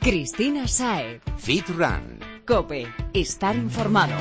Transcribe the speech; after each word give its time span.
Cristina 0.00 0.66
Sae. 0.66 1.20
Fit 1.36 1.68
Run. 1.68 2.20
Cope. 2.46 2.86
Estar 3.12 3.54
informado. 3.54 4.14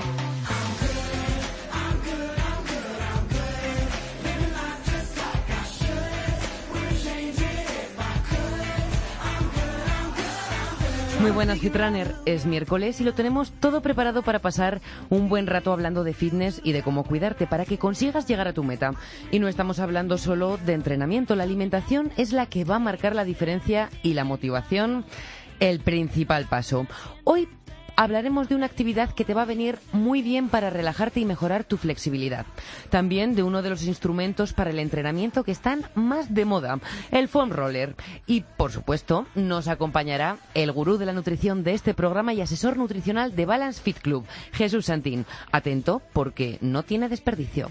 Muy 11.22 11.31
buenas, 11.31 11.60
Fitrunner. 11.60 12.15
Es 12.26 12.46
miércoles 12.46 13.01
y 13.01 13.04
lo 13.04 13.14
tenemos 13.14 13.51
todo 13.51 13.82
preparado 13.82 14.22
para 14.22 14.40
pasar 14.40 14.79
un 15.09 15.27
buen 15.27 15.47
rato 15.47 15.73
hablando 15.73 16.05
de 16.05 16.14
fitness 16.14 16.62
y 16.64 16.72
de 16.72 16.82
cómo 16.82 17.04
cuidarte 17.04 17.46
para 17.46 17.66
que 17.66 17.77
consigas 17.77 18.26
llegar 18.26 18.48
a 18.48 18.54
tu 18.54 18.64
meta. 18.64 18.94
Y 19.30 19.40
no 19.40 19.50
estamos 19.50 19.80
hablando 19.80 20.18
solo 20.18 20.58
de 20.66 20.73
entrenamiento. 20.73 21.36
La 21.36 21.44
alimentación 21.44 22.12
es 22.16 22.32
la 22.32 22.46
que 22.46 22.64
va 22.64 22.76
a 22.77 22.80
marcar 22.80 23.16
la 23.16 23.26
diferencia 23.26 23.90
y 24.02 24.14
la 24.14 24.23
motivación 24.23 25.04
el 25.59 25.80
principal 25.80 26.45
paso. 26.45 26.88
Hoy 27.23 27.48
hablaremos 28.00 28.48
de 28.48 28.55
una 28.55 28.66
actividad 28.66 29.12
que 29.13 29.26
te 29.26 29.34
va 29.34 29.41
a 29.41 29.45
venir 29.45 29.77
muy 29.91 30.22
bien 30.22 30.48
para 30.48 30.70
relajarte 30.70 31.20
y 31.20 31.26
mejorar 31.26 31.66
tu 31.66 31.76
flexibilidad. 31.76 32.45
También 32.90 33.36
de 33.36 33.44
uno 33.44 33.62
de 33.62 33.70
los 33.70 33.84
instrumentos 33.84 34.53
para 34.53 34.70
el 34.70 34.80
entrenamiento 34.80 35.44
que 35.44 35.52
están 35.52 35.84
más 35.95 36.34
de 36.34 36.45
moda, 36.45 36.80
el 37.12 37.27
foam 37.27 37.50
roller. 37.50 37.95
Y, 38.26 38.45
por 38.55 38.72
supuesto, 38.72 39.27
nos 39.36 39.67
acompañará 39.67 40.38
el 40.53 40.72
gurú 40.72 40.98
de 40.98 41.08
la 41.08 41.14
nutrición 41.14 41.64
de 41.66 41.73
este 41.73 41.94
programa 41.94 42.34
y 42.34 42.39
asesor 42.39 42.78
nutricional 42.78 43.36
de 43.36 43.45
Balance 43.45 43.81
Fit 43.81 44.00
Club, 44.00 44.26
Jesús 44.53 44.86
Santín. 44.86 45.26
Atento 45.52 46.02
porque 46.14 46.58
no 46.62 46.84
tiene 46.84 47.09
desperdicio. 47.09 47.70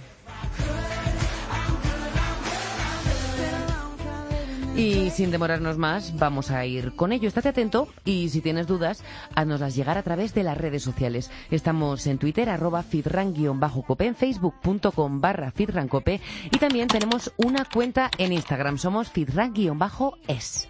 Y 4.79 5.11
sin 5.11 5.33
demorarnos 5.33 5.77
más, 5.77 6.17
vamos 6.19 6.53
a 6.53 6.65
ir 6.65 6.95
con 6.95 7.11
ello. 7.11 7.27
Estate 7.27 7.49
atento 7.49 7.89
y 8.05 8.29
si 8.29 8.41
tienes 8.41 8.69
dudas, 8.69 9.03
haznoslas 9.35 9.75
llegar 9.75 9.99
a 9.99 10.05
través 10.05 10.35
de 10.35 10.45
las 10.45 10.57
redes 10.57 10.85
sociales. 10.85 11.33
Estamos 11.51 12.07
en 12.07 12.19
Twitter, 12.19 12.49
arroba 12.49 12.85
fitran-cope, 12.85 14.07
en 14.07 14.15
facebook.com 14.15 15.21
barra 15.21 15.51
fitrancope 15.51 16.21
y 16.45 16.59
también 16.59 16.87
tenemos 16.87 17.33
una 17.39 17.65
cuenta 17.65 18.09
en 18.19 18.33
Instagram. 18.33 18.79
Somos 18.79 19.11
fitran-es. 19.11 20.69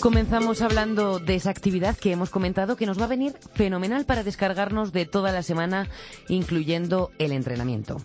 Comenzamos 0.00 0.62
hablando 0.62 1.18
de 1.18 1.34
esa 1.34 1.50
actividad 1.50 1.96
que 1.96 2.12
hemos 2.12 2.30
comentado 2.30 2.76
que 2.76 2.86
nos 2.86 3.00
va 3.00 3.06
a 3.06 3.08
venir 3.08 3.32
fenomenal 3.54 4.04
para 4.04 4.22
descargarnos 4.22 4.92
de 4.92 5.06
toda 5.06 5.32
la 5.32 5.42
semana, 5.42 5.88
incluyendo 6.28 7.10
el 7.18 7.32
entrenamiento. 7.32 7.96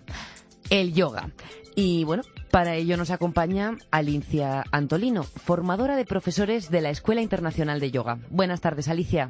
El 0.72 0.94
yoga. 0.94 1.30
Y 1.75 2.03
bueno, 2.03 2.23
para 2.50 2.73
ello 2.73 2.97
nos 2.97 3.11
acompaña 3.11 3.77
Alicia 3.91 4.63
Antolino, 4.72 5.22
formadora 5.22 5.95
de 5.95 6.05
profesores 6.05 6.72
de 6.72 6.81
la 6.81 6.89
Escuela 6.89 7.22
Internacional 7.22 7.80
de 7.80 7.91
Yoga. 7.91 8.17
Buenas 8.31 8.59
tardes, 8.59 8.88
Alicia. 8.88 9.30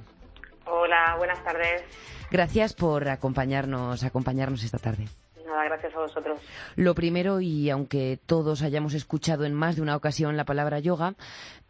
Hola, 0.66 1.16
buenas 1.18 1.44
tardes. 1.44 1.84
Gracias 2.32 2.74
por 2.74 3.10
acompañarnos, 3.10 4.04
acompañarnos 4.04 4.64
esta 4.64 4.78
tarde. 4.78 5.08
Nada, 5.46 5.66
gracias 5.66 5.94
a 5.96 6.00
vosotros. 6.00 6.40
Lo 6.76 6.96
primero, 6.96 7.42
y 7.42 7.70
aunque 7.70 8.20
todos 8.26 8.62
hayamos 8.62 8.94
escuchado 8.94 9.44
en 9.44 9.54
más 9.54 9.76
de 9.76 9.82
una 9.82 9.96
ocasión 9.96 10.38
la 10.38 10.46
palabra 10.46 10.80
yoga, 10.80 11.16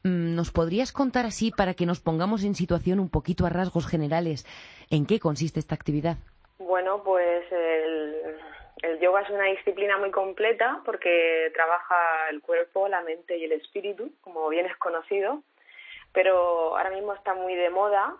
¿nos 0.04 0.52
podrías 0.52 0.92
contar 0.92 1.26
así 1.26 1.52
para 1.52 1.74
que 1.74 1.86
nos 1.86 2.00
pongamos 2.00 2.44
en 2.44 2.56
situación 2.56 3.00
un 3.00 3.10
poquito 3.10 3.46
a 3.46 3.50
rasgos 3.50 3.88
generales 3.88 4.46
en 4.90 5.06
qué 5.06 5.20
consiste 5.20 5.60
esta 5.60 5.76
actividad? 5.76 6.18
Bueno, 6.60 7.04
pues 7.04 7.44
el, 7.52 8.16
el 8.82 9.00
yoga 9.00 9.22
es 9.22 9.30
una 9.30 9.46
disciplina 9.46 9.98
muy 9.98 10.12
completa 10.12 10.82
porque 10.86 11.52
trabaja 11.54 12.30
el 12.30 12.42
cuerpo, 12.42 12.88
la 12.88 13.02
mente 13.02 13.38
y 13.38 13.46
el 13.46 13.54
espíritu, 13.54 14.12
como 14.22 14.50
bien 14.50 14.66
es 14.66 14.78
conocido 14.78 15.42
pero 16.14 16.78
ahora 16.78 16.92
mismo 16.92 17.14
está 17.14 17.34
muy 17.34 17.56
de 17.56 17.70
moda 17.70 18.16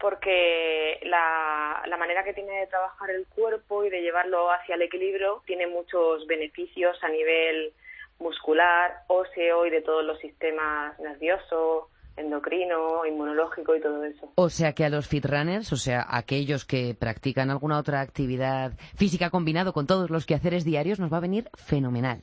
porque 0.00 0.98
la, 1.04 1.80
la 1.86 1.96
manera 1.96 2.24
que 2.24 2.34
tiene 2.34 2.58
de 2.58 2.66
trabajar 2.66 3.10
el 3.10 3.24
cuerpo 3.28 3.84
y 3.84 3.90
de 3.90 4.02
llevarlo 4.02 4.50
hacia 4.50 4.74
el 4.74 4.82
equilibrio 4.82 5.42
tiene 5.46 5.68
muchos 5.68 6.26
beneficios 6.26 6.98
a 7.04 7.08
nivel 7.08 7.72
muscular, 8.18 9.02
óseo 9.08 9.66
y 9.66 9.70
de 9.70 9.82
todos 9.82 10.04
los 10.04 10.18
sistemas 10.18 10.98
nervioso, 11.00 11.90
endocrino, 12.16 13.04
inmunológico 13.06 13.74
y 13.74 13.80
todo 13.80 14.04
eso. 14.04 14.32
O 14.36 14.48
sea 14.48 14.72
que 14.72 14.84
a 14.84 14.88
los 14.88 15.08
fitrunners, 15.08 15.72
o 15.72 15.76
sea, 15.76 16.06
aquellos 16.08 16.64
que 16.64 16.94
practican 16.98 17.50
alguna 17.50 17.78
otra 17.78 18.00
actividad 18.00 18.72
física 18.96 19.30
combinado 19.30 19.72
con 19.72 19.86
todos 19.86 20.10
los 20.10 20.26
quehaceres 20.26 20.64
diarios, 20.64 21.00
nos 21.00 21.12
va 21.12 21.18
a 21.18 21.20
venir 21.20 21.48
fenomenal. 21.54 22.22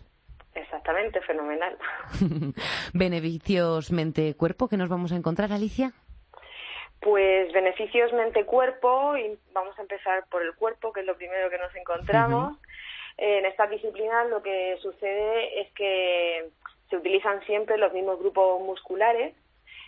Exactamente, 0.53 1.21
fenomenal. 1.21 1.77
¿Beneficios 2.93 3.91
mente-cuerpo 3.91 4.67
que 4.67 4.77
nos 4.77 4.89
vamos 4.89 5.11
a 5.11 5.15
encontrar, 5.15 5.51
Alicia? 5.51 5.93
Pues 6.99 7.51
beneficios 7.51 8.13
mente-cuerpo, 8.13 9.17
y 9.17 9.37
vamos 9.53 9.77
a 9.79 9.81
empezar 9.81 10.25
por 10.29 10.43
el 10.43 10.53
cuerpo, 10.53 10.93
que 10.93 10.99
es 10.99 11.05
lo 11.05 11.15
primero 11.15 11.49
que 11.49 11.57
nos 11.57 11.75
encontramos. 11.75 12.57
En 13.17 13.45
esta 13.45 13.67
disciplina 13.67 14.23
lo 14.25 14.41
que 14.41 14.77
sucede 14.81 15.61
es 15.61 15.71
que 15.73 16.49
se 16.89 16.97
utilizan 16.97 17.43
siempre 17.45 17.77
los 17.77 17.93
mismos 17.93 18.19
grupos 18.19 18.61
musculares. 18.61 19.35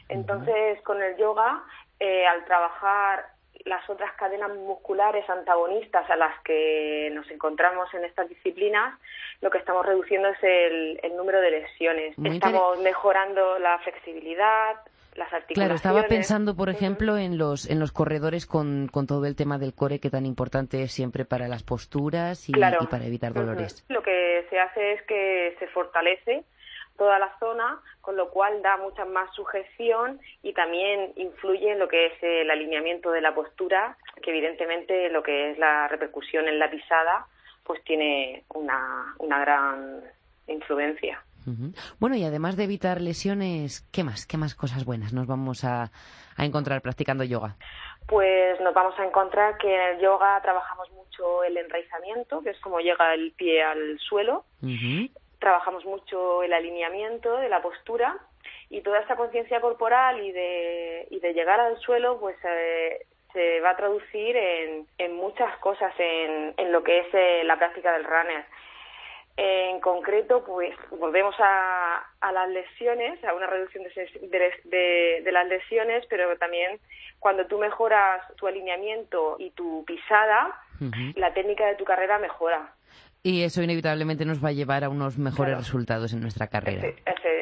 Entonces, 0.09 0.81
con 0.81 1.01
el 1.01 1.17
yoga, 1.17 1.63
eh, 1.99 2.25
al 2.25 2.45
trabajar 2.45 3.25
las 3.65 3.89
otras 3.89 4.11
cadenas 4.13 4.53
musculares 4.55 5.29
antagonistas 5.29 6.09
a 6.09 6.15
las 6.15 6.39
que 6.41 7.09
nos 7.13 7.29
encontramos 7.31 7.93
en 7.93 8.03
estas 8.03 8.27
disciplinas, 8.27 8.99
lo 9.41 9.49
que 9.49 9.57
estamos 9.57 9.85
reduciendo 9.85 10.29
es 10.29 10.43
el, 10.43 10.99
número 11.15 11.39
de 11.39 11.51
lesiones. 11.51 12.15
estamos 12.25 12.79
mejorando 12.79 13.59
la 13.59 13.79
flexibilidad, 13.79 14.75
las 15.15 15.31
articulaciones. 15.31 15.53
Claro, 15.55 15.75
estaba 15.75 16.03
pensando, 16.07 16.55
por 16.55 16.69
ejemplo, 16.69 17.17
en 17.17 17.37
los 17.37 17.69
en 17.69 17.79
los 17.79 17.91
corredores 17.91 18.45
con, 18.45 18.87
con, 18.91 19.07
todo 19.07 19.25
el 19.25 19.35
tema 19.35 19.57
del 19.57 19.73
core 19.73 19.99
que 19.99 20.09
tan 20.09 20.25
importante 20.25 20.83
es 20.83 20.91
siempre 20.91 21.25
para 21.25 21.47
las 21.47 21.63
posturas 21.63 22.49
y, 22.49 22.53
para 22.53 23.05
evitar 23.05 23.33
dolores. 23.33 23.85
Lo 23.89 24.01
que 24.01 24.45
se 24.49 24.59
hace 24.59 24.93
es 24.93 25.01
que 25.03 25.55
se 25.59 25.67
fortalece 25.67 26.43
toda 26.97 27.19
la 27.19 27.37
zona, 27.39 27.81
con 28.01 28.15
lo 28.15 28.29
cual 28.29 28.61
da 28.61 28.77
mucha 28.77 29.05
más 29.05 29.33
sujeción 29.33 30.19
y 30.41 30.53
también 30.53 31.13
influye 31.15 31.71
en 31.71 31.79
lo 31.79 31.87
que 31.87 32.07
es 32.07 32.13
el 32.21 32.49
alineamiento 32.51 33.11
de 33.11 33.21
la 33.21 33.33
postura, 33.33 33.97
que 34.21 34.31
evidentemente 34.31 35.09
lo 35.09 35.23
que 35.23 35.51
es 35.51 35.57
la 35.57 35.87
repercusión 35.87 36.47
en 36.47 36.59
la 36.59 36.69
pisada, 36.69 37.25
pues 37.63 37.83
tiene 37.83 38.43
una, 38.53 39.15
una 39.19 39.39
gran 39.39 40.01
influencia. 40.47 41.23
Bueno, 41.99 42.15
y 42.15 42.23
además 42.23 42.55
de 42.57 42.63
evitar 42.63 43.01
lesiones, 43.01 43.87
¿qué 43.91 44.03
más? 44.03 44.25
¿Qué 44.25 44.37
más 44.37 44.55
cosas 44.55 44.85
buenas 44.85 45.13
nos 45.13 45.27
vamos 45.27 45.63
a, 45.63 45.91
a 46.37 46.45
encontrar 46.45 46.81
practicando 46.81 47.23
yoga? 47.23 47.55
Pues 48.07 48.59
nos 48.61 48.73
vamos 48.73 48.97
a 48.99 49.05
encontrar 49.05 49.57
que 49.57 49.73
en 49.73 49.95
el 49.95 50.01
yoga 50.01 50.41
trabajamos 50.41 50.89
mucho 50.91 51.43
el 51.43 51.57
enraizamiento, 51.57 52.41
que 52.41 52.51
es 52.51 52.59
como 52.59 52.79
llega 52.79 53.13
el 53.13 53.31
pie 53.31 53.63
al 53.63 53.99
suelo 53.99 54.45
trabajamos 55.43 55.83
mucho 55.83 56.41
el 56.41 56.53
alineamiento 56.53 57.35
de 57.35 57.49
la 57.49 57.61
postura 57.61 58.17
y 58.69 58.79
toda 58.79 59.01
esta 59.01 59.17
conciencia 59.17 59.59
corporal 59.59 60.23
y 60.23 60.31
de, 60.31 61.05
y 61.09 61.19
de 61.19 61.33
llegar 61.33 61.59
al 61.59 61.77
suelo 61.79 62.17
pues 62.17 62.37
eh, 62.45 63.05
se 63.33 63.59
va 63.59 63.71
a 63.71 63.75
traducir 63.75 64.37
en, 64.37 64.87
en 64.97 65.13
muchas 65.17 65.57
cosas 65.57 65.93
en, 65.99 66.53
en, 66.55 66.71
lo 66.71 66.81
que 66.81 66.99
es 66.99 67.07
eh, 67.13 67.41
la 67.43 67.57
práctica 67.57 67.91
del 67.91 68.05
runner. 68.05 68.45
En 69.35 69.79
concreto, 69.79 70.43
pues 70.45 70.75
volvemos 70.91 71.33
a, 71.39 72.05
a 72.21 72.31
las 72.31 72.49
lesiones, 72.49 73.23
a 73.23 73.33
una 73.33 73.47
reducción 73.47 73.83
de, 73.83 74.51
de, 74.65 75.21
de, 75.23 75.31
las 75.31 75.47
lesiones, 75.47 76.05
pero 76.07 76.37
también 76.37 76.79
cuando 77.19 77.47
tú 77.47 77.57
mejoras 77.57 78.21
tu 78.35 78.45
alineamiento 78.45 79.37
y 79.39 79.49
tu 79.51 79.83
pisada, 79.85 80.55
la 81.15 81.33
técnica 81.33 81.65
de 81.65 81.75
tu 81.75 81.85
carrera 81.85 82.19
mejora. 82.19 82.75
Y 83.23 83.43
eso 83.43 83.63
inevitablemente 83.63 84.25
nos 84.25 84.43
va 84.43 84.49
a 84.49 84.51
llevar 84.51 84.83
a 84.83 84.89
unos 84.89 85.17
mejores 85.17 85.57
resultados 85.57 86.13
en 86.13 86.19
nuestra 86.19 86.47
carrera. 86.47 86.89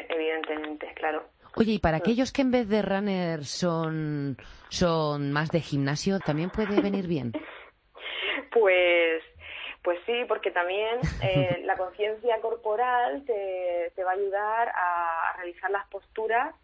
evidentemente, 0.08 0.92
claro. 0.94 1.24
Oye, 1.56 1.72
y 1.72 1.78
para 1.78 1.98
aquellos 1.98 2.32
que 2.32 2.42
en 2.42 2.50
vez 2.50 2.68
de 2.68 2.80
runner 2.80 3.44
son, 3.44 4.36
son 4.68 5.32
más 5.32 5.50
de 5.50 5.60
gimnasio, 5.60 6.18
¿también 6.20 6.50
puede 6.50 6.80
venir 6.80 7.06
bien? 7.06 7.32
Pues, 8.52 9.22
pues 9.82 9.98
sí, 10.06 10.24
porque 10.28 10.50
también 10.50 11.00
eh, 11.22 11.62
la 11.64 11.76
conciencia 11.76 12.40
corporal 12.40 13.24
te, 13.24 13.92
te 13.94 14.04
va 14.04 14.12
a 14.12 14.14
ayudar 14.14 14.72
a 14.74 15.34
realizar 15.36 15.70
las 15.70 15.86
posturas 15.88 16.54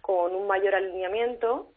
con 0.00 0.34
un 0.34 0.46
mayor 0.46 0.74
alineamiento 0.74 1.74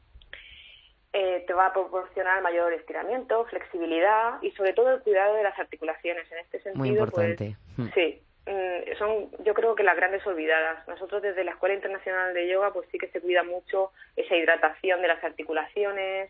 eh, 1.13 1.44
te 1.48 1.54
va 1.54 1.68
a 1.68 1.74
proporcionar 1.74 2.44
mayor 2.44 2.74
estiramiento, 2.74 3.45
flexibilidad 3.45 4.42
y 4.42 4.51
sobre 4.51 4.74
todo 4.74 4.92
el 4.92 5.01
cuidado 5.01 5.34
de 5.36 5.42
las 5.42 5.57
articulaciones. 5.57 6.31
En 6.31 6.38
este 6.39 6.62
sentido, 6.62 6.78
Muy 6.78 6.89
pues, 6.89 7.00
importante. 7.00 7.56
Hmm. 7.75 7.88
sí, 7.95 8.22
mm, 8.45 8.98
son 9.00 9.31
yo 9.44 9.56
creo 9.56 9.74
que 9.74 9.84
las 9.84 9.95
grandes 9.95 10.25
olvidadas. 10.28 10.88
Nosotros 10.88 11.24
desde 11.24 11.44
la 11.44 11.51
Escuela 11.51 11.74
Internacional 11.74 12.36
de 12.36 12.48
Yoga 12.48 12.72
pues 12.72 12.88
sí 12.92 13.00
que 13.00 13.07
se 13.07 13.19
cuida 13.22 13.42
mucho 13.44 13.92
esa 14.16 14.36
hidratación 14.36 15.01
de 15.01 15.07
las 15.07 15.24
articulaciones, 15.24 16.30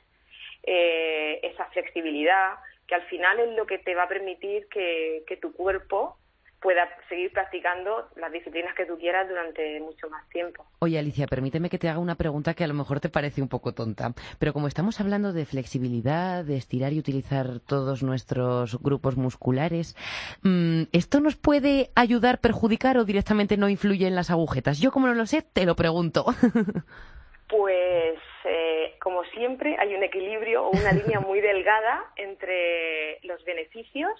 eh, 0.63 1.39
esa 1.43 1.65
flexibilidad, 1.65 2.53
que 2.87 2.95
al 2.95 3.03
final 3.03 3.39
es 3.39 3.55
lo 3.55 3.65
que 3.65 3.77
te 3.77 3.95
va 3.95 4.03
a 4.03 4.07
permitir 4.07 4.67
que, 4.69 5.23
que 5.27 5.37
tu 5.37 5.51
cuerpo 5.53 6.17
pueda 6.61 6.89
seguir 7.07 7.31
practicando 7.31 8.09
las 8.15 8.31
disciplinas 8.31 8.73
que 8.75 8.85
tú 8.85 8.97
quieras 8.97 9.27
durante 9.29 9.79
mucho 9.79 10.09
más 10.09 10.27
tiempo. 10.29 10.65
Oye, 10.79 10.97
Alicia, 10.97 11.27
permíteme 11.27 11.69
que 11.69 11.77
te 11.77 11.87
haga 11.87 11.99
una 11.99 12.15
pregunta 12.15 12.55
que 12.55 12.63
a 12.63 12.67
lo 12.67 12.73
mejor 12.73 12.99
te 12.99 13.09
parece 13.09 13.41
un 13.41 13.47
poco 13.47 13.73
tonta, 13.73 14.13
pero 14.39 14.53
como 14.53 14.67
estamos 14.67 14.99
hablando 14.99 15.33
de 15.33 15.45
flexibilidad, 15.45 16.43
de 16.43 16.57
estirar 16.57 16.93
y 16.93 16.99
utilizar 16.99 17.59
todos 17.59 18.01
nuestros 18.01 18.81
grupos 18.81 19.17
musculares, 19.17 19.95
mm, 20.41 20.83
¿esto 20.93 21.19
nos 21.19 21.35
puede 21.35 21.91
ayudar, 21.95 22.39
perjudicar 22.39 22.97
o 22.97 23.05
directamente 23.05 23.55
no 23.57 23.69
influye 23.69 24.07
en 24.07 24.15
las 24.15 24.31
agujetas? 24.31 24.79
Yo 24.79 24.91
como 24.91 25.07
no 25.07 25.13
lo 25.13 25.27
sé, 25.27 25.43
te 25.43 25.65
lo 25.65 25.75
pregunto. 25.75 26.25
Pues, 27.47 28.19
eh, 28.43 28.95
como 29.01 29.23
siempre, 29.25 29.77
hay 29.79 29.95
un 29.95 30.03
equilibrio 30.03 30.65
o 30.65 30.69
una 30.71 30.91
línea 30.91 31.19
muy 31.21 31.39
delgada 31.39 32.11
entre 32.17 33.19
los 33.23 33.43
beneficios 33.45 34.11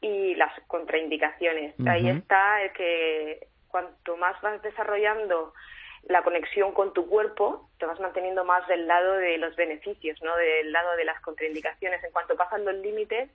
y 0.00 0.34
las 0.34 0.52
contraindicaciones. 0.66 1.74
Ahí 1.86 2.08
está 2.08 2.62
el 2.62 2.72
que 2.72 3.46
cuanto 3.68 4.16
más 4.16 4.40
vas 4.40 4.62
desarrollando 4.62 5.52
la 6.08 6.22
conexión 6.22 6.72
con 6.72 6.92
tu 6.92 7.06
cuerpo, 7.06 7.70
te 7.78 7.86
vas 7.86 7.98
manteniendo 8.00 8.44
más 8.44 8.66
del 8.68 8.86
lado 8.86 9.14
de 9.14 9.38
los 9.38 9.56
beneficios, 9.56 10.20
no 10.22 10.36
del 10.36 10.70
lado 10.72 10.96
de 10.96 11.04
las 11.04 11.20
contraindicaciones. 11.20 12.04
En 12.04 12.12
cuanto 12.12 12.36
pasan 12.36 12.64
los 12.64 12.74
límites, 12.76 13.30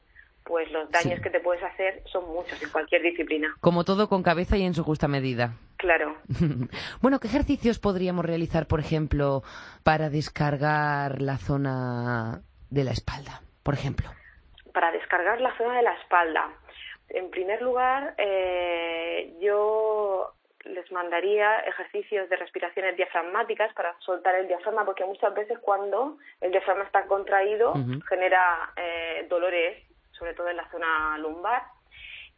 pues 0.49 0.69
los 0.71 0.91
daños 0.91 1.21
que 1.21 1.29
te 1.29 1.39
puedes 1.39 1.63
hacer 1.63 2.03
son 2.11 2.27
muchos 2.27 2.61
en 2.61 2.69
cualquier 2.69 3.01
disciplina. 3.03 3.55
Como 3.61 3.85
todo 3.85 4.09
con 4.09 4.23
cabeza 4.23 4.57
y 4.57 4.63
en 4.63 4.73
su 4.73 4.83
justa 4.83 5.07
medida. 5.07 5.53
Claro. 5.77 6.17
bueno, 7.01 7.21
¿qué 7.21 7.29
ejercicios 7.29 7.79
podríamos 7.79 8.25
realizar, 8.25 8.67
por 8.67 8.81
ejemplo, 8.81 9.43
para 9.83 10.09
descargar 10.09 11.21
la 11.21 11.37
zona 11.37 12.41
de 12.69 12.83
la 12.83 12.91
espalda, 12.91 13.41
por 13.63 13.75
ejemplo? 13.75 14.09
para 14.79 14.91
descargar 14.91 15.41
la 15.41 15.55
zona 15.57 15.75
de 15.75 15.83
la 15.83 15.93
espalda. 15.95 16.49
En 17.09 17.29
primer 17.29 17.61
lugar, 17.61 18.13
eh, 18.17 19.35
yo 19.41 20.33
les 20.63 20.89
mandaría 20.91 21.59
ejercicios 21.61 22.29
de 22.29 22.37
respiraciones 22.37 22.95
diafragmáticas 22.95 23.73
para 23.73 23.93
soltar 23.99 24.35
el 24.35 24.47
diafragma, 24.47 24.85
porque 24.85 25.03
muchas 25.03 25.33
veces 25.33 25.57
cuando 25.59 26.17
el 26.39 26.51
diafragma 26.51 26.85
está 26.85 27.05
contraído 27.07 27.73
genera 28.07 28.71
eh, 28.77 29.25
dolores, 29.29 29.83
sobre 30.19 30.33
todo 30.35 30.49
en 30.49 30.57
la 30.57 30.69
zona 30.69 31.17
lumbar. 31.17 31.63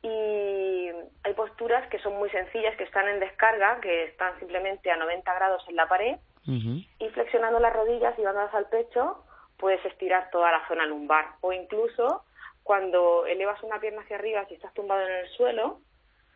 Y 0.03 0.89
hay 1.23 1.33
posturas 1.35 1.87
que 1.89 1.99
son 1.99 2.17
muy 2.17 2.29
sencillas, 2.29 2.75
que 2.77 2.85
están 2.85 3.07
en 3.07 3.19
descarga, 3.19 3.79
que 3.81 4.05
están 4.05 4.37
simplemente 4.39 4.89
a 4.89 4.97
90 4.97 5.33
grados 5.33 5.63
en 5.67 5.75
la 5.75 5.87
pared, 5.87 6.17
y 6.43 7.09
flexionando 7.09 7.59
las 7.59 7.73
rodillas 7.73 8.17
y 8.17 8.23
dándolas 8.23 8.53
al 8.55 8.67
pecho, 8.67 9.23
puedes 9.57 9.83
estirar 9.85 10.31
toda 10.31 10.51
la 10.51 10.67
zona 10.67 10.87
lumbar 10.87 11.35
o 11.41 11.53
incluso 11.53 12.23
cuando 12.63 13.25
elevas 13.27 13.61
una 13.63 13.79
pierna 13.79 14.01
hacia 14.01 14.17
arriba 14.17 14.45
si 14.47 14.55
estás 14.55 14.73
tumbado 14.73 15.01
en 15.01 15.13
el 15.13 15.29
suelo 15.29 15.79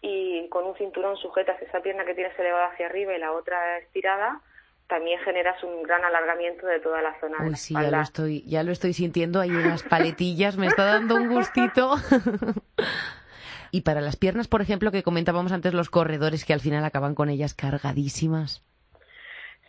y 0.01 0.47
con 0.49 0.63
un 0.65 0.75
cinturón 0.75 1.17
sujetas 1.17 1.59
esa 1.61 1.81
pierna 1.81 2.05
que 2.05 2.13
tienes 2.13 2.37
elevada 2.37 2.67
hacia 2.67 2.85
arriba 2.85 3.15
y 3.15 3.19
la 3.19 3.31
otra 3.31 3.79
estirada, 3.79 4.41
también 4.87 5.19
generas 5.21 5.61
un 5.63 5.83
gran 5.83 6.03
alargamiento 6.03 6.67
de 6.67 6.79
toda 6.79 7.01
la 7.01 7.19
zona 7.19 7.43
de 7.43 7.51
la 7.51 7.57
sí, 7.57 7.73
ya 7.73 7.89
lo 7.89 8.01
estoy, 8.01 8.43
ya 8.45 8.63
lo 8.63 8.71
estoy 8.71 8.93
sintiendo 8.93 9.39
ahí 9.39 9.49
en 9.49 9.69
las 9.69 9.83
paletillas, 9.83 10.57
me 10.57 10.67
está 10.67 10.85
dando 10.85 11.15
un 11.15 11.29
gustito. 11.29 11.95
y 13.71 13.81
para 13.81 14.01
las 14.01 14.15
piernas, 14.15 14.47
por 14.47 14.61
ejemplo, 14.61 14.91
que 14.91 15.03
comentábamos 15.03 15.51
antes 15.51 15.73
los 15.73 15.89
corredores 15.89 16.45
que 16.45 16.53
al 16.53 16.59
final 16.59 16.83
acaban 16.85 17.15
con 17.15 17.29
ellas 17.29 17.53
cargadísimas. 17.53 18.63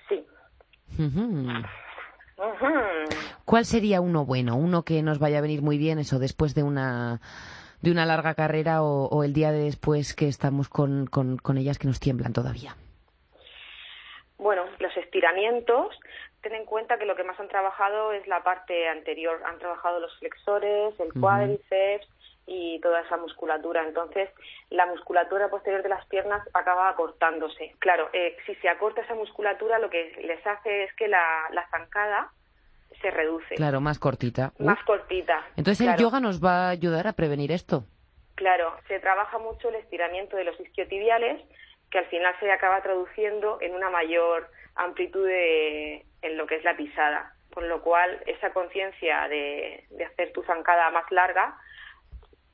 Sí. 0.09 0.27
¿Cuál 3.45 3.65
sería 3.65 4.01
uno 4.01 4.27
bueno? 4.27 4.57
Uno 4.57 4.85
que 4.85 5.03
nos 5.03 5.19
vaya 5.19 5.39
a 5.39 5.43
venir 5.43 5.63
muy 5.63 5.79
bien, 5.79 5.99
eso, 5.99 6.19
después 6.19 6.55
de 6.55 6.63
una 6.63 7.21
de 7.83 7.91
una 7.91 8.07
larga 8.07 8.35
carrera 8.35 8.83
o, 8.83 9.23
el 9.23 9.33
día 9.33 9.53
de 9.53 9.65
después 9.65 10.15
que 10.15 10.29
estamos 10.29 10.69
con, 10.69 11.07
con, 11.07 11.59
ellas 11.59 11.79
que 11.79 11.87
nos 11.87 12.01
tiemblan 12.01 12.33
todavía? 12.33 12.75
Bueno, 14.39 14.65
los 14.79 14.97
estiramientos, 14.97 15.99
ten 16.43 16.55
en 16.55 16.67
cuenta 16.67 16.99
que 16.99 17.07
lo 17.07 17.17
que 17.17 17.25
más 17.25 17.39
han 17.41 17.49
trabajado 17.49 18.13
es 18.13 18.27
la 18.27 18.43
parte 18.43 18.89
anterior. 18.89 19.41
Han 19.45 19.59
trabajado 19.59 20.01
los 20.01 20.17
flexores, 20.19 20.99
el 21.01 21.13
cuádriceps, 21.19 22.07
y 22.47 22.79
toda 22.81 23.01
esa 23.01 23.17
musculatura. 23.17 23.85
Entonces, 23.87 24.31
la 24.71 24.87
musculatura 24.87 25.49
posterior 25.49 25.83
de 25.83 25.89
las 25.89 26.07
piernas 26.07 26.47
acaba 26.55 26.89
acortándose. 26.89 27.75
Claro, 27.81 28.09
eh, 28.13 28.37
si 28.47 28.55
se 28.57 28.69
acorta 28.69 29.01
esa 29.03 29.15
musculatura, 29.15 29.79
lo 29.79 29.91
que 29.91 30.13
les 30.23 30.47
hace 30.47 30.85
es 30.85 30.95
que 30.95 31.09
la, 31.09 31.49
la 31.53 31.69
zancada 31.71 32.31
se 33.03 33.11
reduce. 33.11 33.57
Claro, 33.57 33.81
más 33.81 33.99
cortita. 33.99 34.53
Más 34.59 34.83
cortita. 34.85 35.45
Entonces, 35.57 35.87
el 35.87 35.97
yoga 35.97 36.21
nos 36.21 36.43
va 36.43 36.69
a 36.69 36.71
ayudar 36.71 37.07
a 37.09 37.13
prevenir 37.13 37.51
esto. 37.51 37.85
Claro, 38.37 38.77
se 38.87 39.01
trabaja 39.01 39.39
mucho 39.39 39.69
el 39.71 39.77
estiramiento 39.77 40.37
de 40.37 40.45
los 40.45 40.59
isquiotibiales, 40.61 41.43
que 41.91 41.99
al 41.99 42.07
final 42.07 42.35
se 42.41 42.51
acaba 42.51 42.83
traduciendo 42.83 43.59
en 43.61 43.75
una 43.75 43.91
mayor 43.91 44.51
amplitud 44.75 45.29
en 45.29 46.37
lo 46.37 46.47
que 46.47 46.57
es 46.57 46.65
la 46.65 46.77
pisada. 46.77 47.33
Con 47.55 47.69
lo 47.69 47.81
cual, 47.83 48.21
esa 48.27 48.53
conciencia 48.53 49.29
de, 49.29 49.85
de 49.91 50.05
hacer 50.05 50.33
tu 50.33 50.43
zancada 50.43 50.91
más 50.91 51.11
larga 51.11 51.57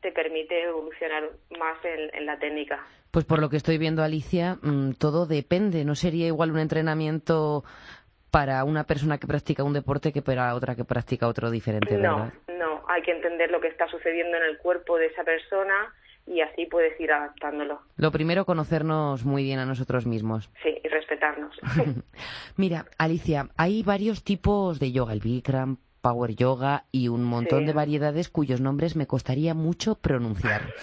te 0.02 0.12
permite 0.12 0.64
evolucionar 0.64 1.31
más 1.58 1.79
en, 1.84 2.26
la 2.26 2.38
técnica. 2.38 2.84
Pues 3.11 3.25
por 3.25 3.40
lo 3.40 3.49
que 3.49 3.56
estoy 3.56 3.79
viendo, 3.79 4.02
Alicia, 4.02 4.58
mm, 4.61 4.93
todo 4.99 5.26
depende. 5.26 5.84
No 5.84 5.94
sería 5.94 6.26
igual 6.26 6.50
un 6.50 6.58
entrenamiento 6.58 7.64
para 8.31 8.64
una 8.64 8.84
persona 8.84 9.19
que 9.19 9.26
practica 9.26 9.62
un 9.62 9.73
deporte 9.73 10.12
que 10.12 10.23
para 10.23 10.55
otra 10.55 10.75
que 10.75 10.84
practica 10.84 11.29
otro 11.29 11.50
diferente, 11.50 11.96
¿verdad? 11.96 12.32
No, 12.49 12.55
no. 12.55 12.82
Hay 12.88 13.02
que 13.02 13.12
entender 13.12 13.50
lo 13.50 13.61
que 13.61 13.69
está 13.69 13.87
sucediendo 13.88 14.37
en 14.37 14.43
el 14.43 14.58
cuerpo 14.58 14.99
de 14.99 15.06
esa 15.06 15.23
persona 15.25 15.94
y 16.32 16.40
así 16.40 16.67
puedes 16.67 16.99
ir 17.00 17.12
adaptándolo. 17.12 17.81
Lo 17.96 18.11
primero, 18.11 18.44
conocernos 18.44 19.25
muy 19.25 19.44
bien 19.44 19.58
a 19.58 19.67
nosotros 19.67 20.06
mismos. 20.06 20.50
Sí, 20.62 20.75
y 20.82 20.88
respetarnos. 20.88 21.56
Mira, 22.56 22.87
Alicia, 22.99 23.49
hay 23.56 23.82
varios 23.82 24.25
tipos 24.25 24.79
de 24.79 24.93
yoga, 24.93 25.12
el 25.12 25.20
Bikram, 25.20 25.76
Power 26.00 26.34
Yoga 26.34 26.84
y 26.90 27.08
un 27.08 27.25
montón 27.25 27.64
de 27.64 27.73
variedades 27.73 28.29
cuyos 28.29 28.61
nombres 28.61 28.96
me 28.96 29.06
costaría 29.06 29.55
mucho 29.55 29.94
pronunciar. 29.94 30.62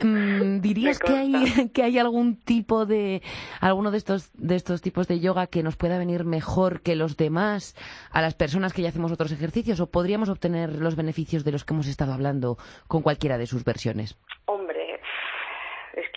Mm, 0.00 0.60
¿Dirías 0.60 1.00
que 1.00 1.12
hay, 1.12 1.70
que 1.74 1.82
hay 1.82 1.98
algún 1.98 2.36
tipo 2.36 2.86
de, 2.86 3.20
alguno 3.60 3.90
de 3.90 3.98
estos, 3.98 4.30
de 4.34 4.54
estos 4.54 4.80
tipos 4.80 5.08
de 5.08 5.18
yoga 5.18 5.48
que 5.48 5.64
nos 5.64 5.74
pueda 5.74 5.98
venir 5.98 6.24
mejor 6.24 6.82
que 6.82 6.94
los 6.94 7.16
demás 7.16 7.74
a 8.12 8.22
las 8.22 8.34
personas 8.34 8.72
que 8.72 8.82
ya 8.82 8.90
hacemos 8.90 9.10
otros 9.10 9.32
ejercicios 9.32 9.80
o 9.80 9.90
podríamos 9.90 10.28
obtener 10.28 10.76
los 10.76 10.94
beneficios 10.94 11.42
de 11.42 11.50
los 11.50 11.64
que 11.64 11.74
hemos 11.74 11.88
estado 11.88 12.12
hablando 12.12 12.58
con 12.86 13.02
cualquiera 13.02 13.38
de 13.38 13.46
sus 13.46 13.64
versiones? 13.64 14.16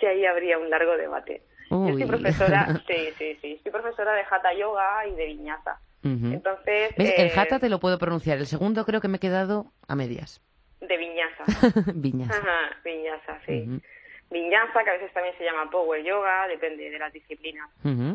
Que 0.02 0.08
ahí 0.08 0.26
habría 0.26 0.58
un 0.58 0.68
largo 0.68 0.96
debate. 0.96 1.42
Yo 1.70 1.92
soy 1.92 2.06
profesora, 2.06 2.66
sí, 2.88 3.12
sí, 3.16 3.38
sí, 3.40 3.60
soy 3.62 3.70
profesora 3.70 4.14
de 4.14 4.24
Hatha 4.28 4.52
Yoga 4.52 5.06
y 5.06 5.14
de 5.14 5.26
Viñaza. 5.26 5.78
Entonces, 6.02 6.92
El 6.96 7.06
eh, 7.06 7.32
Hatha 7.36 7.60
te 7.60 7.68
lo 7.68 7.78
puedo 7.78 8.00
pronunciar. 8.00 8.38
El 8.38 8.46
segundo 8.46 8.84
creo 8.84 9.00
que 9.00 9.06
me 9.06 9.18
he 9.18 9.20
quedado 9.20 9.66
a 9.86 9.94
medias. 9.94 10.42
De 10.80 10.96
Viñaza. 10.96 11.44
viñaza. 11.94 12.36
Ajá, 12.36 12.76
viñaza, 12.84 13.38
sí. 13.46 13.80
Viñaza, 14.28 14.82
que 14.82 14.90
a 14.90 14.94
veces 14.94 15.12
también 15.12 15.38
se 15.38 15.44
llama 15.44 15.70
Power 15.70 16.02
Yoga, 16.02 16.48
depende 16.48 16.90
de 16.90 16.98
las 16.98 17.12
disciplinas. 17.12 17.70
Mm, 17.84 18.14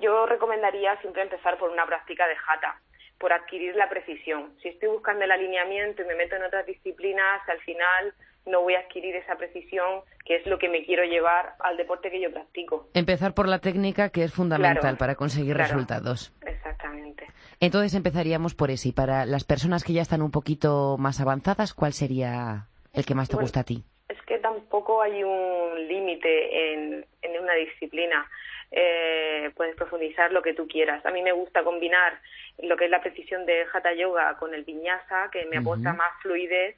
yo 0.00 0.26
recomendaría 0.26 0.96
siempre 1.00 1.22
empezar 1.22 1.58
por 1.58 1.70
una 1.70 1.84
práctica 1.84 2.28
de 2.28 2.36
Hatha, 2.46 2.80
por 3.18 3.32
adquirir 3.32 3.74
la 3.74 3.88
precisión. 3.88 4.54
Si 4.62 4.68
estoy 4.68 4.90
buscando 4.90 5.24
el 5.24 5.32
alineamiento 5.32 6.02
y 6.02 6.04
me 6.04 6.14
meto 6.14 6.36
en 6.36 6.44
otras 6.44 6.64
disciplinas, 6.64 7.40
al 7.48 7.58
final 7.62 8.14
no 8.46 8.62
voy 8.62 8.74
a 8.74 8.80
adquirir 8.80 9.16
esa 9.16 9.36
precisión 9.36 10.02
que 10.24 10.36
es 10.36 10.46
lo 10.46 10.58
que 10.58 10.68
me 10.68 10.84
quiero 10.84 11.04
llevar 11.04 11.54
al 11.60 11.76
deporte 11.76 12.10
que 12.10 12.20
yo 12.20 12.30
practico. 12.30 12.88
Empezar 12.94 13.34
por 13.34 13.48
la 13.48 13.58
técnica 13.58 14.10
que 14.10 14.24
es 14.24 14.32
fundamental 14.32 14.96
para 14.96 15.14
conseguir 15.14 15.56
resultados. 15.56 16.32
Exactamente. 16.46 17.26
Entonces 17.60 17.94
empezaríamos 17.94 18.54
por 18.54 18.70
ese. 18.70 18.90
Y 18.90 18.92
para 18.92 19.26
las 19.26 19.44
personas 19.44 19.84
que 19.84 19.92
ya 19.92 20.02
están 20.02 20.22
un 20.22 20.30
poquito 20.30 20.96
más 20.98 21.20
avanzadas, 21.20 21.74
¿cuál 21.74 21.92
sería 21.92 22.66
el 22.92 23.04
que 23.04 23.14
más 23.14 23.28
te 23.28 23.36
gusta 23.36 23.60
a 23.60 23.64
ti? 23.64 23.84
Es 24.08 24.20
que 24.26 24.38
tampoco 24.38 25.02
hay 25.02 25.22
un 25.22 25.88
límite 25.88 26.72
en, 26.72 27.04
una 27.40 27.54
disciplina. 27.54 28.26
Eh, 28.70 29.50
puedes 29.56 29.76
profundizar 29.76 30.32
lo 30.32 30.42
que 30.42 30.54
tú 30.54 30.66
quieras. 30.66 31.04
A 31.06 31.10
mí 31.10 31.22
me 31.22 31.32
gusta 31.32 31.62
combinar 31.62 32.18
lo 32.58 32.76
que 32.76 32.86
es 32.86 32.90
la 32.90 33.00
precisión 33.00 33.46
de 33.46 33.66
Hatha 33.72 33.94
Yoga 33.94 34.36
con 34.38 34.54
el 34.54 34.64
Vinyasa, 34.64 35.30
que 35.32 35.46
me 35.46 35.58
aporta 35.58 35.92
más 35.92 36.12
fluidez 36.22 36.76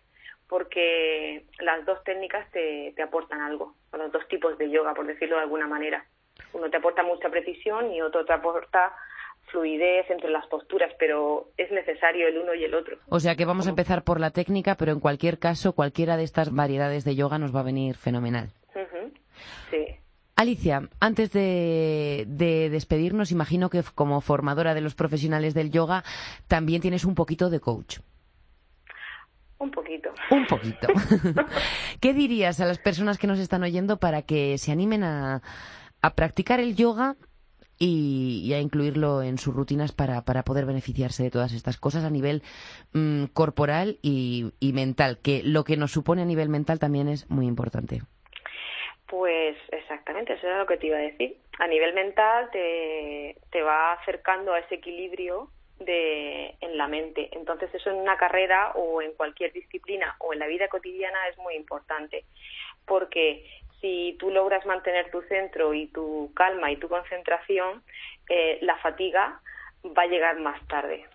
porque 0.49 1.45
las 1.61 1.85
dos 1.85 2.03
técnicas 2.05 2.51
te, 2.53 2.93
te 2.95 3.03
aportan 3.03 3.41
algo, 3.41 3.75
los 3.93 4.13
dos 4.13 4.27
tipos 4.29 4.57
de 4.59 4.71
yoga, 4.71 4.95
por 4.95 5.07
decirlo 5.07 5.37
de 5.37 5.43
alguna 5.43 5.67
manera. 5.67 6.05
Uno 6.53 6.71
te 6.71 6.77
aporta 6.77 7.03
mucha 7.03 7.29
precisión 7.31 7.93
y 7.93 8.01
otro 8.03 8.25
te 8.25 8.33
aporta 8.33 8.95
fluidez 9.51 10.11
entre 10.11 10.31
las 10.31 10.47
posturas, 10.47 10.93
pero 10.99 11.49
es 11.57 11.71
necesario 11.71 12.29
el 12.29 12.39
uno 12.39 12.55
y 12.55 12.65
el 12.65 12.75
otro. 12.75 12.99
O 13.09 13.21
sea 13.21 13.37
que 13.37 13.45
vamos 13.45 13.67
a 13.67 13.71
empezar 13.71 14.03
por 14.03 14.21
la 14.21 14.31
técnica, 14.31 14.77
pero 14.77 14.93
en 14.93 15.01
cualquier 15.01 15.39
caso, 15.39 15.73
cualquiera 15.73 16.17
de 16.17 16.25
estas 16.25 16.53
variedades 16.55 17.05
de 17.05 17.15
yoga 17.15 17.39
nos 17.39 17.55
va 17.55 17.61
a 17.61 17.65
venir 17.65 17.97
fenomenal. 17.97 18.51
Sí. 19.71 19.87
Alicia, 20.37 20.89
antes 21.01 21.33
de, 21.33 22.27
despedirnos, 22.71 23.33
imagino 23.33 23.71
que 23.71 23.83
como 23.95 24.21
formadora 24.21 24.75
de 24.75 24.83
los 24.83 24.95
profesionales 24.95 25.55
del 25.55 25.71
yoga 25.71 26.05
también 26.47 26.83
tienes 26.83 27.05
un 27.05 27.15
poquito 27.15 27.49
de 27.49 27.61
coach. 27.61 28.01
Un 29.59 29.71
poquito. 29.71 30.11
Un 30.31 30.47
poquito. 30.47 30.89
¿Qué 32.01 32.13
dirías 32.13 32.61
a 32.61 32.67
las 32.67 32.79
personas 32.79 33.19
que 33.19 33.27
nos 33.27 33.39
están 33.39 33.63
oyendo 33.63 33.99
para 33.99 34.23
que 34.23 34.59
se 34.59 34.73
animen 34.73 35.03
a, 35.03 35.43
practicar 36.15 36.61
el 36.61 36.77
yoga 36.77 37.17
y, 37.79 38.53
a 38.55 38.61
incluirlo 38.61 39.23
en 39.23 39.39
sus 39.39 39.55
rutinas 39.55 39.93
para, 39.93 40.23
poder 40.23 40.67
beneficiarse 40.67 41.23
de 41.23 41.31
todas 41.31 41.53
estas 41.53 41.79
cosas 41.79 42.05
a 42.05 42.11
nivel 42.11 42.43
mm, 42.93 43.25
corporal 43.33 43.99
y, 44.03 44.53
mental, 44.75 45.19
que 45.23 45.43
lo 45.43 45.65
que 45.65 45.77
nos 45.77 45.91
supone 45.91 46.23
a 46.23 46.27
nivel 46.27 46.49
mental 46.49 46.79
también 46.79 47.09
es 47.09 47.29
muy 47.31 47.47
importante. 47.47 48.03
Pues 49.09 49.57
exactamente, 49.73 50.35
eso 50.35 50.47
era 50.47 50.59
lo 50.59 50.67
que 50.67 50.77
te 50.77 50.89
iba 50.89 50.99
a 50.99 51.01
decir. 51.01 51.39
A 51.59 51.67
nivel 51.67 51.95
mental 51.95 52.51
te, 52.53 53.37
te 53.51 53.63
va 53.63 53.95
acercando 53.95 54.53
a 54.53 54.59
ese 54.59 54.77
equilibrio 54.77 55.51
de, 55.79 56.55
en 56.61 56.79
la 56.79 56.89
mente. 56.89 57.29
Entonces 57.33 57.75
eso 57.75 57.91
en 57.91 57.97
una 57.97 58.17
carrera 58.17 58.73
o 58.75 59.03
en 59.03 59.13
cualquier 59.13 59.53
disciplina 59.53 60.17
o 60.19 60.33
en 60.33 60.39
la 60.39 60.47
vida 60.47 60.69
cotidiana 60.69 61.29
es 61.29 61.39
muy 61.39 61.55
importante 61.55 62.25
porque 62.87 63.45
si 63.81 64.17
tú 64.19 64.31
logras 64.31 64.65
mantener 64.65 65.11
tu 65.11 65.23
centro 65.23 65.75
y 65.75 65.87
tu 65.89 66.33
calma 66.35 66.71
y 66.71 66.77
tu 66.77 66.89
concentración, 66.89 67.83
eh, 68.29 68.59
la 68.63 68.77
fatiga 68.79 69.41
va 69.97 70.03
a 70.03 70.07
llegar 70.07 70.39
más 70.41 70.67
tarde 70.67 71.07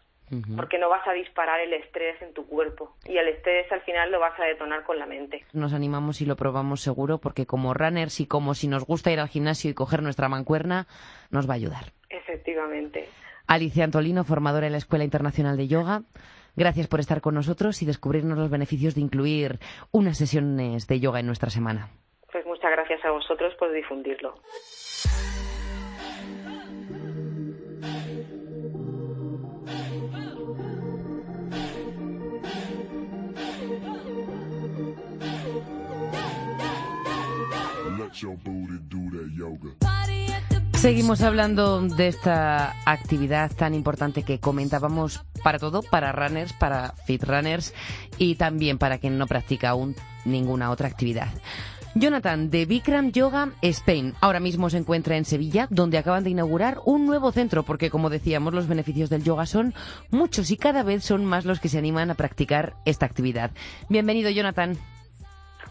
porque 0.55 0.77
no 0.77 0.89
vas 0.89 1.05
a 1.07 1.11
disparar 1.11 1.59
el 1.59 1.73
estrés 1.73 2.21
en 2.21 2.33
tu 2.33 2.45
cuerpo 2.45 2.95
y 3.05 3.17
el 3.17 3.27
estrés 3.27 3.69
al 3.71 3.81
final 3.81 4.11
lo 4.11 4.19
vas 4.19 4.39
a 4.39 4.45
detonar 4.45 4.83
con 4.83 4.97
la 4.97 5.05
mente. 5.05 5.43
Nos 5.51 5.73
animamos 5.73 6.21
y 6.21 6.25
lo 6.25 6.37
probamos 6.37 6.81
seguro 6.81 7.17
porque 7.17 7.45
como 7.45 7.73
runners 7.73 8.19
y 8.21 8.27
como 8.27 8.53
si 8.53 8.67
nos 8.67 8.85
gusta 8.85 9.11
ir 9.11 9.19
al 9.19 9.27
gimnasio 9.27 9.69
y 9.69 9.73
coger 9.73 10.01
nuestra 10.01 10.29
mancuerna, 10.29 10.87
nos 11.31 11.49
va 11.49 11.53
a 11.53 11.57
ayudar. 11.57 11.91
Efectivamente. 12.09 13.09
Alicia 13.47 13.83
Antolino, 13.83 14.23
formadora 14.23 14.67
en 14.67 14.73
la 14.73 14.77
Escuela 14.77 15.03
Internacional 15.03 15.57
de 15.57 15.67
Yoga. 15.67 16.03
Gracias 16.55 16.87
por 16.87 16.99
estar 16.99 17.21
con 17.21 17.35
nosotros 17.35 17.81
y 17.81 17.85
descubrirnos 17.85 18.37
los 18.37 18.49
beneficios 18.49 18.95
de 18.95 19.01
incluir 19.01 19.59
unas 19.91 20.17
sesiones 20.17 20.87
de 20.87 20.99
yoga 20.99 21.19
en 21.19 21.27
nuestra 21.27 21.49
semana. 21.49 21.89
Pues 22.31 22.45
muchas 22.45 22.71
gracias 22.71 23.03
a 23.05 23.11
vosotros 23.11 23.53
por 23.55 23.71
difundirlo. 23.71 24.35
Seguimos 40.81 41.21
hablando 41.21 41.79
de 41.79 42.07
esta 42.07 42.75
actividad 42.85 43.51
tan 43.55 43.75
importante 43.75 44.23
que 44.23 44.39
comentábamos 44.39 45.23
para 45.43 45.59
todo, 45.59 45.83
para 45.83 46.11
runners, 46.11 46.53
para 46.53 46.95
fit 47.05 47.23
runners 47.23 47.75
y 48.17 48.33
también 48.33 48.79
para 48.79 48.97
quien 48.97 49.19
no 49.19 49.27
practica 49.27 49.69
aún 49.69 49.95
ninguna 50.25 50.71
otra 50.71 50.87
actividad. 50.87 51.27
Jonathan, 51.93 52.49
de 52.49 52.65
Bikram 52.65 53.11
Yoga 53.11 53.51
Spain, 53.61 54.15
ahora 54.21 54.39
mismo 54.39 54.71
se 54.71 54.79
encuentra 54.79 55.17
en 55.17 55.25
Sevilla, 55.25 55.67
donde 55.69 55.99
acaban 55.99 56.23
de 56.23 56.31
inaugurar 56.31 56.79
un 56.83 57.05
nuevo 57.05 57.31
centro, 57.31 57.61
porque 57.61 57.91
como 57.91 58.09
decíamos, 58.09 58.51
los 58.55 58.67
beneficios 58.67 59.11
del 59.11 59.23
yoga 59.23 59.45
son 59.45 59.75
muchos 60.09 60.49
y 60.49 60.57
cada 60.57 60.81
vez 60.81 61.03
son 61.03 61.25
más 61.25 61.45
los 61.45 61.59
que 61.59 61.69
se 61.69 61.77
animan 61.77 62.09
a 62.09 62.15
practicar 62.15 62.73
esta 62.85 63.05
actividad. 63.05 63.51
Bienvenido, 63.87 64.31
Jonathan. 64.31 64.79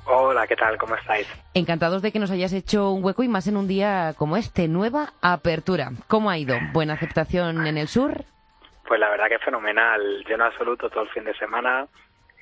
Hola, 0.07 0.47
¿qué 0.47 0.57
tal? 0.57 0.77
¿Cómo 0.79 0.97
estáis? 0.97 1.27
Encantados 1.55 2.03
de 2.03 2.13
que 2.13 2.19
nos 2.19 2.31
hayas 2.31 2.53
hecho 2.53 2.91
un 2.91 3.05
hueco 3.05 3.23
y 3.23 3.29
más 3.29 3.47
en 3.47 3.57
un 3.57 3.69
día 3.69 4.15
como 4.17 4.37
este, 4.37 4.69
nueva 4.69 5.13
apertura. 5.23 5.91
¿Cómo 6.09 6.31
ha 6.31 6.39
ido? 6.39 6.57
¿Buena 6.73 6.95
aceptación 6.95 7.67
en 7.67 7.79
el 7.79 7.89
sur? 7.89 8.25
Pues 8.87 8.99
la 8.99 9.09
verdad 9.11 9.29
que 9.29 9.39
fenomenal, 9.39 10.25
lleno 10.29 10.45
absoluto 10.45 10.91
todo 10.91 11.05
el 11.05 11.11
fin 11.11 11.25
de 11.25 11.35
semana. 11.35 11.87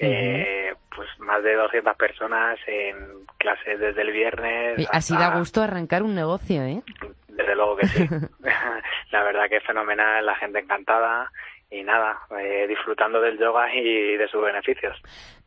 Eh, 0.00 0.74
pues 0.94 1.08
más 1.18 1.42
de 1.42 1.54
200 1.54 1.96
personas 1.96 2.56
en 2.68 3.26
clases 3.36 3.80
desde 3.80 4.02
el 4.02 4.12
viernes. 4.12 4.88
Así 4.92 5.16
da 5.16 5.36
gusto 5.36 5.60
arrancar 5.60 6.04
un 6.04 6.14
negocio, 6.14 6.62
¿eh? 6.62 6.82
Desde 7.26 7.54
luego 7.56 7.76
que 7.76 7.86
sí. 7.88 8.08
la 9.10 9.22
verdad 9.24 9.48
que 9.48 9.56
es 9.56 9.64
fenomenal, 9.64 10.24
la 10.24 10.36
gente 10.36 10.60
encantada 10.60 11.30
y 11.70 11.82
nada, 11.82 12.20
eh, 12.40 12.66
disfrutando 12.68 13.20
del 13.20 13.38
yoga 13.38 13.74
y 13.74 14.16
de 14.16 14.28
sus 14.28 14.42
beneficios. 14.42 14.96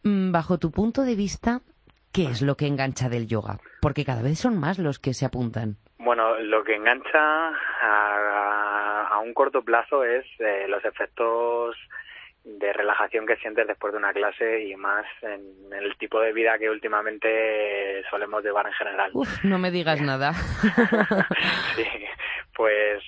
Mm, 0.04 0.32
bajo 0.32 0.58
tu 0.58 0.72
punto 0.72 1.04
de 1.04 1.16
vista, 1.16 1.62
¿Qué 2.14 2.26
es 2.26 2.42
lo 2.42 2.56
que 2.58 2.68
engancha 2.68 3.08
del 3.08 3.28
yoga? 3.28 3.60
Porque 3.82 4.04
cada 4.04 4.22
vez 4.22 4.38
son 4.38 4.60
más 4.60 4.80
los 4.80 5.00
que 5.00 5.14
se 5.14 5.26
apuntan. 5.26 5.78
Bueno, 5.98 6.38
lo 6.40 6.64
que 6.64 6.76
engancha 6.76 7.50
a, 7.82 9.20
un 9.24 9.34
corto 9.34 9.64
plazo 9.64 10.04
es 10.04 10.26
eh, 10.40 10.66
los 10.68 10.84
efectos 10.84 11.78
de 12.44 12.74
relajación 12.74 13.28
que 13.28 13.36
sientes 13.38 13.68
después 13.68 13.94
de 13.94 14.00
una 14.00 14.12
clase 14.12 14.64
y 14.66 14.76
más 14.76 15.06
en 15.22 15.72
el 15.72 15.96
tipo 15.98 16.20
de 16.20 16.34
vida 16.34 16.58
que 16.58 16.70
últimamente 16.70 18.04
solemos 18.10 18.44
llevar 18.44 18.66
en 18.66 18.74
general. 18.74 19.12
Uf, 19.14 19.44
no 19.44 19.60
me 19.60 19.70
digas 19.70 20.02
nada. 20.02 20.34
sí, 21.76 21.86
pues 22.56 23.04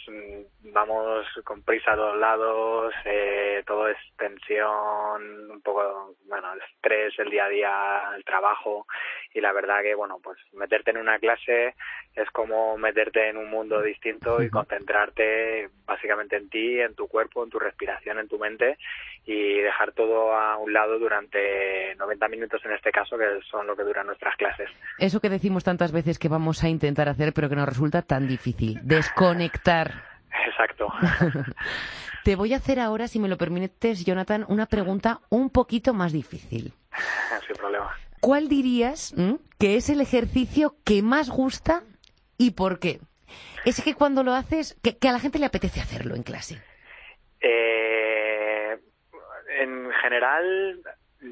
vamos 0.74 1.26
con 1.44 1.62
prisa 1.62 1.94
a 1.94 1.96
todos 1.96 2.18
lados, 2.18 2.94
eh, 3.06 3.64
todo 3.66 3.88
es 3.88 3.98
tensión, 4.18 5.52
un 5.52 5.62
poco, 5.62 6.16
bueno, 6.28 6.48
estrés, 6.74 7.14
el 7.20 7.30
día 7.30 7.46
a 7.46 7.50
día, 7.50 8.02
el 8.16 8.26
trabajo 8.26 8.88
y 9.34 9.42
la 9.42 9.54
verdad 9.54 9.82
que, 9.82 9.96
bueno, 9.96 10.20
pues 10.22 10.38
meterte 10.54 10.92
en 10.92 10.98
una 10.98 11.20
clase 11.20 11.76
es 12.16 12.30
como 12.32 12.78
meterte 12.78 13.30
en 13.30 13.38
un 13.38 13.50
mundo 13.50 13.82
distinto 13.82 14.42
y 14.42 14.50
concentrarte 14.50 15.70
básicamente 15.86 16.38
en 16.38 16.50
ti, 16.50 16.80
en 16.80 16.96
tu 16.96 17.08
cuerpo, 17.08 17.44
en 17.44 17.50
tu 17.50 17.60
respiración, 17.60 18.20
en 18.20 18.28
tu 18.28 18.38
mente 18.38 18.78
y 19.26 19.60
dejar 19.60 19.94
todo 19.94 20.34
a 20.34 20.58
un 20.58 20.74
lado 20.74 21.00
durante 21.00 21.96
90 21.96 22.28
minutos 22.28 22.62
en 22.66 22.74
este 22.74 22.92
caso, 22.92 23.18
que 23.18 23.26
son 23.50 23.68
lo 23.68 23.76
que 23.76 23.84
duran 23.84 24.08
nuestras 24.08 24.36
clases. 24.36 24.70
Eso 25.00 25.20
que 25.22 25.30
decimos 25.30 25.64
tantas 25.64 25.92
veces 25.92 26.20
que 26.20 26.28
vamos 26.28 26.64
a 26.64 26.70
intentar 26.70 27.08
hacer, 27.08 27.34
pero 27.34 27.50
que 27.50 27.56
nos 27.56 27.68
resulta 27.68 28.02
tan 28.02 28.28
difícil, 28.28 28.80
desconectar. 28.84 30.13
Exacto. 30.48 30.88
Te 32.24 32.36
voy 32.36 32.54
a 32.54 32.58
hacer 32.58 32.80
ahora, 32.80 33.08
si 33.08 33.20
me 33.20 33.28
lo 33.28 33.38
permites, 33.38 34.06
Jonathan, 34.06 34.46
una 34.48 34.66
pregunta 34.66 35.20
un 35.30 35.50
poquito 35.50 35.94
más 35.94 36.14
difícil. 36.14 36.74
Sin 37.48 37.56
problema. 37.56 37.94
¿Cuál 38.22 38.48
dirías 38.48 39.14
que 39.60 39.76
es 39.76 39.90
el 39.90 40.00
ejercicio 40.00 40.76
que 40.86 41.02
más 41.02 41.30
gusta 41.30 41.84
y 42.38 42.52
por 42.52 42.80
qué? 42.80 43.02
Es 43.66 43.82
que 43.84 43.96
cuando 43.96 44.24
lo 44.24 44.34
haces, 44.34 44.80
que, 44.82 45.10
a 45.10 45.12
la 45.12 45.20
gente 45.20 45.40
le 45.40 45.46
apetece 45.46 45.82
hacerlo 45.82 46.16
en 46.16 46.24
clase. 46.24 46.62
Eh, 47.42 48.78
en 49.60 49.92
general, 50.02 50.82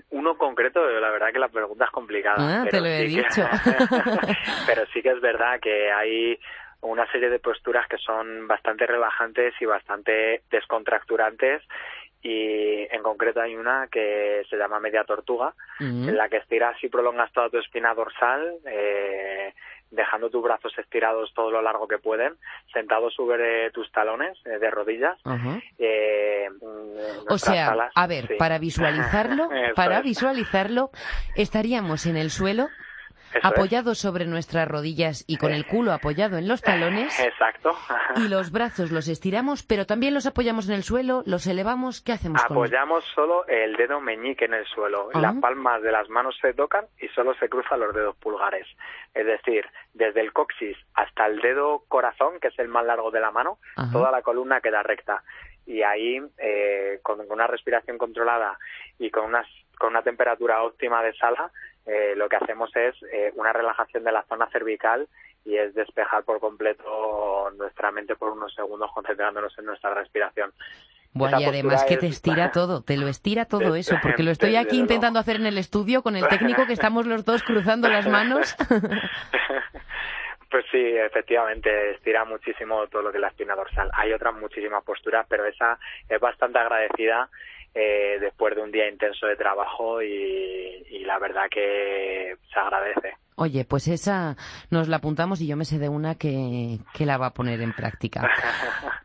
uno 0.10 0.38
concreto, 0.38 0.86
la 0.86 1.10
verdad 1.12 1.32
que 1.32 1.40
la 1.40 1.48
pregunta 1.48 1.86
es 1.86 1.92
complicada. 1.92 2.64
Ah, 2.64 2.66
te 2.70 2.82
lo 2.82 2.88
he 2.88 3.04
dicho. 3.04 3.48
pero 4.68 4.86
sí 4.94 5.02
que 5.02 5.12
es 5.12 5.22
verdad 5.22 5.60
que 5.62 5.92
hay 5.92 6.38
una 6.82 7.10
serie 7.12 7.30
de 7.30 7.40
posturas 7.40 7.88
que 7.88 7.98
son 7.98 8.48
bastante 8.48 8.86
relajantes 8.86 9.54
y 9.60 9.66
bastante 9.66 10.42
descontracturantes 10.50 11.62
y 12.24 12.88
en 12.92 13.02
concreto 13.02 13.42
hay 13.42 13.56
una 13.56 13.88
que 13.92 14.44
se 14.50 14.56
llama 14.56 14.80
media 14.80 15.04
tortuga, 15.04 15.54
en 15.80 16.16
la 16.16 16.30
que 16.30 16.38
estiras 16.38 16.76
y 16.84 16.88
prolongas 16.88 17.32
toda 17.34 17.50
tu 17.50 17.58
espina 17.58 17.96
dorsal, 17.96 18.58
eh, 18.68 19.54
dejando 19.90 20.30
tus 20.30 20.44
brazos 20.44 20.72
estirados 20.78 21.34
todo 21.34 21.50
lo 21.50 21.62
largo 21.64 21.88
que 21.88 21.98
pueden, 21.98 22.36
sentados 22.72 23.16
sobre 23.16 23.72
tus 23.72 23.92
talones 23.92 24.38
eh, 24.46 24.60
de 24.60 24.70
rodillas. 24.70 25.18
Eh, 25.80 26.48
o 27.28 27.38
sea, 27.40 27.90
a 27.94 28.08
ver, 28.08 28.38
para 28.38 28.60
visualizarlo, 28.60 29.50
para 29.76 30.02
visualizarlo, 30.02 30.92
estaríamos 31.36 32.06
en 32.06 32.18
el 32.18 32.30
suelo 32.30 32.68
apoyados 33.44 33.98
sobre 33.98 34.26
nuestras 34.26 34.68
rodillas 34.68 35.24
y 35.28 35.38
con 35.38 35.54
el 35.54 35.66
culo 35.66 35.92
apoyado 35.92 36.38
en 36.38 36.48
los 36.48 36.62
talones. 36.62 37.20
Exacto. 37.20 37.72
y 38.18 38.28
los 38.28 38.52
brazos 38.52 38.92
los 38.92 39.08
estiramos, 39.08 39.64
pero 39.64 39.86
también 39.86 40.14
los 40.14 40.26
apoyamos 40.26 40.70
en 40.70 40.76
el 40.76 40.84
suelo, 40.84 41.24
los 41.26 41.48
elevamos. 41.48 42.02
¿Qué 42.02 42.14
hacemos 42.14 42.44
Apoyamos 42.44 43.04
solo 43.16 43.46
el 43.48 43.76
dedo 43.76 44.00
meñique 44.02 44.46
en 44.46 44.54
el 44.54 44.66
suelo. 44.66 45.10
Las 45.14 45.36
palmas 45.38 45.82
de 45.82 45.92
las 45.92 46.10
manos 46.10 46.38
se 46.42 46.54
tocan 46.54 46.86
y 47.00 47.08
solo 47.10 47.34
se 47.36 47.50
cruzan 47.50 47.80
los 47.80 47.94
dedos 47.94 48.16
pulgares. 48.18 48.68
Es 49.14 49.26
decir, 49.26 49.66
desde 49.94 50.22
el 50.22 50.34
coxis 50.34 50.78
hasta 50.94 51.26
el 51.28 51.40
dedo 51.42 51.84
corazón, 51.88 52.40
que 52.40 52.50
es 52.50 52.60
el 52.60 52.68
más 52.68 52.86
largo 52.86 53.12
de 53.12 53.20
la 53.20 53.32
mano, 53.32 53.60
toda 53.92 54.12
la 54.12 54.22
columna 54.22 54.62
queda 54.62 54.84
recta 54.84 55.24
y 55.66 55.84
ahí 55.84 56.22
eh, 56.38 57.00
con 57.04 57.20
una 57.30 57.48
respiración 57.48 57.98
controlada 57.98 58.58
y 59.00 59.10
con 59.10 59.26
unas 59.26 59.48
con 59.78 59.90
una 59.90 60.04
temperatura 60.04 60.62
óptima 60.62 61.02
de 61.02 61.12
sala, 61.14 61.52
eh, 61.86 62.14
lo 62.16 62.30
que 62.30 62.36
hacemos 62.36 62.70
es 62.76 62.96
eh, 63.12 63.32
una 63.36 63.54
relajación 63.54 64.04
de 64.04 64.12
la 64.12 64.24
zona 64.24 64.48
cervical 64.52 65.08
y 65.44 65.58
es 65.58 65.74
despejar 65.74 66.24
por 66.24 66.40
completo 66.40 67.52
nuestra 67.58 67.92
mente 67.92 68.16
por 68.16 68.32
unos 68.32 68.54
segundos 68.54 68.92
concentrándonos 68.96 69.58
en 69.58 69.66
nuestra 69.66 69.94
respiración. 69.94 70.54
Bueno, 71.14 71.42
y 71.42 71.44
además 71.44 71.84
que 71.84 71.98
te 71.98 72.08
estira 72.08 72.52
todo, 72.52 72.84
te 72.84 72.96
lo 72.96 73.08
estira 73.08 73.46
todo 73.46 73.76
eso, 73.76 73.98
porque 74.02 74.24
lo 74.24 74.32
estoy 74.32 74.56
aquí 74.56 74.80
intentando 74.80 75.20
hacer 75.20 75.38
en 75.38 75.46
el 75.46 75.58
estudio 75.58 76.04
con 76.04 76.16
el 76.16 76.28
técnico 76.28 76.66
que 76.66 76.74
estamos 76.74 77.06
los 77.06 77.26
dos 77.26 77.44
cruzando 77.44 77.90
las 77.90 78.08
manos. 78.08 78.56
Pues 80.52 80.66
sí, 80.70 80.98
efectivamente, 80.98 81.92
estira 81.92 82.26
muchísimo 82.26 82.86
todo 82.88 83.04
lo 83.04 83.12
que 83.12 83.20
es 83.20 83.22
la 83.22 83.30
espina 83.30 83.56
dorsal. 83.56 83.90
Hay 83.94 84.12
otras 84.12 84.36
muchísimas 84.36 84.84
posturas, 84.84 85.26
pero 85.30 85.46
esa 85.46 85.80
es 86.10 86.20
bastante 86.20 86.60
agradecida 86.60 87.30
eh, 87.74 88.18
después 88.20 88.56
de 88.56 88.62
un 88.62 88.72
día 88.72 88.90
intenso 88.90 89.28
de 89.28 89.36
trabajo 89.36 90.02
y, 90.02 91.04
la 91.06 91.20
verdad 91.20 91.50
que 91.50 92.38
se 92.54 92.60
agradece. 92.60 93.18
Oye, 93.36 93.66
pues 93.66 93.88
esa 93.88 94.38
nos 94.70 94.88
la 94.88 94.98
apuntamos 94.98 95.42
y 95.42 95.48
yo 95.48 95.58
me 95.58 95.66
sé 95.66 95.78
de 95.78 95.90
una 95.90 96.16
que, 96.16 96.80
la 97.00 97.18
va 97.18 97.28
a 97.28 97.34
poner 97.34 97.62
en 97.62 97.74
práctica. 97.74 98.22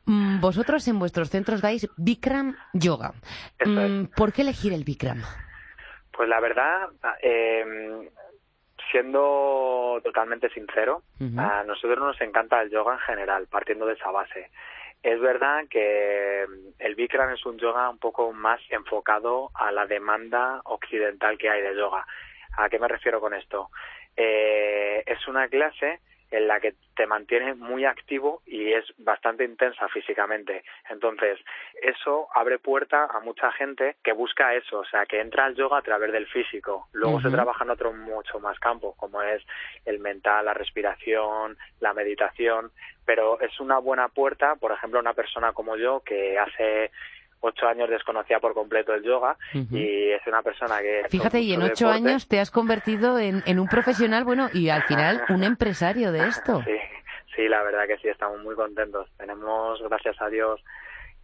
Mm, 0.08 0.40
vosotros 0.40 0.86
en 0.86 1.00
vuestros 1.00 1.30
centros 1.30 1.60
dais 1.60 1.88
Bikram 1.96 2.56
Yoga. 2.72 3.12
Mm, 3.64 4.04
¿Por 4.16 4.32
qué 4.32 4.42
elegir 4.42 4.72
el 4.72 4.84
Bikram? 4.84 5.20
Pues 6.12 6.28
la 6.28 6.38
verdad, 6.38 6.90
eh, 7.20 8.08
siendo 8.90 10.00
totalmente 10.04 10.48
sincero, 10.50 11.02
a 11.36 11.64
nosotros 11.64 11.98
nos 11.98 12.20
encanta 12.20 12.62
el 12.62 12.70
yoga 12.70 12.94
en 12.94 13.00
general, 13.00 13.46
partiendo 13.50 13.86
de 13.86 13.94
esa 13.94 14.10
base. 14.10 14.50
Es 15.06 15.20
verdad 15.20 15.68
que 15.70 16.44
mm, 16.48 16.82
el 16.82 16.96
Bikram 16.96 17.32
es 17.32 17.46
un 17.46 17.56
yoga 17.58 17.88
un 17.88 17.98
poco 17.98 18.32
más 18.32 18.60
enfocado 18.70 19.52
a 19.54 19.70
la 19.70 19.86
demanda 19.86 20.60
occidental 20.64 21.38
que 21.38 21.48
hay 21.48 21.62
de 21.62 21.76
yoga. 21.76 22.04
¿A 22.56 22.68
qué 22.68 22.80
me 22.80 22.88
refiero 22.88 23.20
con 23.20 23.32
esto? 23.32 23.70
Eh, 24.16 25.04
es 25.06 25.28
una 25.28 25.46
clase 25.46 26.00
en 26.30 26.48
la 26.48 26.60
que 26.60 26.74
te 26.96 27.06
mantienes 27.06 27.56
muy 27.56 27.84
activo 27.84 28.42
y 28.46 28.72
es 28.72 28.84
bastante 28.98 29.44
intensa 29.44 29.88
físicamente. 29.88 30.64
Entonces, 30.90 31.38
eso 31.80 32.28
abre 32.34 32.58
puerta 32.58 33.04
a 33.04 33.20
mucha 33.20 33.52
gente 33.52 33.96
que 34.02 34.12
busca 34.12 34.54
eso, 34.54 34.80
o 34.80 34.84
sea, 34.84 35.06
que 35.06 35.20
entra 35.20 35.44
al 35.44 35.54
yoga 35.54 35.78
a 35.78 35.82
través 35.82 36.12
del 36.12 36.26
físico. 36.26 36.88
Luego 36.92 37.20
se 37.20 37.30
trabaja 37.30 37.64
en 37.64 37.70
otros 37.70 37.94
mucho 37.94 38.40
más 38.40 38.58
campos, 38.58 38.96
como 38.96 39.22
es 39.22 39.42
el 39.84 39.98
mental, 39.98 40.46
la 40.46 40.54
respiración, 40.54 41.56
la 41.80 41.92
meditación, 41.92 42.72
pero 43.04 43.40
es 43.40 43.60
una 43.60 43.78
buena 43.78 44.08
puerta, 44.08 44.56
por 44.56 44.72
ejemplo, 44.72 44.98
una 44.98 45.14
persona 45.14 45.52
como 45.52 45.76
yo 45.76 46.00
que 46.00 46.38
hace 46.38 46.90
ocho 47.40 47.66
años 47.66 47.88
desconocía 47.88 48.40
por 48.40 48.54
completo 48.54 48.94
el 48.94 49.02
yoga 49.02 49.36
y 49.52 50.10
es 50.10 50.26
una 50.26 50.42
persona 50.42 50.80
que... 50.80 51.04
Fíjate, 51.10 51.40
y 51.40 51.52
en 51.52 51.62
ocho 51.62 51.88
años 51.88 52.28
te 52.28 52.40
has 52.40 52.50
convertido 52.50 53.18
en, 53.18 53.42
en, 53.46 53.58
un 53.58 53.68
profesional, 53.68 54.24
bueno, 54.24 54.48
y 54.52 54.68
al 54.68 54.82
final 54.84 55.22
un 55.28 55.44
empresario 55.44 56.12
de 56.12 56.26
esto. 56.26 56.62
Sí, 56.64 56.76
sí, 57.34 57.48
la 57.48 57.62
verdad 57.62 57.86
que 57.86 57.98
sí, 57.98 58.08
estamos 58.08 58.42
muy 58.42 58.54
contentos. 58.54 59.08
Tenemos, 59.16 59.80
gracias 59.82 60.20
a 60.20 60.28
Dios, 60.28 60.60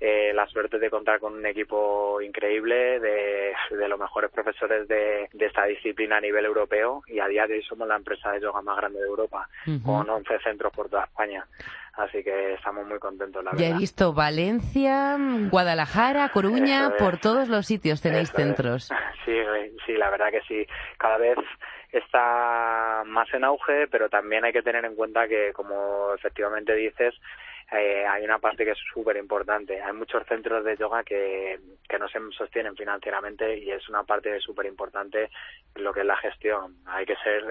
eh, 0.05 0.33
la 0.35 0.49
suerte 0.49 0.81
de 0.81 0.91
contar 0.91 1.21
con 1.21 1.35
un 1.35 1.47
equipo 1.47 2.21
increíble 2.21 2.99
de, 2.99 3.53
de 3.71 3.89
los 3.89 4.01
mejores 4.01 4.33
profesores 4.33 4.89
de, 4.89 5.29
de, 5.33 5.47
esta 5.47 5.65
disciplina 5.67 6.17
a 6.17 6.21
nivel 6.21 6.45
europeo 6.45 7.05
y 7.07 7.21
a 7.21 7.29
día 7.29 7.47
de 7.47 7.55
hoy 7.55 7.63
somos 7.63 7.87
la 7.87 7.95
empresa 7.95 8.33
de 8.33 8.41
yoga 8.41 8.63
más 8.63 8.79
grande 8.79 8.99
de 8.99 9.07
Europa, 9.07 9.49
con 9.85 10.11
11 10.11 10.41
centros 10.41 10.73
por 10.73 10.89
toda 10.89 11.05
España. 11.05 11.47
Así 11.93 12.25
que 12.25 12.55
estamos 12.55 12.85
muy 12.85 12.99
contentos, 12.99 13.45
la 13.45 13.53
ya 13.55 13.69
he 13.69 13.75
visto 13.75 14.13
Valencia, 14.13 15.17
Guadalajara, 15.53 16.31
Coruña, 16.31 16.95
por 16.99 17.19
todos 17.19 17.49
los 17.49 17.67
sitios 17.67 18.03
tenéis 18.03 18.33
centros. 18.33 18.91
Sí, 19.25 19.39
sí, 19.87 19.93
la 19.93 20.11
verdad 20.11 20.33
que 20.33 20.41
sí. 20.49 20.67
Cada 20.99 21.17
vez 21.17 21.39
está 21.93 23.05
más 23.07 23.33
en 23.33 23.45
auge, 23.45 23.87
pero 23.87 24.09
también 24.09 24.45
hay 24.45 24.53
que 24.53 24.63
tener 24.63 24.85
en 24.85 24.97
cuenta 24.97 25.29
que, 25.29 25.53
como 25.53 26.13
efectivamente 26.13 26.75
dices, 26.75 27.15
eh, 27.73 28.07
hay 28.07 28.25
una 28.25 28.38
parte 28.38 28.64
que 28.64 28.73
es 28.73 28.79
súper 28.93 29.17
importante. 29.17 29.81
Hay 29.81 29.93
muchos 29.93 30.26
centros 30.26 30.64
de 30.64 30.76
yoga 30.76 31.02
que, 31.02 31.59
que 31.88 31.99
no 31.99 32.09
se 32.09 32.19
sostienen 32.37 32.76
financieramente 32.76 33.59
y 33.59 33.71
es 33.71 33.88
una 33.88 34.02
parte 34.05 34.38
súper 34.41 34.67
importante 34.67 35.31
lo 35.76 35.93
que 35.93 36.00
es 36.00 36.07
la 36.07 36.17
gestión. 36.17 36.76
Hay 36.87 37.07
que 37.07 37.17
ser, 37.25 37.45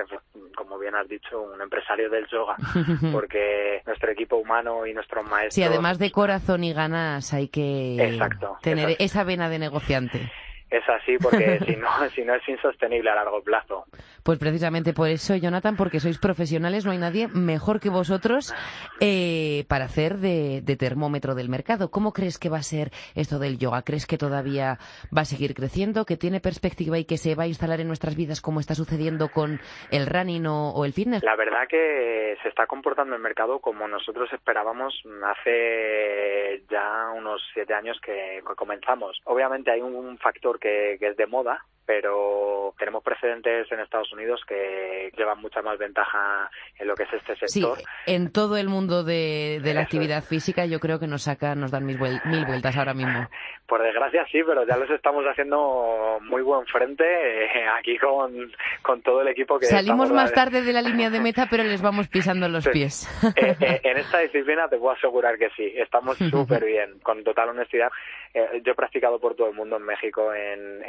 como 0.55 0.77
bien 0.77 0.95
has 0.95 1.07
dicho, 1.07 1.41
un 1.41 1.61
empresario 1.61 2.09
del 2.09 2.27
yoga, 2.27 2.55
porque 3.11 3.81
nuestro 3.85 4.11
equipo 4.11 4.37
humano 4.37 4.85
y 4.85 4.93
nuestros 4.93 5.25
maestros... 5.25 5.55
Sí, 5.55 5.63
además 5.63 5.97
de 5.97 6.11
corazón 6.11 6.63
y 6.63 6.73
ganas 6.73 7.33
hay 7.33 7.47
que 7.47 8.19
tener 8.61 8.95
esa 8.99 9.23
vena 9.23 9.49
de 9.49 9.59
negociante 9.59 10.31
es 10.71 10.87
así 10.87 11.17
porque 11.17 11.59
si 11.67 11.75
no, 11.75 11.87
si 12.15 12.23
no 12.23 12.33
es 12.33 12.47
insostenible 12.47 13.09
a 13.09 13.15
largo 13.15 13.43
plazo. 13.43 13.85
Pues 14.23 14.39
precisamente 14.39 14.93
por 14.93 15.09
eso, 15.09 15.35
Jonathan, 15.35 15.75
porque 15.75 15.99
sois 15.99 16.17
profesionales, 16.17 16.85
no 16.85 16.91
hay 16.91 16.97
nadie 16.97 17.27
mejor 17.27 17.79
que 17.79 17.89
vosotros 17.89 18.55
eh, 19.01 19.65
para 19.67 19.85
hacer 19.85 20.17
de, 20.17 20.63
termómetro 20.79 21.35
del 21.35 21.49
mercado. 21.49 21.91
¿Cómo 21.91 22.13
crees 22.13 22.39
que 22.39 22.49
va 22.49 22.57
a 22.57 22.63
ser 22.63 22.91
esto 23.13 23.37
del 23.37 23.59
yoga? 23.59 23.81
¿Crees 23.83 24.07
que 24.07 24.17
todavía 24.17 24.77
va 25.15 25.21
a 25.21 25.25
seguir 25.25 25.53
creciendo, 25.53 26.05
que 26.05 26.15
tiene 26.15 26.39
perspectiva 26.39 26.97
y 26.97 27.05
que 27.05 27.17
se 27.17 27.35
va 27.35 27.43
a 27.43 27.47
instalar 27.47 27.81
en 27.81 27.87
nuestras 27.87 28.15
vidas 28.15 28.39
como 28.39 28.61
está 28.61 28.73
sucediendo 28.73 29.29
con 29.29 29.59
el 29.91 30.07
running 30.07 30.45
o, 30.47 30.85
el 30.85 30.93
fitness? 30.93 31.23
La 31.23 31.35
verdad 31.35 31.67
que 31.67 32.37
se 32.41 32.47
está 32.47 32.65
comportando 32.65 33.15
el 33.15 33.21
mercado 33.21 33.59
como 33.59 33.87
nosotros 33.87 34.31
esperábamos 34.31 34.93
hace 35.25 36.63
ya 36.69 37.09
unos 37.13 37.41
siete 37.53 37.73
años 37.73 37.99
que 38.01 38.41
comenzamos. 38.55 39.19
Obviamente 39.25 39.71
hay 39.71 39.81
un 39.81 40.17
factor 40.17 40.60
que, 40.61 40.97
es 41.01 41.17
de 41.17 41.27
moda, 41.27 41.65
pero 41.91 42.73
tenemos 42.79 43.03
precedentes 43.03 43.69
en 43.69 43.81
Estados 43.81 44.13
Unidos 44.13 44.39
que 44.47 45.11
llevan 45.17 45.41
mucha 45.41 45.61
más 45.61 45.77
ventaja 45.77 46.49
en 46.79 46.87
lo 46.87 46.95
que 46.95 47.03
es 47.03 47.11
este 47.11 47.35
sector. 47.35 47.77
Sí, 47.77 47.83
en 48.05 48.31
todo 48.31 48.55
el 48.55 48.69
mundo 48.69 49.03
de, 49.03 49.59
la 49.61 49.81
actividad 49.81 50.23
física 50.23 50.65
yo 50.65 50.79
creo 50.79 50.99
que 50.99 51.07
nos 51.07 51.23
sacan, 51.23 51.59
nos 51.59 51.69
dan 51.71 51.85
mil, 51.85 51.97
vueltas 51.97 52.77
ahora 52.77 52.93
mismo. 52.93 53.27
Por 53.67 53.83
desgracia 53.83 54.25
sí, 54.31 54.39
pero 54.45 54.65
ya 54.65 54.77
los 54.77 54.89
estamos 54.89 55.25
haciendo 55.25 56.19
muy 56.21 56.41
buen 56.41 56.65
frente 56.65 57.03
eh, 57.03 57.67
aquí 57.77 57.97
con, 57.97 58.51
con, 58.81 59.01
todo 59.01 59.21
el 59.21 59.29
equipo 59.29 59.59
que 59.59 59.65
Salimos 59.65 60.11
más 60.11 60.33
tarde 60.33 60.61
de 60.61 60.73
la 60.73 60.81
línea 60.81 61.09
de 61.09 61.19
meta, 61.19 61.47
pero 61.49 61.63
les 61.63 61.81
vamos 61.81 62.07
pisando 62.07 62.47
los 62.47 62.67
pies. 62.67 63.07
Eh, 63.35 63.55
eh, 63.59 63.81
en 63.83 63.97
esta 63.97 64.19
disciplina 64.19 64.67
te 64.67 64.77
puedo 64.77 64.91
asegurar 64.91 65.37
que 65.37 65.49
sí, 65.57 65.73
estamos 65.75 66.17
súper 66.31 66.65
bien, 66.65 66.99
con 66.99 67.23
total 67.23 67.49
honestidad. 67.49 67.89
yo 68.33 68.71
he 68.71 68.75
practicado 68.75 69.19
por 69.19 69.35
todo 69.35 69.47
el 69.47 69.55
mundo, 69.55 69.77
en 69.77 69.83
México, 69.83 70.33
en, 70.33 70.81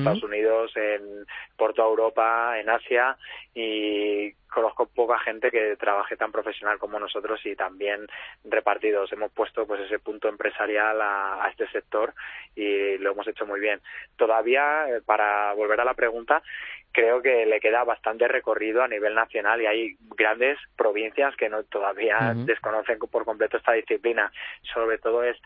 Estados 0.00 0.22
Unidos, 0.22 0.39
en 0.76 1.26
por 1.56 1.74
toda 1.74 1.88
Europa, 1.88 2.58
en 2.58 2.70
Asia 2.70 3.16
y 3.54 4.32
conozco 4.50 4.86
poca 4.86 5.18
gente 5.18 5.50
que 5.50 5.76
trabaje 5.76 6.16
tan 6.16 6.32
profesional 6.32 6.78
como 6.78 6.98
nosotros 6.98 7.40
y 7.44 7.54
también 7.56 8.06
repartidos. 8.44 9.12
Hemos 9.12 9.30
puesto 9.32 9.66
pues 9.66 9.80
ese 9.80 9.98
punto 9.98 10.28
empresarial 10.28 11.00
a, 11.00 11.48
este 11.50 11.68
sector 11.68 12.14
y 12.54 12.98
lo 12.98 13.12
hemos 13.12 13.26
hecho 13.28 13.46
muy 13.46 13.60
bien. 13.60 13.80
Todavía, 14.16 14.88
eh, 14.88 15.00
para 15.04 15.52
volver 15.54 15.80
a 15.80 15.84
la 15.84 15.94
pregunta, 15.94 16.42
creo 16.92 17.22
que 17.22 17.46
le 17.46 17.60
queda 17.60 17.84
bastante 17.84 18.26
recorrido 18.28 18.82
a 18.82 18.88
nivel 18.88 19.14
nacional 19.14 19.60
y 19.62 19.66
hay 19.66 19.96
grandes 20.16 20.58
provincias 20.76 21.36
que 21.36 21.48
no 21.48 21.62
todavía 21.64 22.32
desconocen 22.34 22.98
por 22.98 23.24
completo 23.24 23.56
esta 23.56 23.72
disciplina. 23.72 24.32
Sobre 24.74 24.98
todo 24.98 25.22
es 25.22 25.36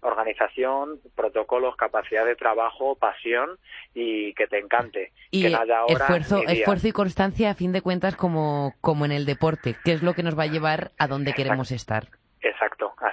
organización, 0.00 1.00
protocolos, 1.14 1.76
capacidad 1.76 2.24
de 2.24 2.36
trabajo, 2.36 2.96
pasión 2.96 3.58
y 3.94 4.34
que 4.34 4.46
te 4.46 4.58
encante. 4.58 5.12
Y 5.30 5.42
que 5.42 5.58
esfuerzo, 5.88 6.42
esfuerzo 6.46 6.88
y 6.88 6.92
constancia 6.92 7.50
a 7.50 7.54
fin 7.54 7.72
de 7.72 7.82
cuentas 7.82 8.16
como, 8.16 8.74
como 8.80 9.04
en 9.04 9.12
el 9.12 9.26
deporte, 9.26 9.76
que 9.84 9.92
es 9.92 10.02
lo 10.02 10.14
que 10.14 10.22
nos 10.22 10.38
va 10.38 10.44
a 10.44 10.48
llevar 10.48 10.92
a 10.98 11.06
donde 11.06 11.32
queremos 11.32 11.70
estar. 11.70 12.08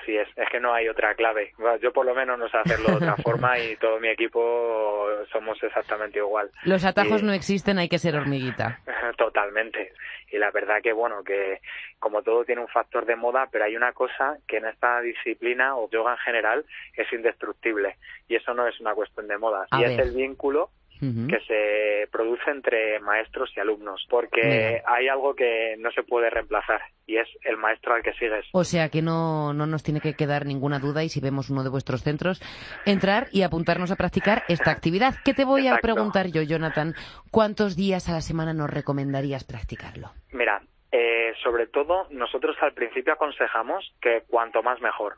Así 0.01 0.17
es. 0.17 0.27
Es 0.35 0.49
que 0.49 0.59
no 0.59 0.73
hay 0.73 0.87
otra 0.87 1.13
clave. 1.15 1.53
Yo 1.81 1.91
por 1.91 2.05
lo 2.05 2.15
menos 2.15 2.37
no 2.39 2.49
sé 2.49 2.57
hacerlo 2.57 2.89
de 2.89 2.95
otra 2.95 3.15
forma 3.23 3.59
y 3.59 3.75
todo 3.75 3.99
mi 3.99 4.07
equipo 4.07 5.07
somos 5.31 5.61
exactamente 5.61 6.19
igual. 6.19 6.49
Los 6.63 6.85
atajos 6.85 7.23
no 7.23 7.33
existen, 7.33 7.77
hay 7.77 7.89
que 7.89 7.99
ser 7.99 8.15
hormiguita. 8.15 8.79
Totalmente. 9.17 9.93
Y 10.31 10.37
la 10.37 10.51
verdad 10.51 10.81
que 10.81 10.93
bueno, 10.93 11.23
que 11.23 11.59
como 11.99 12.23
todo 12.23 12.45
tiene 12.45 12.61
un 12.61 12.67
factor 12.67 13.05
de 13.05 13.15
moda, 13.15 13.49
pero 13.51 13.65
hay 13.65 13.75
una 13.75 13.91
cosa 13.91 14.37
que 14.47 14.57
en 14.57 14.65
esta 14.65 15.01
disciplina 15.01 15.75
o 15.75 15.89
yoga 15.89 16.13
en 16.13 16.17
general 16.19 16.65
es 16.95 17.11
indestructible 17.11 17.97
y 18.27 18.35
eso 18.35 18.53
no 18.53 18.65
es 18.65 18.79
una 18.79 18.95
cuestión 18.95 19.27
de 19.27 19.37
moda, 19.37 19.67
y 19.77 19.83
es 19.83 19.99
el 19.99 20.11
vínculo 20.11 20.69
que 21.01 21.39
se 21.47 22.07
produce 22.11 22.51
entre 22.51 22.99
maestros 22.99 23.51
y 23.57 23.59
alumnos, 23.59 24.05
porque 24.09 24.81
hay 24.85 25.07
algo 25.07 25.33
que 25.33 25.75
no 25.79 25.91
se 25.91 26.03
puede 26.03 26.29
reemplazar 26.29 26.81
y 27.07 27.17
es 27.17 27.27
el 27.43 27.57
maestro 27.57 27.95
al 27.95 28.03
que 28.03 28.13
sigues. 28.13 28.45
O 28.51 28.63
sea 28.63 28.89
que 28.89 29.01
no, 29.01 29.51
no 29.53 29.65
nos 29.65 29.81
tiene 29.81 29.99
que 29.99 30.13
quedar 30.13 30.45
ninguna 30.45 30.79
duda 30.79 31.03
y 31.03 31.09
si 31.09 31.19
vemos 31.19 31.49
uno 31.49 31.63
de 31.63 31.69
vuestros 31.69 32.03
centros, 32.03 32.41
entrar 32.85 33.27
y 33.31 33.41
apuntarnos 33.41 33.91
a 33.91 33.95
practicar 33.95 34.43
esta 34.47 34.71
actividad. 34.71 35.15
¿Qué 35.25 35.33
te 35.33 35.43
voy 35.43 35.67
a 35.67 35.77
preguntar 35.77 36.27
yo, 36.27 36.43
Jonathan? 36.43 36.93
¿Cuántos 37.31 37.75
días 37.75 38.07
a 38.07 38.13
la 38.13 38.21
semana 38.21 38.53
nos 38.53 38.69
recomendarías 38.69 39.43
practicarlo? 39.43 40.11
Mira, 40.31 40.61
eh, 40.91 41.33
sobre 41.41 41.67
todo, 41.67 42.07
nosotros 42.09 42.57
al 42.61 42.73
principio 42.73 43.13
aconsejamos 43.13 43.93
que 44.01 44.23
cuanto 44.27 44.61
más 44.61 44.81
mejor. 44.81 45.15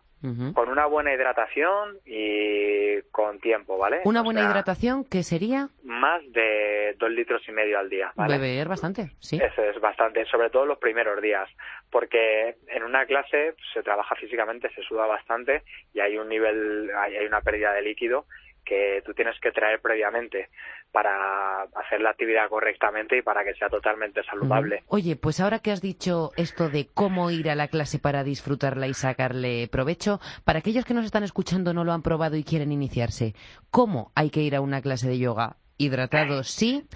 Con 0.54 0.70
una 0.70 0.86
buena 0.86 1.14
hidratación 1.14 1.98
y 2.06 3.02
con 3.12 3.42
tiempo, 3.42 3.78
¿vale? 3.78 4.00
¿Una 4.06 4.22
buena 4.22 4.40
hidratación 4.40 5.04
qué 5.04 5.22
sería? 5.22 5.68
Más 5.84 6.22
de 6.32 6.96
dos 6.98 7.12
litros 7.12 7.42
y 7.46 7.52
medio 7.52 7.78
al 7.78 7.90
día, 7.90 8.14
¿vale? 8.16 8.38
Beber 8.38 8.70
bastante, 8.70 9.12
sí. 9.20 9.36
Eso 9.36 9.62
es 9.62 9.82
bastante, 9.82 10.24
sobre 10.28 10.50
todo 10.50 10.66
los 10.66 10.78
primeros 10.78 11.22
días, 11.22 11.50
porque 11.92 12.56
en 12.70 12.84
una 12.84 13.06
clase 13.06 13.56
se 13.74 13.84
trabaja 13.84 14.16
físicamente, 14.16 14.74
se 14.74 14.82
suda 14.84 15.08
bastante 15.08 15.64
y 15.94 16.00
hay 16.00 16.18
un 16.18 16.30
nivel, 16.30 16.90
hay 16.96 17.26
una 17.26 17.42
pérdida 17.42 17.74
de 17.74 17.82
líquido 17.82 18.26
que 18.64 19.02
tú 19.06 19.14
tienes 19.14 19.40
que 19.40 19.52
traer 19.52 19.80
previamente 19.82 20.50
para 20.92 21.64
hacer 21.64 22.02
la 22.02 22.12
actividad 22.12 22.48
correctamente 22.50 23.18
y 23.18 23.22
para 23.22 23.44
que 23.44 23.54
sea 23.56 23.70
totalmente 23.70 24.24
saludable. 24.24 24.84
Oye, 24.88 25.16
pues 25.16 25.40
ahora 25.40 25.60
que 25.60 25.72
has 25.72 25.82
dicho 25.82 26.32
esto 26.38 26.70
de 26.70 26.88
cómo 26.94 27.32
ir 27.32 27.50
a 27.50 27.56
la 27.56 27.68
clase 27.68 28.00
para 28.00 28.24
disfrutarla 28.24 28.88
y 28.88 28.94
sacarle 28.94 29.68
provecho, 29.72 30.20
para 30.46 30.60
aquellos 30.60 30.86
que 30.86 30.94
nos 30.94 31.06
están 31.06 31.24
escuchando 31.24 31.74
no 31.74 31.84
lo 31.84 31.94
han 31.94 32.04
probado 32.04 32.36
y 32.36 32.44
quieren 32.44 32.72
iniciarse, 32.72 33.34
¿cómo 33.72 34.12
hay 34.16 34.30
que 34.30 34.42
ir 34.42 34.56
a 34.56 34.62
una 34.62 34.82
clase 34.82 35.08
de 35.08 35.18
yoga? 35.18 35.58
Hidratados, 35.78 36.48
sí. 36.52 36.88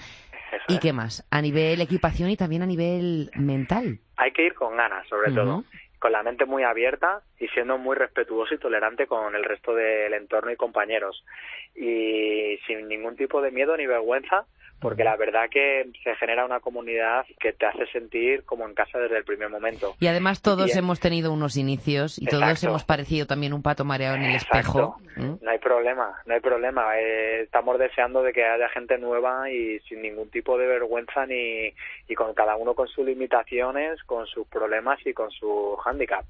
¿Y 0.67 0.79
qué 0.79 0.93
más? 0.93 1.25
A 1.31 1.41
nivel 1.41 1.81
equipación 1.81 2.29
y 2.29 2.37
también 2.37 2.61
a 2.61 2.65
nivel 2.65 3.31
mental. 3.35 3.99
Hay 4.15 4.31
que 4.31 4.45
ir 4.45 4.53
con 4.53 4.77
ganas, 4.77 5.07
sobre 5.07 5.31
todo 5.31 5.63
con 5.99 6.11
la 6.11 6.23
mente 6.23 6.45
muy 6.45 6.63
abierta 6.63 7.21
y 7.39 7.47
siendo 7.49 7.77
muy 7.77 7.95
respetuoso 7.95 8.53
y 8.53 8.59
tolerante 8.59 9.07
con 9.07 9.35
el 9.35 9.43
resto 9.43 9.73
del 9.73 10.13
entorno 10.13 10.51
y 10.51 10.55
compañeros. 10.55 11.23
Y 11.75 12.57
sin 12.67 12.87
ningún 12.87 13.15
tipo 13.15 13.41
de 13.41 13.51
miedo 13.51 13.75
ni 13.77 13.85
vergüenza, 13.87 14.45
porque 14.79 15.03
la 15.03 15.15
verdad 15.15 15.49
que 15.49 15.89
se 16.03 16.15
genera 16.15 16.45
una 16.45 16.59
comunidad 16.59 17.25
que 17.39 17.53
te 17.53 17.65
hace 17.65 17.87
sentir 17.87 18.43
como 18.43 18.67
en 18.67 18.75
casa 18.75 18.99
desde 18.99 19.17
el 19.17 19.23
primer 19.23 19.49
momento. 19.49 19.95
Y 19.99 20.07
además 20.07 20.41
todos 20.41 20.75
hemos 20.75 20.99
tenido 20.99 21.33
unos 21.33 21.57
inicios 21.57 22.19
y 22.21 22.25
todos 22.25 22.63
hemos 22.63 22.83
parecido 22.83 23.25
también 23.25 23.53
un 23.53 23.63
pato 23.63 23.85
mareado 23.85 24.15
en 24.15 24.23
el 24.23 24.35
espejo. 24.35 24.97
¿Mm? 25.15 25.35
No 25.41 25.51
hay 25.51 25.57
problema, 25.57 26.21
no 26.25 26.33
hay 26.35 26.39
problema. 26.39 26.99
Eh, 26.99 27.41
estamos 27.41 27.79
deseando 27.79 28.21
de 28.21 28.33
que 28.33 28.45
haya 28.45 28.69
gente 28.69 28.97
nueva 28.97 29.49
y 29.49 29.79
sin 29.81 30.01
ningún 30.01 30.29
tipo 30.29 30.57
de 30.57 30.67
vergüenza 30.67 31.25
ni 31.25 31.73
y 32.07 32.15
con 32.15 32.33
cada 32.33 32.55
uno 32.55 32.75
con 32.75 32.87
sus 32.87 33.05
limitaciones, 33.05 34.03
con 34.03 34.27
sus 34.27 34.47
problemas 34.47 34.99
y 35.05 35.13
con 35.13 35.31
su 35.31 35.75
hándicap. 35.83 36.25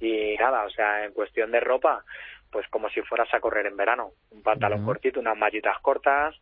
Y 0.00 0.34
nada, 0.38 0.64
o 0.64 0.70
sea, 0.70 1.04
en 1.04 1.12
cuestión 1.12 1.52
de 1.52 1.60
ropa, 1.60 2.04
pues 2.50 2.66
como 2.68 2.88
si 2.90 3.00
fueras 3.02 3.32
a 3.32 3.40
correr 3.40 3.66
en 3.66 3.76
verano. 3.76 4.12
Un 4.30 4.42
pantalón 4.42 4.84
cortito, 4.84 5.20
unas 5.20 5.36
mallitas 5.36 5.78
cortas, 5.80 6.34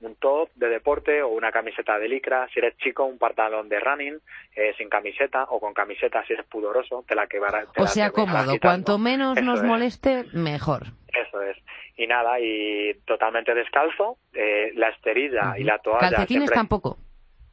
un 0.00 0.16
top 0.16 0.50
de 0.54 0.68
deporte 0.68 1.22
o 1.22 1.28
una 1.28 1.52
camiseta 1.52 1.98
de 1.98 2.08
licra, 2.08 2.48
si 2.52 2.58
eres 2.58 2.76
chico 2.78 3.04
un 3.04 3.18
pantalón 3.18 3.68
de 3.68 3.80
running 3.80 4.18
eh, 4.56 4.74
sin 4.76 4.88
camiseta 4.88 5.44
o 5.44 5.60
con 5.60 5.74
camiseta 5.74 6.24
si 6.26 6.32
eres 6.32 6.46
pudoroso, 6.46 7.04
te 7.06 7.14
la 7.14 7.26
que 7.26 7.38
O 7.38 7.86
sea, 7.86 8.10
cómodo, 8.10 8.52
cuanto 8.60 8.98
menos 8.98 9.40
nos 9.42 9.62
moleste, 9.62 10.24
mejor. 10.32 10.86
Eso 11.08 11.42
es. 11.42 11.56
Y 11.96 12.06
nada, 12.06 12.38
y 12.40 12.94
totalmente 13.04 13.54
descalzo, 13.54 14.16
eh, 14.32 14.72
la 14.74 14.88
esterilla 14.88 15.54
y 15.58 15.64
la 15.64 15.78
toalla. 15.78 16.10
Calcetines 16.10 16.50
tampoco 16.50 16.96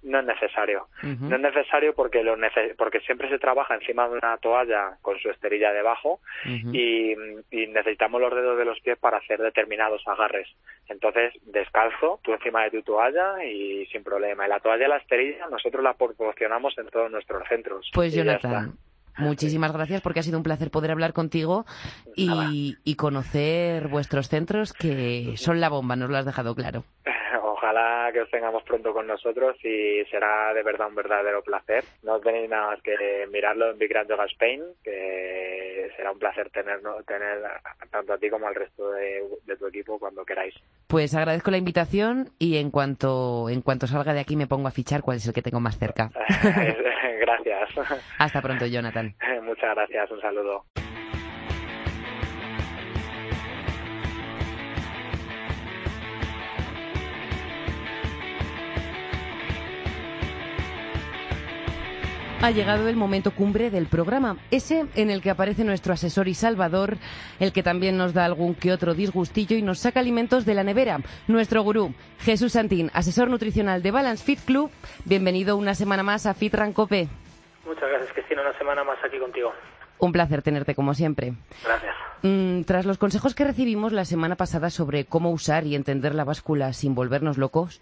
no 0.07 0.19
es 0.19 0.25
necesario. 0.25 0.87
No 1.03 1.35
es 1.35 1.41
necesario 1.41 1.93
porque 1.93 2.23
lo 2.23 2.35
porque 2.77 2.99
siempre 3.01 3.29
se 3.29 3.39
trabaja 3.39 3.75
encima 3.75 4.07
de 4.07 4.17
una 4.17 4.37
toalla 4.37 4.97
con 5.01 5.19
su 5.19 5.29
esterilla 5.29 5.71
debajo 5.71 6.19
y, 6.45 7.15
necesitamos 7.67 8.19
los 8.21 8.33
dedos 8.33 8.57
de 8.57 8.65
los 8.65 8.79
pies 8.79 8.97
para 8.97 9.17
hacer 9.17 9.39
determinados 9.39 10.01
agarres. 10.07 10.47
Entonces, 10.87 11.33
descalzo, 11.45 12.19
tú 12.23 12.33
encima 12.33 12.63
de 12.63 12.71
tu 12.71 12.81
toalla 12.81 13.43
y 13.43 13.85
sin 13.87 14.03
problema. 14.03 14.45
Y 14.45 14.49
la 14.49 14.59
toalla 14.59 14.85
y 14.85 14.89
la 14.89 14.97
esterilla 14.97 15.47
nosotros 15.49 15.83
la 15.83 15.93
proporcionamos 15.93 16.77
en 16.77 16.87
todos 16.87 17.11
nuestros 17.11 17.47
centros. 17.47 17.89
Pues 17.93 18.13
Jonathan, 18.13 18.73
Muchísimas 19.17 19.73
gracias 19.73 20.01
porque 20.01 20.19
ha 20.19 20.23
sido 20.23 20.37
un 20.37 20.43
placer 20.43 20.69
poder 20.69 20.91
hablar 20.91 21.13
contigo 21.13 21.65
y, 22.15 22.77
y, 22.83 22.95
conocer 22.95 23.87
vuestros 23.87 24.29
centros 24.29 24.73
que 24.73 25.33
son 25.37 25.59
la 25.59 25.69
bomba, 25.69 25.95
nos 25.95 26.09
lo 26.09 26.17
has 26.17 26.25
dejado 26.25 26.53
claro. 26.53 26.83
ojalá 27.57 28.11
que 28.13 28.21
os 28.21 28.29
tengamos 28.29 28.63
pronto 28.63 28.93
con 28.93 29.07
nosotros 29.07 29.57
y 29.63 30.03
será 30.11 30.53
de 30.53 30.63
verdad 30.63 30.87
un 30.87 30.95
verdadero 30.95 31.41
placer. 31.41 31.83
No 32.03 32.19
tenéis 32.19 32.49
nada 32.49 32.67
más 32.67 32.81
que 32.81 33.27
mirarlo 33.31 33.71
en 33.71 33.77
Big 33.77 33.89
Grand 33.89 34.09
Yoga 34.09 34.25
Spain, 34.25 34.61
que 34.83 35.91
será 35.95 36.11
un 36.11 36.19
placer 36.19 36.49
tener, 36.51 36.79
tener 37.05 37.39
tanto 37.91 38.13
a 38.13 38.17
ti 38.17 38.29
como 38.29 38.47
al 38.47 38.55
resto 38.55 38.91
de, 38.91 39.23
tu 39.57 39.67
equipo 39.67 39.97
cuando 39.97 40.23
queráis. 40.23 40.53
Pues 40.87 41.15
agradezco 41.15 41.51
la 41.51 41.57
invitación 41.57 42.29
y 42.37 42.57
en 42.57 42.69
cuanto, 42.69 43.49
en 43.49 43.61
cuanto 43.61 43.87
salga 43.87 44.13
de 44.13 44.19
aquí 44.19 44.35
me 44.35 44.47
pongo 44.47 44.67
a 44.67 44.71
fichar 44.71 45.01
cuál 45.01 45.17
es 45.17 45.27
el 45.27 45.33
que 45.33 45.41
tengo 45.41 45.59
más 45.59 45.79
cerca. 45.79 46.11
gracias. 47.19 47.69
Hasta 48.19 48.41
pronto, 48.41 48.65
Jonathan. 48.67 49.15
Muchas 49.43 49.75
gracias, 49.75 50.11
un 50.11 50.21
saludo. 50.21 50.65
Ha 62.39 62.51
llegado 62.51 62.87
el 62.87 62.95
momento 62.95 63.31
cumbre 63.31 63.71
del 63.71 63.87
programa, 63.87 64.37
ese 64.51 64.85
en 64.93 65.09
el 65.09 65.23
que 65.23 65.31
aparece 65.31 65.63
nuestro 65.63 65.93
asesor 65.93 66.27
y 66.27 66.35
salvador, 66.35 66.97
el 67.39 67.51
que 67.51 67.63
también 67.63 67.97
nos 67.97 68.13
da 68.13 68.25
algún 68.25 68.53
que 68.53 68.71
otro 68.71 68.93
disgustillo 68.93 69.57
y 69.57 69.63
nos 69.63 69.79
saca 69.79 69.99
alimentos 69.99 70.45
de 70.45 70.53
la 70.53 70.63
nevera, 70.63 70.99
nuestro 71.27 71.63
gurú, 71.63 71.95
Jesús 72.19 72.53
Santín, 72.53 72.91
asesor 72.93 73.31
nutricional 73.31 73.81
de 73.81 73.89
Balance 73.89 74.23
Fit 74.23 74.39
Club. 74.45 74.69
Bienvenido 75.05 75.57
una 75.57 75.73
semana 75.73 76.03
más 76.03 76.27
a 76.27 76.35
Fit 76.35 76.53
Rancope. 76.53 77.07
Muchas 77.65 77.89
gracias, 77.89 78.13
Cristina, 78.13 78.43
una 78.43 78.57
semana 78.59 78.83
más 78.83 78.99
aquí 79.03 79.17
contigo. 79.17 79.51
Un 79.97 80.11
placer 80.11 80.43
tenerte 80.43 80.75
como 80.75 80.93
siempre. 80.93 81.33
Gracias. 81.65 81.95
Mm, 82.21 82.61
tras 82.61 82.85
los 82.85 82.99
consejos 82.99 83.33
que 83.33 83.45
recibimos 83.45 83.93
la 83.93 84.05
semana 84.05 84.35
pasada 84.35 84.69
sobre 84.69 85.05
cómo 85.05 85.31
usar 85.31 85.65
y 85.65 85.73
entender 85.73 86.13
la 86.13 86.23
báscula 86.23 86.71
sin 86.73 86.93
volvernos 86.93 87.39
locos, 87.39 87.81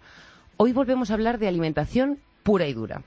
hoy 0.55 0.71
volvemos 0.71 1.11
a 1.11 1.15
hablar 1.15 1.39
de 1.39 1.49
alimentación 1.49 2.19
pura 2.45 2.67
y 2.67 2.73
dura. 2.73 3.01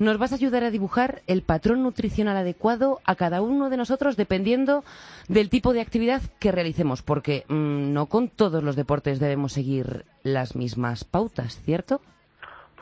Nos 0.00 0.18
vas 0.18 0.32
a 0.32 0.34
ayudar 0.34 0.64
a 0.64 0.70
dibujar 0.70 1.20
el 1.26 1.42
patrón 1.42 1.82
nutricional 1.82 2.36
adecuado 2.36 2.98
a 3.06 3.14
cada 3.14 3.40
uno 3.40 3.70
de 3.70 3.76
nosotros 3.76 4.16
dependiendo 4.16 4.82
del 5.28 5.48
tipo 5.48 5.72
de 5.72 5.80
actividad 5.80 6.20
que 6.40 6.50
realicemos, 6.50 7.02
porque 7.02 7.44
mm, 7.48 7.92
no 7.92 8.06
con 8.06 8.28
todos 8.28 8.64
los 8.64 8.76
deportes 8.76 9.20
debemos 9.20 9.52
seguir 9.52 10.04
las 10.24 10.56
mismas 10.56 11.04
pautas, 11.04 11.62
¿cierto? 11.64 12.00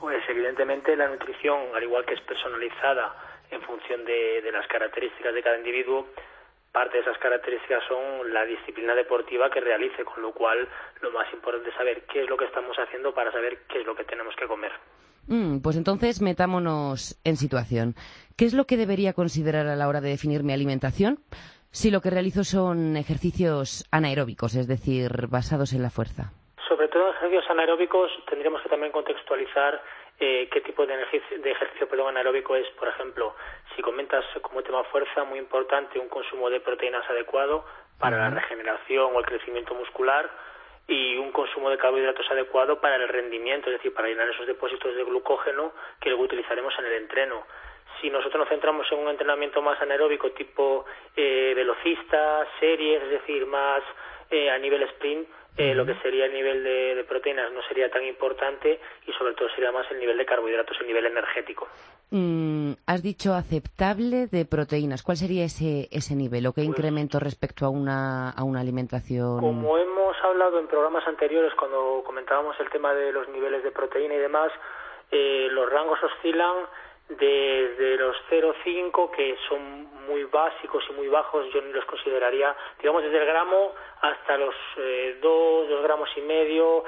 Pues 0.01 0.23
evidentemente 0.29 0.97
la 0.97 1.09
nutrición, 1.09 1.59
al 1.75 1.83
igual 1.83 2.07
que 2.07 2.15
es 2.15 2.21
personalizada 2.23 3.15
en 3.51 3.61
función 3.63 4.05
de, 4.05 4.41
de 4.41 4.53
las 4.53 4.67
características 4.69 5.35
de 5.35 5.43
cada 5.43 5.59
individuo, 5.59 6.07
parte 6.73 6.99
de 6.99 7.03
esas 7.03 7.19
características 7.19 7.83
son 7.89 8.33
la 8.33 8.45
disciplina 8.45 8.95
deportiva 8.95 9.51
que 9.51 9.61
realice, 9.61 10.05
con 10.05 10.23
lo 10.23 10.33
cual 10.33 10.69
lo 11.01 11.11
más 11.11 11.31
importante 11.33 11.71
es 11.71 11.75
saber 11.75 12.03
qué 12.03 12.23
es 12.23 12.31
lo 12.31 12.37
que 12.37 12.45
estamos 12.45 12.79
haciendo 12.79 13.13
para 13.13 13.33
saber 13.33 13.59
qué 13.69 13.81
es 13.81 13.87
lo 13.87 13.97
que 13.97 14.05
tenemos 14.05 14.35
que 14.37 14.47
comer. 14.47 14.73
Mm, 15.29 15.61
pues 15.61 15.77
entonces 15.77 16.23
metámonos 16.23 17.21
en 17.25 17.37
situación. 17.37 17.95
¿Qué 18.37 18.47
es 18.47 18.55
lo 18.55 18.65
que 18.65 18.77
debería 18.77 19.13
considerar 19.13 19.67
a 19.67 19.77
la 19.77 19.89
hora 19.89 20.01
de 20.01 20.09
definir 20.09 20.43
mi 20.43 20.53
alimentación 20.53 21.19
si 21.71 21.91
lo 21.91 22.01
que 22.01 22.11
realizo 22.11 22.45
son 22.45 22.97
ejercicios 22.97 23.87
anaeróbicos, 23.93 24.55
es 24.55 24.67
decir, 24.67 25.29
basados 25.29 25.75
en 25.75 25.83
la 25.83 25.91
fuerza? 25.91 26.33
Sobre 26.67 26.89
todo 26.89 27.09
en 27.09 27.17
ejercicios 27.17 27.51
anaeróbicos 27.51 28.11
tendríamos 28.29 28.63
que 28.63 28.71
también 28.71 28.91
contextualizar 28.91 29.83
eh, 30.19 30.49
qué 30.51 30.61
tipo 30.63 30.87
de, 30.87 30.95
ejercicio, 30.95 31.39
de 31.43 31.51
ejercicio 31.51 32.09
anaeróbico 32.09 32.57
es. 32.57 32.67
Por 32.71 32.89
ejemplo, 32.89 33.35
si 33.77 33.83
comentas 33.83 34.25
como 34.41 34.63
tema 34.63 34.83
fuerza, 34.85 35.25
muy 35.25 35.39
importante 35.39 35.99
un 35.99 36.09
consumo 36.09 36.49
de 36.49 36.61
proteínas 36.61 37.09
adecuado 37.11 37.65
para 37.99 38.17
la 38.17 38.31
regeneración 38.31 39.15
o 39.15 39.19
el 39.19 39.27
crecimiento 39.27 39.75
muscular 39.75 40.31
y 40.89 41.17
un 41.19 41.31
consumo 41.33 41.69
de 41.69 41.77
carbohidratos 41.77 42.29
adecuado 42.31 42.81
para 42.81 42.97
el 42.97 43.09
rendimiento, 43.09 43.69
es 43.69 43.77
decir, 43.77 43.93
para 43.93 44.09
llenar 44.09 44.29
esos 44.31 44.47
depósitos 44.47 44.97
de 44.97 45.05
glucógeno 45.05 45.73
que 46.01 46.09
luego 46.09 46.25
utilizaremos 46.25 46.73
en 46.79 46.87
el 46.87 46.93
entreno. 46.95 47.45
Si 48.01 48.09
nosotros 48.09 48.41
nos 48.41 48.49
centramos 48.49 48.91
en 48.91 48.99
un 49.01 49.09
entrenamiento 49.09 49.61
más 49.61 49.81
anaeróbico 49.83 50.31
tipo 50.31 50.87
eh, 51.15 51.53
velocista, 51.55 52.47
series, 52.59 53.03
es 53.03 53.11
decir, 53.11 53.45
más 53.47 53.83
eh, 54.31 54.51
a 54.51 54.59
nivel 54.59 54.83
sprint, 54.85 55.29
eh, 55.59 55.75
lo 55.75 55.85
que 55.85 55.97
sería 55.97 56.27
el 56.27 56.33
nivel 56.33 56.63
de, 56.63 57.05
proteínas 57.09 57.53
no 57.53 57.61
sería 57.63 57.91
tan 57.91 58.05
importante 58.05 58.79
y 59.07 59.13
sobre 59.13 59.35
todo 59.35 59.49
sería 59.51 59.73
más 59.73 59.91
el 59.91 59.99
nivel 59.99 60.17
de 60.17 60.25
carbohidratos, 60.25 60.77
el 60.81 60.87
nivel 60.87 61.07
energético. 61.07 61.67
Mm, 62.11 62.75
has 62.87 63.03
dicho 63.03 63.35
aceptable 63.35 64.29
de 64.29 64.45
proteínas. 64.45 65.03
¿Cuál 65.03 65.17
sería 65.17 65.45
ese, 65.45 65.89
ese 65.91 66.15
nivel 66.15 66.47
o 66.47 66.53
qué 66.53 66.61
pues 66.61 66.69
incremento 66.69 67.19
respecto 67.19 67.67
a 67.67 67.71
una, 67.71 68.31
a 68.31 68.45
una 68.45 68.61
alimentación? 68.61 69.41
Como 69.41 69.77
hemos 69.77 70.17
hablado 70.23 70.61
en 70.61 70.69
programas 70.69 71.05
anteriores 71.09 71.53
cuando 71.55 72.05
comentábamos 72.07 72.55
el 72.61 72.71
tema 72.71 72.95
de 72.95 73.11
los 73.11 73.29
niveles 73.29 73.65
de 73.65 73.73
proteína 73.73 74.15
y 74.15 74.19
demás, 74.19 74.53
eh, 75.11 75.49
los 75.51 75.69
rangos 75.69 75.99
oscilan 76.05 76.67
desde 77.09 77.97
los 77.97 78.17
0,5 78.31 79.11
que 79.11 79.37
son 79.49 79.98
muy 80.09 80.25
básicos 80.25 80.85
y 80.89 80.93
muy 80.95 81.09
bajos, 81.09 81.47
yo 81.53 81.61
ni 81.63 81.73
los 81.73 81.85
consideraría, 81.85 82.57
digamos 82.81 83.03
desde 83.03 83.19
el 83.19 83.27
gramo 83.27 83.75
hasta 84.01 84.37
los 84.39 84.55
eh, 84.79 85.19
2, 85.21 85.69
2 85.69 85.83
gramos 85.83 86.09
y 86.17 86.23
medio, 86.23 86.85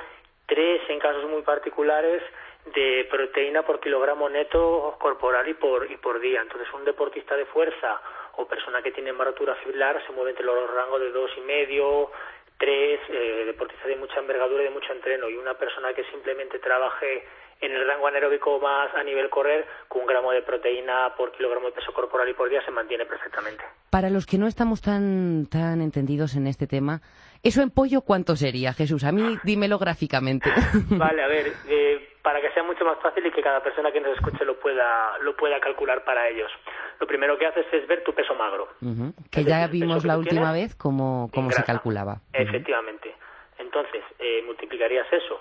3 0.46 0.82
en 0.88 0.98
casos 0.98 1.24
muy 1.30 1.42
particulares 1.42 2.22
de 2.74 3.06
proteína 3.10 3.62
por 3.62 3.80
kilogramo 3.80 4.28
neto 4.28 4.96
corporal 4.98 5.48
y 5.48 5.54
por, 5.54 5.90
y 5.90 5.96
por 5.96 6.20
día. 6.20 6.40
Entonces 6.42 6.68
un 6.74 6.84
deportista 6.84 7.36
de 7.36 7.46
fuerza 7.46 8.00
o 8.36 8.46
persona 8.46 8.82
que 8.82 8.92
tiene 8.92 9.10
embaratura 9.10 9.54
fibrilar 9.56 10.04
se 10.06 10.12
mueve 10.12 10.30
entre 10.30 10.44
los 10.44 10.70
rangos 10.74 11.00
de 11.00 11.10
dos 11.10 11.30
y 11.36 11.40
medio, 11.40 12.10
tres 12.58 13.00
eh, 13.08 13.44
deportistas 13.46 13.86
de 13.86 13.96
mucha 13.96 14.20
envergadura 14.20 14.62
y 14.62 14.66
de 14.66 14.70
mucho 14.70 14.92
entreno 14.92 15.28
y 15.28 15.36
una 15.36 15.54
persona 15.54 15.94
que 15.94 16.04
simplemente 16.04 16.58
trabaje 16.58 17.26
en 17.60 17.72
el 17.72 17.86
rango 17.86 18.06
anaeróbico 18.06 18.58
más 18.58 18.94
a 18.94 19.02
nivel 19.02 19.28
correr, 19.28 19.66
con 19.88 20.02
un 20.02 20.06
gramo 20.06 20.32
de 20.32 20.42
proteína 20.42 21.14
por 21.16 21.32
kilogramo 21.32 21.66
de 21.66 21.72
peso 21.72 21.92
corporal 21.92 22.28
y 22.28 22.34
por 22.34 22.48
día 22.48 22.64
se 22.64 22.70
mantiene 22.70 23.04
perfectamente. 23.04 23.62
Para 23.90 24.10
los 24.10 24.26
que 24.26 24.38
no 24.38 24.46
estamos 24.46 24.80
tan, 24.80 25.46
tan 25.46 25.80
entendidos 25.82 26.36
en 26.36 26.46
este 26.46 26.66
tema, 26.66 27.00
¿eso 27.42 27.62
en 27.62 27.70
pollo 27.70 28.02
cuánto 28.02 28.36
sería, 28.36 28.72
Jesús? 28.72 29.04
A 29.04 29.12
mí 29.12 29.38
dímelo 29.44 29.78
gráficamente. 29.78 30.50
Vale, 30.90 31.22
a 31.22 31.28
ver, 31.28 31.52
eh, 31.68 32.08
para 32.22 32.40
que 32.40 32.50
sea 32.52 32.62
mucho 32.62 32.84
más 32.84 32.98
fácil 33.00 33.26
y 33.26 33.30
que 33.30 33.42
cada 33.42 33.62
persona 33.62 33.92
que 33.92 34.00
nos 34.00 34.16
escuche 34.16 34.44
lo 34.44 34.58
pueda, 34.58 35.18
lo 35.22 35.36
pueda 35.36 35.60
calcular 35.60 36.02
para 36.04 36.28
ellos. 36.28 36.50
Lo 36.98 37.06
primero 37.06 37.38
que 37.38 37.46
haces 37.46 37.66
es 37.72 37.86
ver 37.86 38.02
tu 38.04 38.14
peso 38.14 38.34
magro. 38.34 38.68
Que 39.30 39.44
ya 39.44 39.66
vimos 39.66 40.04
la 40.04 40.18
última 40.18 40.52
vez 40.52 40.74
cómo, 40.74 41.30
cómo 41.34 41.50
se 41.50 41.64
calculaba. 41.64 42.20
Efectivamente. 42.32 43.14
Entonces, 43.58 44.02
eh, 44.18 44.42
multiplicarías 44.46 45.06
eso 45.12 45.40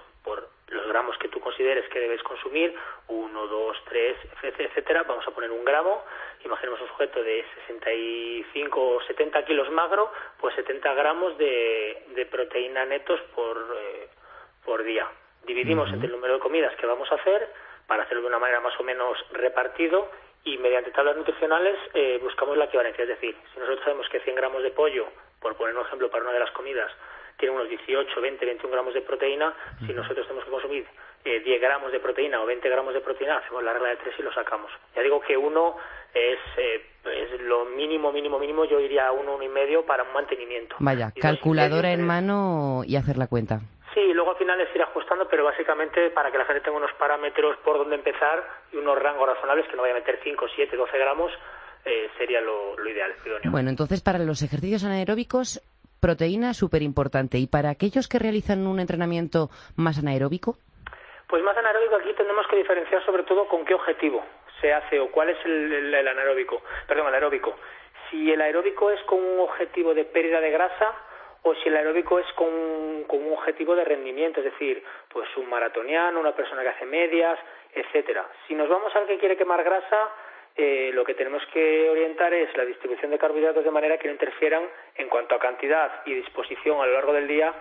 los 0.70 0.88
gramos 0.88 1.18
que 1.18 1.30
tú 1.30 1.40
consideres 1.40 1.88
que 1.90 2.00
debes 2.00 2.22
consumir, 2.24 2.76
1, 3.08 3.48
2, 3.48 3.78
3, 3.86 4.18
etcétera, 4.44 5.04
vamos 5.04 5.28
a 5.28 5.32
poner 5.32 5.52
un 5.52 5.66
gramo, 5.66 6.04
imaginemos 6.44 6.82
un 6.82 6.88
sujeto 6.88 7.24
de 7.24 7.46
65 7.68 8.82
o 8.82 9.02
70 9.02 9.46
kilos 9.46 9.70
magro, 9.72 10.12
pues 10.40 10.56
70 10.56 10.94
gramos 10.94 11.38
de, 11.38 12.06
de 12.16 12.26
proteína 12.26 12.86
netos 12.86 13.20
por, 13.36 13.58
eh, 13.58 14.10
por 14.64 14.84
día. 14.84 15.08
Dividimos 15.46 15.90
entre 15.92 16.08
el 16.08 16.14
número 16.14 16.36
de 16.36 16.40
comidas 16.40 16.76
que 16.76 16.86
vamos 16.86 17.12
a 17.12 17.16
hacer 17.16 17.50
para 17.88 18.04
hacerlo 18.04 18.22
de 18.22 18.28
una 18.28 18.40
manera 18.40 18.60
más 18.60 18.80
o 18.80 18.84
menos 18.84 19.18
repartido 19.32 20.12
y 20.44 20.58
mediante 20.58 20.92
tablas 20.92 21.18
nutricionales 21.18 21.78
eh, 21.94 22.20
buscamos 22.22 22.58
la 22.58 22.66
equivalencia. 22.66 23.04
Es 23.04 23.10
decir, 23.10 23.36
si 23.54 23.60
nosotros 23.60 23.84
sabemos 23.84 24.08
que 24.10 24.20
100 24.20 24.36
gramos 24.36 24.64
de 24.64 24.72
pollo, 24.72 25.08
por 25.42 25.56
poner 25.56 25.76
un 25.76 25.86
ejemplo 25.86 26.10
para 26.10 26.24
una 26.24 26.34
de 26.34 26.40
las 26.40 26.52
comidas, 26.52 26.92
tiene 27.40 27.56
unos 27.56 27.70
18, 27.70 28.22
20, 28.22 28.46
21 28.46 28.72
gramos 28.72 28.94
de 28.94 29.02
proteína. 29.02 29.54
Si 29.86 29.94
nosotros 29.94 30.28
tenemos 30.28 30.46
que 30.46 30.52
consumir 30.52 30.86
eh, 31.24 31.40
10 31.40 31.62
gramos 31.62 31.92
de 31.92 32.00
proteína 32.00 32.42
o 32.42 32.46
20 32.46 32.70
gramos 32.70 32.94
de 32.94 33.02
proteína, 33.02 33.38
hacemos 33.38 33.64
la 33.64 33.74
regla 33.74 33.90
de 33.90 33.98
3 33.98 34.16
y 34.20 34.24
lo 34.24 34.34
sacamos. 34.34 34.70
Ya 34.96 35.02
digo 35.02 35.22
que 35.22 35.38
uno 35.38 35.76
es, 36.14 36.40
eh, 36.58 36.86
es 37.06 37.42
lo 37.42 37.66
mínimo, 37.66 38.12
mínimo, 38.12 38.40
mínimo. 38.40 38.66
Yo 38.66 38.80
iría 38.80 39.08
a 39.08 39.12
uno, 39.12 39.36
uno 39.36 39.44
y 39.44 39.50
medio 39.50 39.86
para 39.86 40.04
un 40.04 40.14
mantenimiento. 40.14 40.76
Vaya, 40.80 41.12
calculadora 41.20 41.92
en 41.92 42.06
mano 42.06 42.84
y 42.86 42.98
hacer 42.98 43.18
la 43.18 43.28
cuenta. 43.28 43.62
Sí, 43.94 44.14
luego 44.14 44.32
al 44.32 44.38
final 44.38 44.60
es 44.62 44.74
ir 44.76 44.82
ajustando, 44.82 45.28
pero 45.28 45.46
básicamente 45.46 46.10
para 46.12 46.32
que 46.32 46.38
la 46.38 46.46
gente 46.46 46.62
tenga 46.62 46.78
unos 46.78 46.94
parámetros 46.94 47.58
por 47.64 47.78
donde 47.78 47.96
empezar 47.96 48.44
y 48.72 48.78
unos 48.78 49.00
rangos 49.00 49.28
razonables, 49.28 49.68
que 49.68 49.76
no 49.76 49.82
vaya 49.82 49.96
a 49.96 50.00
meter 50.00 50.20
5, 50.24 50.46
7, 50.56 50.76
12 50.76 50.98
gramos, 50.98 51.32
eh, 51.86 52.10
sería 52.18 52.42
lo, 52.42 52.78
lo 52.78 52.90
ideal. 52.90 53.14
Idóneo. 53.26 53.52
Bueno, 53.52 53.70
entonces 53.70 54.02
para 54.02 54.20
los 54.20 54.44
ejercicios 54.44 54.84
anaeróbicos 54.84 55.62
proteína 56.00 56.54
súper 56.54 56.82
importante. 56.82 57.38
¿Y 57.38 57.48
para 57.48 57.70
aquellos 57.70 58.08
que 58.08 58.20
realizan 58.20 58.68
un 58.68 58.80
entrenamiento 58.80 59.50
más 59.76 60.00
anaeróbico? 60.00 60.58
Pues 61.28 61.44
más 61.44 61.56
anaeróbico 61.58 61.96
aquí 61.96 62.14
tenemos 62.14 62.48
que 62.48 62.58
diferenciar 62.58 63.06
sobre 63.06 63.24
todo 63.24 63.48
con 63.48 63.64
qué 63.66 63.74
objetivo 63.74 64.24
se 64.62 64.74
hace 64.74 65.00
o 65.00 65.12
cuál 65.12 65.30
es 65.30 65.38
el, 65.46 65.94
el, 65.94 66.08
anaeróbico, 66.08 66.62
perdón, 66.88 67.08
el 67.08 67.14
aeróbico. 67.14 67.56
Si 68.10 68.32
el 68.32 68.42
aeróbico 68.42 68.90
es 68.92 69.02
con 69.04 69.20
un 69.20 69.40
objetivo 69.40 69.94
de 69.94 70.06
pérdida 70.06 70.42
de 70.42 70.52
grasa 70.52 70.94
o 71.44 71.54
si 71.56 71.70
el 71.70 71.78
aeróbico 71.78 72.20
es 72.20 72.26
con, 72.34 73.04
con 73.08 73.24
un 73.24 73.34
objetivo 73.34 73.76
de 73.76 73.86
rendimiento, 73.86 74.40
es 74.40 74.46
decir, 74.46 74.84
pues 75.10 75.30
un 75.38 75.50
maratoniano, 75.50 76.20
una 76.20 76.36
persona 76.36 76.64
que 76.64 76.70
hace 76.70 76.86
medias, 76.86 77.40
etcétera. 77.74 78.28
Si 78.48 78.56
nos 78.56 78.68
vamos 78.68 78.94
al 78.96 79.06
que 79.06 79.18
quiere 79.18 79.38
quemar 79.38 79.64
grasa, 79.64 80.10
eh, 80.62 80.92
lo 80.94 81.06
que 81.06 81.14
tenemos 81.14 81.42
que 81.54 81.90
orientar 81.90 82.34
es 82.34 82.54
la 82.58 82.66
distribución 82.66 83.12
de 83.12 83.18
carbohidratos 83.18 83.64
de 83.64 83.72
manera 83.72 83.98
que 83.98 84.10
no 84.10 84.16
interfieran 84.16 84.64
en 84.96 85.08
cuanto 85.08 85.34
a 85.34 85.40
cantidad 85.40 86.02
y 86.06 86.14
disposición 86.14 86.82
a 86.82 86.86
lo 86.86 86.92
largo 86.96 87.14
del 87.14 87.30
día 87.30 87.54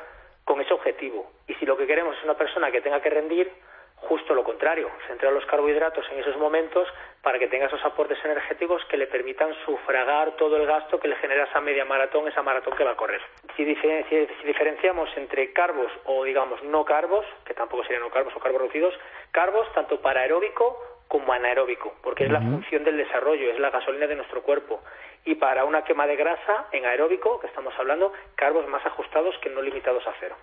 con 0.43 0.61
ese 0.61 0.75
objetivo. 0.75 1.31
Y 1.47 1.55
si 1.55 1.65
lo 1.65 1.77
que 1.77 1.87
queremos 1.87 2.17
es 2.19 2.25
una 2.25 2.37
persona 2.37 2.73
que 2.73 2.81
tenga 2.81 3.01
que 3.01 3.09
rendir, 3.11 3.53
justo 3.95 4.35
lo 4.35 4.43
contrario, 4.43 4.91
centrar 5.07 5.33
los 5.33 5.47
carbohidratos 5.47 6.05
en 6.11 6.19
esos 6.19 6.37
momentos 6.39 6.89
para 7.23 7.39
que 7.39 7.47
tenga 7.47 7.67
esos 7.67 7.85
aportes 7.85 8.19
energéticos 8.25 8.85
que 8.87 8.97
le 8.97 9.07
permitan 9.07 9.55
sufragar 9.65 10.35
todo 10.35 10.57
el 10.57 10.67
gasto 10.67 10.99
que 10.99 11.07
le 11.07 11.15
genera 11.17 11.45
esa 11.45 11.61
media 11.61 11.85
maratón, 11.85 12.27
esa 12.27 12.43
maratón 12.43 12.77
que 12.77 12.83
va 12.83 12.93
a 12.93 12.97
correr. 12.97 13.21
Si, 13.55 13.65
si 13.77 14.45
diferenciamos 14.45 15.09
entre 15.17 15.53
carbos 15.53 15.93
o 16.05 16.25
digamos 16.25 16.65
no 16.65 16.85
carbos, 16.85 17.25
que 17.45 17.55
tampoco 17.55 17.85
serían 17.85 18.03
no 18.03 18.11
carbos 18.11 18.35
o 18.35 18.41
carbos 18.41 18.63
reducidos, 18.63 18.99
carbos 19.31 19.73
tanto 19.73 20.01
para 20.01 20.23
aeróbico 20.23 20.98
como 21.09 21.33
anaeróbico, 21.33 21.95
porque 22.03 22.25
es 22.25 22.31
la 22.31 22.41
función 22.41 22.85
del 22.85 22.99
desarrollo, 22.99 23.51
es 23.51 23.59
la 23.59 23.71
gasolina 23.71 24.07
de 24.07 24.15
nuestro 24.15 24.43
cuerpo. 24.43 24.83
Y 25.25 25.35
para 25.37 25.65
una 25.65 25.83
quema 25.83 26.07
de 26.07 26.17
grasa 26.17 26.67
en 26.71 26.85
aeróbico, 26.85 27.41
que 27.41 27.47
estamos 27.47 27.73
hablando, 27.79 28.13
carbos 28.35 28.69
más 28.69 28.85
ajustados 28.85 29.35
que 29.43 29.49
no 29.49 29.63
limitados 29.63 30.07
a 30.07 30.13
cero. 30.21 30.37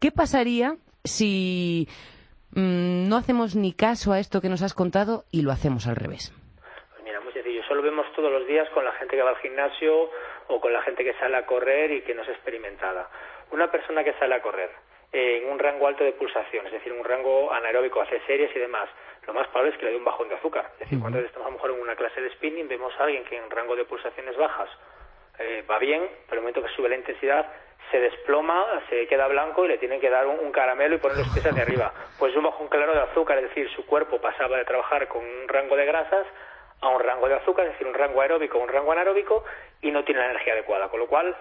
¿Qué 0.00 0.12
pasaría 0.12 0.76
si 1.04 1.88
mmm, 2.52 3.08
no 3.08 3.16
hacemos 3.16 3.56
ni 3.56 3.72
caso 3.72 4.12
a 4.12 4.20
esto 4.20 4.40
que 4.40 4.48
nos 4.48 4.62
has 4.62 4.74
contado 4.74 5.24
y 5.32 5.42
lo 5.42 5.50
hacemos 5.50 5.88
al 5.88 5.96
revés? 5.96 6.32
Pues 6.90 7.02
mira, 7.02 7.20
muy 7.20 7.32
sencillo. 7.32 7.60
Eso 7.60 7.74
lo 7.74 7.82
vemos 7.82 8.06
todos 8.14 8.30
los 8.30 8.46
días 8.46 8.68
con 8.70 8.84
la 8.84 8.92
gente 8.92 9.16
que 9.16 9.22
va 9.22 9.30
al 9.30 9.38
gimnasio 9.38 10.08
o 10.48 10.60
con 10.60 10.72
la 10.72 10.82
gente 10.82 11.04
que 11.04 11.14
sale 11.14 11.36
a 11.36 11.46
correr 11.46 11.90
y 11.90 12.02
que 12.02 12.14
no 12.14 12.22
es 12.22 12.28
experimentada. 12.28 13.10
Una 13.50 13.70
persona 13.70 14.04
que 14.04 14.12
sale 14.14 14.36
a 14.36 14.42
correr 14.42 14.70
en 15.12 15.50
un 15.50 15.58
rango 15.58 15.86
alto 15.86 16.04
de 16.04 16.12
pulsación, 16.12 16.66
es 16.66 16.72
decir, 16.72 16.92
un 16.92 17.04
rango 17.04 17.52
anaeróbico, 17.52 18.00
hace 18.00 18.20
series 18.26 18.54
y 18.56 18.58
demás, 18.58 18.88
lo 19.26 19.34
más 19.34 19.46
probable 19.48 19.72
es 19.72 19.78
que 19.78 19.84
le 19.84 19.90
dé 19.92 19.96
un 19.98 20.04
bajón 20.04 20.28
de 20.28 20.36
azúcar. 20.36 20.70
Es 20.74 20.80
decir, 20.80 20.98
cuando 21.00 21.18
estamos 21.18 21.46
a 21.46 21.50
lo 21.50 21.56
mejor 21.56 21.70
en 21.70 21.80
una 21.80 21.96
clase 21.96 22.20
de 22.20 22.30
spinning, 22.30 22.66
vemos 22.66 22.92
a 22.98 23.04
alguien 23.04 23.24
que 23.24 23.36
en 23.36 23.50
rango 23.50 23.76
de 23.76 23.84
pulsaciones 23.84 24.36
bajas 24.36 24.70
eh, 25.38 25.64
va 25.70 25.78
bien, 25.78 26.08
pero 26.26 26.36
el 26.36 26.40
momento 26.40 26.62
que 26.62 26.74
sube 26.74 26.88
la 26.88 26.96
intensidad 26.96 27.46
se 27.90 28.00
desploma, 28.00 28.64
se 28.88 29.06
queda 29.06 29.28
blanco 29.28 29.64
y 29.64 29.68
le 29.68 29.78
tienen 29.78 30.00
que 30.00 30.08
dar 30.08 30.26
un, 30.26 30.38
un 30.38 30.50
caramelo 30.50 30.94
y 30.94 30.98
poner 30.98 31.18
los 31.18 31.28
pies 31.28 31.46
hacia 31.46 31.62
arriba. 31.62 31.92
Pues 32.18 32.34
un 32.36 32.44
bajón 32.44 32.68
claro 32.68 32.94
de 32.94 33.00
azúcar, 33.00 33.38
es 33.38 33.48
decir, 33.48 33.68
su 33.70 33.84
cuerpo 33.84 34.20
pasaba 34.20 34.56
de 34.56 34.64
trabajar 34.64 35.08
con 35.08 35.24
un 35.24 35.48
rango 35.48 35.76
de 35.76 35.84
grasas 35.84 36.24
a 36.80 36.88
un 36.88 37.00
rango 37.00 37.28
de 37.28 37.34
azúcar, 37.34 37.66
es 37.66 37.72
decir, 37.72 37.86
un 37.86 37.94
rango 37.94 38.20
aeróbico 38.20 38.58
un 38.58 38.68
rango 38.68 38.92
anaeróbico 38.92 39.44
y 39.80 39.90
no 39.90 40.04
tiene 40.04 40.20
la 40.20 40.26
energía 40.26 40.52
adecuada, 40.52 40.88
con 40.88 41.00
lo 41.00 41.08
cual 41.08 41.36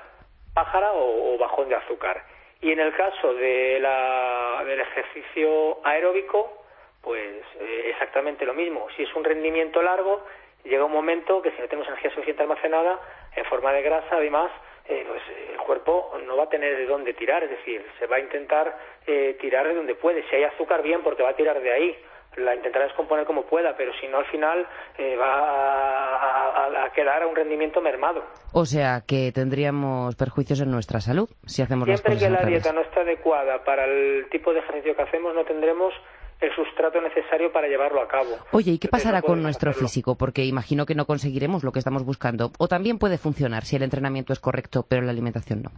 pájara 0.53 0.91
o, 0.93 1.35
o 1.35 1.37
bajón 1.37 1.69
de 1.69 1.75
azúcar. 1.75 2.23
Y 2.61 2.71
en 2.71 2.79
el 2.79 2.93
caso 2.93 3.33
de 3.33 3.79
la, 3.79 4.63
del 4.65 4.79
ejercicio 4.79 5.79
aeróbico, 5.83 6.63
pues 7.01 7.41
eh, 7.59 7.89
exactamente 7.89 8.45
lo 8.45 8.53
mismo. 8.53 8.87
Si 8.95 9.03
es 9.03 9.13
un 9.15 9.23
rendimiento 9.23 9.81
largo, 9.81 10.23
llega 10.63 10.85
un 10.85 10.91
momento 10.91 11.41
que 11.41 11.51
si 11.51 11.59
no 11.59 11.67
tenemos 11.67 11.87
energía 11.87 12.11
suficiente 12.11 12.43
almacenada 12.43 12.99
en 13.35 13.45
forma 13.45 13.73
de 13.73 13.81
grasa, 13.81 14.15
además, 14.15 14.51
eh, 14.87 15.03
pues 15.07 15.21
el 15.51 15.57
cuerpo 15.57 16.15
no 16.25 16.37
va 16.37 16.43
a 16.43 16.49
tener 16.49 16.77
de 16.77 16.85
dónde 16.85 17.13
tirar, 17.13 17.43
es 17.43 17.49
decir, 17.49 17.83
se 17.97 18.05
va 18.05 18.17
a 18.17 18.19
intentar 18.19 18.77
eh, 19.07 19.37
tirar 19.41 19.67
de 19.67 19.73
donde 19.73 19.95
puede. 19.95 20.23
Si 20.29 20.35
hay 20.35 20.43
azúcar, 20.43 20.83
bien, 20.83 21.01
porque 21.01 21.23
va 21.23 21.29
a 21.29 21.35
tirar 21.35 21.59
de 21.61 21.71
ahí. 21.71 21.97
La 22.37 22.55
intentará 22.55 22.85
descomponer 22.85 23.25
como 23.25 23.43
pueda, 23.43 23.75
pero 23.75 23.91
si 23.99 24.07
no, 24.07 24.19
al 24.19 24.25
final 24.25 24.65
eh, 24.97 25.17
va 25.17 25.33
a, 25.33 26.65
a, 26.65 26.85
a, 26.85 26.91
quedar 26.93 27.23
a 27.23 27.27
un 27.27 27.35
rendimiento 27.35 27.81
mermado. 27.81 28.23
O 28.53 28.65
sea, 28.65 29.01
que 29.05 29.31
tendríamos 29.33 30.15
perjuicios 30.15 30.61
en 30.61 30.71
nuestra 30.71 31.01
salud 31.01 31.29
si 31.45 31.61
hacemos 31.61 31.85
Siempre 31.87 32.13
las 32.13 32.23
cosas 32.23 32.37
que 32.37 32.43
la 32.43 32.49
dieta 32.49 32.71
no 32.71 32.81
está 32.81 33.01
adecuada 33.01 33.63
para 33.65 33.83
el 33.85 34.27
tipo 34.29 34.53
de 34.53 34.59
ejercicio 34.59 34.95
que 34.95 35.01
hacemos, 35.01 35.35
no 35.35 35.43
tendremos 35.43 35.93
el 36.39 36.55
sustrato 36.55 36.99
necesario 37.01 37.51
para 37.51 37.67
llevarlo 37.67 38.01
a 38.01 38.07
cabo. 38.07 38.29
Oye, 38.51 38.71
¿y 38.71 38.79
qué 38.79 38.87
Entonces, 38.87 38.89
pasará 38.91 39.19
no 39.19 39.27
con 39.27 39.43
nuestro 39.43 39.69
hacerlo. 39.71 39.87
físico? 39.87 40.15
Porque 40.17 40.43
imagino 40.45 40.85
que 40.85 40.95
no 40.95 41.05
conseguiremos 41.05 41.63
lo 41.63 41.71
que 41.71 41.79
estamos 41.79 42.03
buscando. 42.05 42.51
O 42.57 42.67
también 42.67 42.97
puede 42.97 43.17
funcionar 43.17 43.63
si 43.63 43.75
el 43.75 43.83
entrenamiento 43.83 44.33
es 44.33 44.39
correcto, 44.39 44.85
pero 44.89 45.01
la 45.03 45.11
alimentación 45.11 45.61
no. 45.63 45.71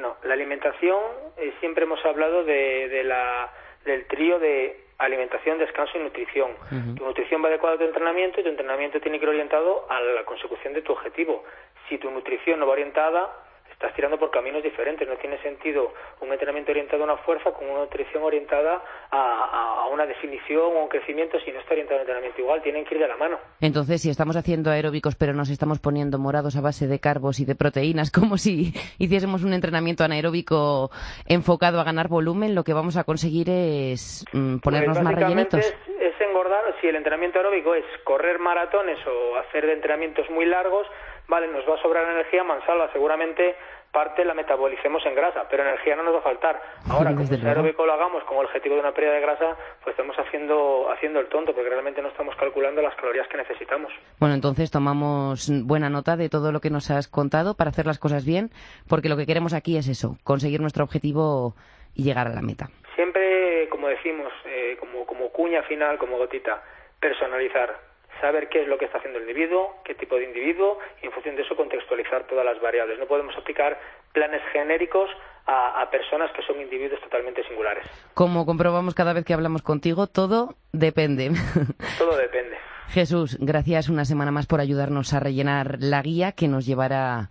No, 0.00 0.16
la 0.24 0.34
alimentación, 0.34 0.98
eh, 1.36 1.52
siempre 1.60 1.84
hemos 1.84 2.02
hablado 2.06 2.44
de, 2.44 2.88
de 2.88 3.04
la, 3.04 3.52
del 3.84 4.06
trío 4.06 4.38
de 4.38 4.85
alimentación, 4.98 5.58
descanso 5.58 5.98
y 5.98 6.02
nutrición. 6.02 6.52
Tu 6.96 7.04
nutrición 7.04 7.42
va 7.42 7.48
adecuada 7.48 7.76
a 7.76 7.78
tu 7.78 7.84
entrenamiento 7.84 8.40
y 8.40 8.44
tu 8.44 8.48
entrenamiento 8.48 9.00
tiene 9.00 9.18
que 9.18 9.24
ir 9.24 9.30
orientado 9.30 9.86
a 9.90 10.00
la 10.00 10.24
consecución 10.24 10.72
de 10.72 10.82
tu 10.82 10.92
objetivo. 10.92 11.44
Si 11.88 11.98
tu 11.98 12.10
nutrición 12.10 12.60
no 12.60 12.66
va 12.66 12.72
orientada, 12.72 13.45
estás 13.76 13.94
tirando 13.94 14.18
por 14.18 14.30
caminos 14.30 14.62
diferentes. 14.62 15.06
No 15.06 15.16
tiene 15.16 15.38
sentido 15.42 15.92
un 16.20 16.32
entrenamiento 16.32 16.72
orientado 16.72 17.02
a 17.02 17.04
una 17.04 17.16
fuerza 17.18 17.52
con 17.52 17.68
una 17.68 17.80
nutrición 17.80 18.22
orientada 18.22 18.82
a, 19.10 19.82
a- 19.82 19.86
una 19.88 20.06
definición 20.06 20.62
o 20.76 20.82
un 20.82 20.88
crecimiento 20.88 21.38
si 21.40 21.52
no 21.52 21.60
está 21.60 21.72
orientado 21.72 21.96
al 22.00 22.02
entrenamiento 22.02 22.40
igual. 22.40 22.60
Tienen 22.62 22.84
que 22.84 22.94
ir 22.94 23.00
de 23.00 23.08
la 23.08 23.16
mano. 23.16 23.38
Entonces, 23.60 24.02
si 24.02 24.10
estamos 24.10 24.36
haciendo 24.36 24.70
aeróbicos 24.70 25.14
pero 25.16 25.32
nos 25.32 25.48
estamos 25.50 25.78
poniendo 25.78 26.18
morados 26.18 26.56
a 26.56 26.60
base 26.60 26.86
de 26.86 26.98
carbos 26.98 27.38
y 27.40 27.44
de 27.44 27.54
proteínas, 27.54 28.10
como 28.18 28.36
si 28.38 28.72
hiciésemos 28.98 29.44
un 29.44 29.52
entrenamiento 29.52 30.04
anaeróbico 30.04 30.90
enfocado 31.26 31.80
a 31.80 31.84
ganar 31.84 32.08
volumen, 32.08 32.54
lo 32.54 32.64
que 32.64 32.72
vamos 32.72 32.96
a 32.96 33.04
conseguir 33.04 33.48
es 33.50 34.24
mm, 34.32 34.56
ponernos 34.58 34.96
Pues 34.98 35.04
más 35.04 35.14
básicamente 35.14 35.56
rellenitos. 35.58 35.88
Es, 35.96 36.14
es 36.14 36.20
engordar, 36.20 36.62
si 36.80 36.88
el 36.88 36.96
entrenamiento 36.96 37.38
aeróbico 37.38 37.74
es 37.74 37.84
correr 38.04 38.38
maratones 38.38 38.98
o 39.06 39.36
hacer 39.36 39.64
entrenamientos 39.66 40.28
muy 40.30 40.44
largos, 40.46 40.86
vale, 41.28 41.48
nos 41.48 41.68
va 41.68 41.74
a 41.74 41.82
sobrar 41.82 42.08
energía, 42.08 42.44
Mansalva, 42.44 42.90
seguramente 42.92 43.56
parte 43.96 44.26
la 44.26 44.34
metabolicemos 44.34 45.04
en 45.06 45.14
grasa, 45.14 45.46
pero 45.48 45.62
energía 45.62 45.96
no 45.96 46.02
nos 46.02 46.16
va 46.16 46.18
a 46.18 46.22
faltar. 46.22 46.60
Ahora, 46.90 47.14
como 47.14 47.22
el 47.22 47.46
aeróbico 47.46 47.86
lo 47.86 47.94
hagamos 47.94 48.22
con 48.24 48.36
el 48.36 48.44
objetivo 48.44 48.74
de 48.74 48.82
una 48.82 48.92
pérdida 48.92 49.14
de 49.14 49.22
grasa, 49.22 49.56
pues 49.82 49.94
estamos 49.94 50.14
haciendo, 50.18 50.90
haciendo 50.92 51.18
el 51.18 51.28
tonto, 51.28 51.54
porque 51.54 51.70
realmente 51.70 52.02
no 52.02 52.08
estamos 52.08 52.36
calculando 52.36 52.82
las 52.82 52.94
calorías 52.96 53.26
que 53.28 53.38
necesitamos. 53.38 53.90
Bueno, 54.20 54.34
entonces 54.34 54.70
tomamos 54.70 55.50
buena 55.64 55.88
nota 55.88 56.16
de 56.16 56.28
todo 56.28 56.52
lo 56.52 56.60
que 56.60 56.68
nos 56.68 56.90
has 56.90 57.08
contado 57.08 57.56
para 57.56 57.70
hacer 57.70 57.86
las 57.86 57.98
cosas 57.98 58.26
bien, 58.26 58.50
porque 58.86 59.08
lo 59.08 59.16
que 59.16 59.24
queremos 59.24 59.54
aquí 59.54 59.78
es 59.78 59.88
eso, 59.88 60.18
conseguir 60.24 60.60
nuestro 60.60 60.84
objetivo 60.84 61.54
y 61.94 62.02
llegar 62.02 62.26
a 62.26 62.34
la 62.34 62.42
meta. 62.42 62.68
Siempre, 62.96 63.66
como 63.70 63.88
decimos, 63.88 64.30
eh, 64.44 64.76
como, 64.78 65.06
como 65.06 65.30
cuña 65.30 65.62
final, 65.62 65.96
como 65.96 66.18
gotita, 66.18 66.62
personalizar 67.00 67.95
saber 68.20 68.48
qué 68.48 68.62
es 68.62 68.68
lo 68.68 68.78
que 68.78 68.86
está 68.86 68.98
haciendo 68.98 69.18
el 69.18 69.28
individuo, 69.28 69.76
qué 69.84 69.94
tipo 69.94 70.16
de 70.16 70.24
individuo, 70.24 70.78
y 71.02 71.06
en 71.06 71.12
función 71.12 71.36
de 71.36 71.42
eso 71.42 71.56
contextualizar 71.56 72.26
todas 72.26 72.44
las 72.44 72.60
variables. 72.60 72.98
No 72.98 73.06
podemos 73.06 73.36
aplicar 73.36 73.78
planes 74.12 74.42
genéricos 74.52 75.10
a, 75.46 75.88
personas 75.90 76.30
que 76.32 76.42
son 76.42 76.60
individuos 76.60 77.00
totalmente 77.00 77.44
singulares. 77.44 77.86
Como 78.14 78.44
comprobamos 78.44 78.94
cada 78.94 79.12
vez 79.12 79.24
que 79.24 79.34
hablamos 79.34 79.62
contigo, 79.62 80.06
todo 80.06 80.56
depende. 80.72 81.30
Todo 81.98 82.16
depende. 82.16 82.56
Jesús, 82.88 83.36
gracias 83.40 83.88
una 83.88 84.04
semana 84.04 84.30
más 84.30 84.46
por 84.46 84.60
ayudarnos 84.60 85.12
a 85.12 85.20
rellenar 85.20 85.76
la 85.80 86.02
guía 86.02 86.32
que 86.32 86.48
nos 86.48 86.66
llevará 86.66 87.30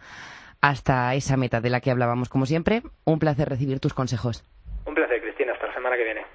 hasta 0.61 1.13
esa 1.15 1.37
meta 1.37 1.61
de 1.61 1.69
la 1.69 1.81
que 1.81 1.91
hablábamos. 1.91 2.29
Como 2.29 2.45
siempre, 2.45 2.81
un 3.03 3.19
placer 3.19 3.49
recibir 3.49 3.79
tus 3.79 3.93
consejos. 3.93 4.43
Un 4.85 4.95
placer, 4.95 5.21
Cristina. 5.21 5.53
Hasta 5.53 5.67
la 5.67 5.73
semana 5.73 5.95
que 5.95 6.03
viene. 6.03 6.25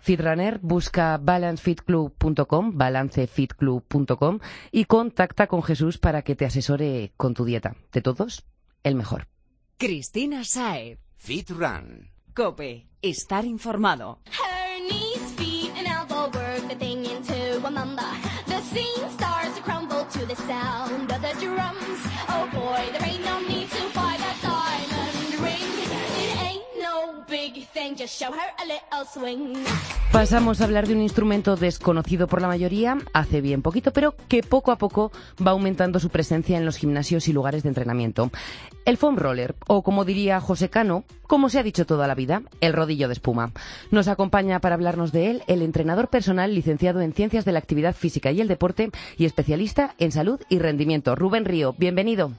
Fitrunner 0.00 0.58
busca 0.62 1.18
balancefitclub.com, 1.18 2.76
balancefitclub.com 2.76 4.38
y 4.72 4.84
contacta 4.84 5.46
con 5.46 5.62
Jesús 5.62 5.98
para 5.98 6.22
que 6.22 6.36
te 6.36 6.46
asesore 6.46 7.12
con 7.16 7.34
tu 7.34 7.44
dieta. 7.44 7.76
De 7.92 8.02
todos, 8.02 8.44
el 8.82 8.94
mejor. 8.94 9.28
Cristina 9.76 10.44
Saez. 10.44 10.98
Fitrun. 11.16 12.10
Cope. 12.34 12.86
Estar 13.02 13.44
informado. 13.44 14.20
Pasamos 30.12 30.60
a 30.60 30.64
hablar 30.64 30.86
de 30.86 30.94
un 30.94 31.00
instrumento 31.00 31.56
desconocido 31.56 32.28
por 32.28 32.40
la 32.40 32.48
mayoría 32.48 32.98
hace 33.12 33.40
bien 33.40 33.62
poquito, 33.62 33.92
pero 33.92 34.14
que 34.28 34.42
poco 34.42 34.72
a 34.72 34.78
poco 34.78 35.12
va 35.44 35.50
aumentando 35.50 35.98
su 36.00 36.08
presencia 36.08 36.56
en 36.56 36.64
los 36.64 36.76
gimnasios 36.76 37.28
y 37.28 37.32
lugares 37.32 37.62
de 37.62 37.70
entrenamiento. 37.70 38.30
El 38.84 38.96
foam 38.96 39.16
roller, 39.16 39.54
o 39.66 39.82
como 39.82 40.04
diría 40.04 40.40
José 40.40 40.70
Cano, 40.70 41.04
como 41.26 41.48
se 41.48 41.58
ha 41.58 41.62
dicho 41.62 41.86
toda 41.86 42.06
la 42.06 42.14
vida, 42.14 42.42
el 42.60 42.72
rodillo 42.72 43.08
de 43.08 43.14
espuma. 43.14 43.52
Nos 43.90 44.08
acompaña 44.08 44.60
para 44.60 44.76
hablarnos 44.76 45.12
de 45.12 45.30
él 45.30 45.42
el 45.46 45.62
entrenador 45.62 46.08
personal 46.08 46.54
licenciado 46.54 47.00
en 47.00 47.12
Ciencias 47.12 47.44
de 47.44 47.52
la 47.52 47.58
Actividad 47.58 47.94
Física 47.94 48.30
y 48.30 48.40
el 48.40 48.48
Deporte 48.48 48.90
y 49.16 49.24
especialista 49.24 49.94
en 49.98 50.12
salud 50.12 50.40
y 50.48 50.58
rendimiento. 50.58 51.14
Rubén 51.16 51.44
Río, 51.44 51.74
bienvenido. 51.76 52.32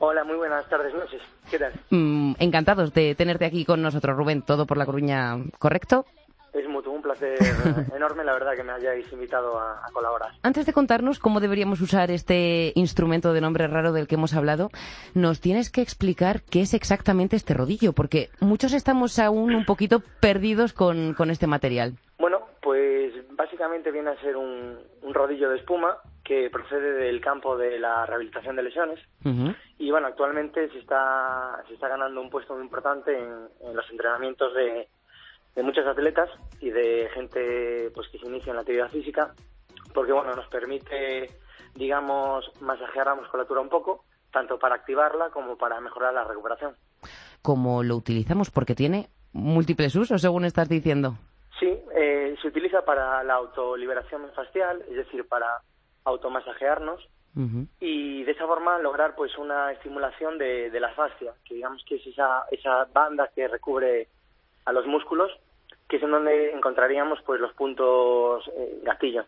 Hola, 0.00 0.22
muy 0.22 0.36
buenas 0.36 0.68
tardes, 0.68 0.94
noches. 0.94 1.20
¿Qué 1.50 1.58
tal? 1.58 1.72
Mm, 1.90 2.34
encantados 2.38 2.94
de 2.94 3.16
tenerte 3.16 3.44
aquí 3.44 3.64
con 3.64 3.82
nosotros, 3.82 4.16
Rubén. 4.16 4.42
Todo 4.42 4.64
por 4.64 4.76
La 4.76 4.86
Coruña, 4.86 5.36
¿correcto? 5.58 6.04
Es 6.52 6.68
mutuo, 6.68 6.92
un 6.92 7.02
placer 7.02 7.36
enorme, 7.96 8.22
la 8.22 8.32
verdad, 8.32 8.54
que 8.54 8.62
me 8.62 8.70
hayáis 8.70 9.12
invitado 9.12 9.58
a, 9.58 9.82
colaborar. 9.92 10.30
Antes 10.44 10.66
de 10.66 10.72
contarnos 10.72 11.18
cómo 11.18 11.40
deberíamos 11.40 11.80
usar 11.80 12.12
este 12.12 12.72
instrumento 12.76 13.32
de 13.32 13.40
nombre 13.40 13.66
raro 13.66 13.92
del 13.92 14.06
que 14.06 14.14
hemos 14.14 14.34
hablado, 14.34 14.70
nos 15.14 15.40
tienes 15.40 15.68
que 15.68 15.82
explicar 15.82 16.42
qué 16.42 16.60
es 16.60 16.74
exactamente 16.74 17.34
este 17.34 17.54
rodillo, 17.54 17.92
porque 17.92 18.30
muchos 18.38 18.74
estamos 18.74 19.18
aún 19.18 19.52
un 19.52 19.64
poquito 19.64 20.00
perdidos 20.20 20.72
con, 20.74 21.14
con 21.14 21.30
este 21.30 21.48
material. 21.48 21.94
Bueno, 22.20 22.42
pues 22.62 23.14
básicamente 23.32 23.90
viene 23.90 24.10
a 24.10 24.20
ser 24.20 24.36
un, 24.36 24.78
un 25.02 25.14
rodillo 25.14 25.50
de 25.50 25.56
espuma 25.58 25.98
que 26.22 26.50
procede 26.50 26.92
del 26.92 27.20
campo 27.20 27.56
de 27.56 27.78
la 27.80 28.06
rehabilitación 28.06 28.54
de 28.54 28.62
lesiones 28.62 29.00
y 29.78 29.90
bueno 29.90 30.08
actualmente 30.08 30.68
se 30.70 30.78
está 30.78 31.62
se 31.68 31.74
está 31.74 31.88
ganando 31.88 32.20
un 32.20 32.30
puesto 32.30 32.54
muy 32.54 32.64
importante 32.64 33.16
en, 33.16 33.76
los 33.76 33.88
entrenamientos 33.90 34.52
de, 34.54 34.88
de, 35.54 35.62
muchos 35.62 35.86
atletas 35.86 36.28
y 36.60 36.70
de 36.70 37.08
gente 37.14 37.90
pues 37.94 38.08
que 38.08 38.18
se 38.18 38.26
inicia 38.26 38.50
en 38.50 38.56
la 38.56 38.62
actividad 38.62 38.90
física 38.90 39.34
porque 39.94 40.12
bueno 40.12 40.34
nos 40.34 40.48
permite 40.48 41.30
digamos 41.74 42.50
masajear 42.60 43.06
la 43.06 43.14
musculatura 43.14 43.60
un 43.60 43.68
poco 43.68 44.04
tanto 44.32 44.58
para 44.58 44.74
activarla 44.74 45.30
como 45.30 45.56
para 45.56 45.80
mejorar 45.80 46.12
la 46.12 46.24
recuperación. 46.24 46.74
¿Cómo 47.40 47.82
lo 47.82 47.96
utilizamos 47.96 48.50
porque 48.50 48.74
tiene 48.74 49.08
múltiples 49.32 49.94
usos 49.94 50.20
según 50.20 50.44
estás 50.44 50.68
diciendo. 50.68 51.14
Sí 51.58 51.78
eh, 51.94 52.36
se 52.42 52.48
utiliza 52.48 52.84
para 52.84 53.22
la 53.22 53.34
autoliberación 53.34 54.30
facial 54.34 54.82
es 54.88 54.96
decir 54.96 55.26
para 55.26 55.62
automasajearnos 56.04 57.08
y 57.80 58.24
de 58.24 58.32
esa 58.32 58.46
forma 58.46 58.78
lograr 58.78 59.14
pues 59.14 59.36
una 59.38 59.70
estimulación 59.70 60.38
de, 60.38 60.76
la 60.80 60.90
fascia, 60.90 61.32
que 61.44 61.54
digamos 61.54 61.84
que 61.84 61.96
es 61.96 62.06
esa, 62.06 62.44
esa 62.50 62.86
banda 62.92 63.30
que 63.34 63.46
recubre 63.46 64.08
a 64.64 64.72
los 64.72 64.86
músculos, 64.86 65.30
que 65.88 65.96
es 65.96 66.02
en 66.02 66.10
donde 66.10 66.52
encontraríamos 66.52 67.20
pues 67.22 67.40
los 67.40 67.52
puntos 67.52 68.44
eh, 68.56 68.80
gatillos. 68.82 69.26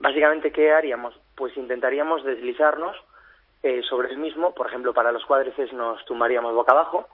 Básicamente, 0.00 0.50
¿qué 0.50 0.72
haríamos? 0.72 1.14
Pues 1.36 1.56
intentaríamos 1.56 2.24
deslizarnos 2.24 2.96
eh, 3.62 3.82
sobre 3.88 4.10
el 4.10 4.18
mismo, 4.18 4.52
por 4.52 4.66
ejemplo, 4.66 4.92
para 4.92 5.12
los 5.12 5.24
cuádriceps 5.24 5.72
nos 5.72 6.04
tumbaríamos 6.06 6.54
boca 6.54 6.72
abajo, 6.72 7.08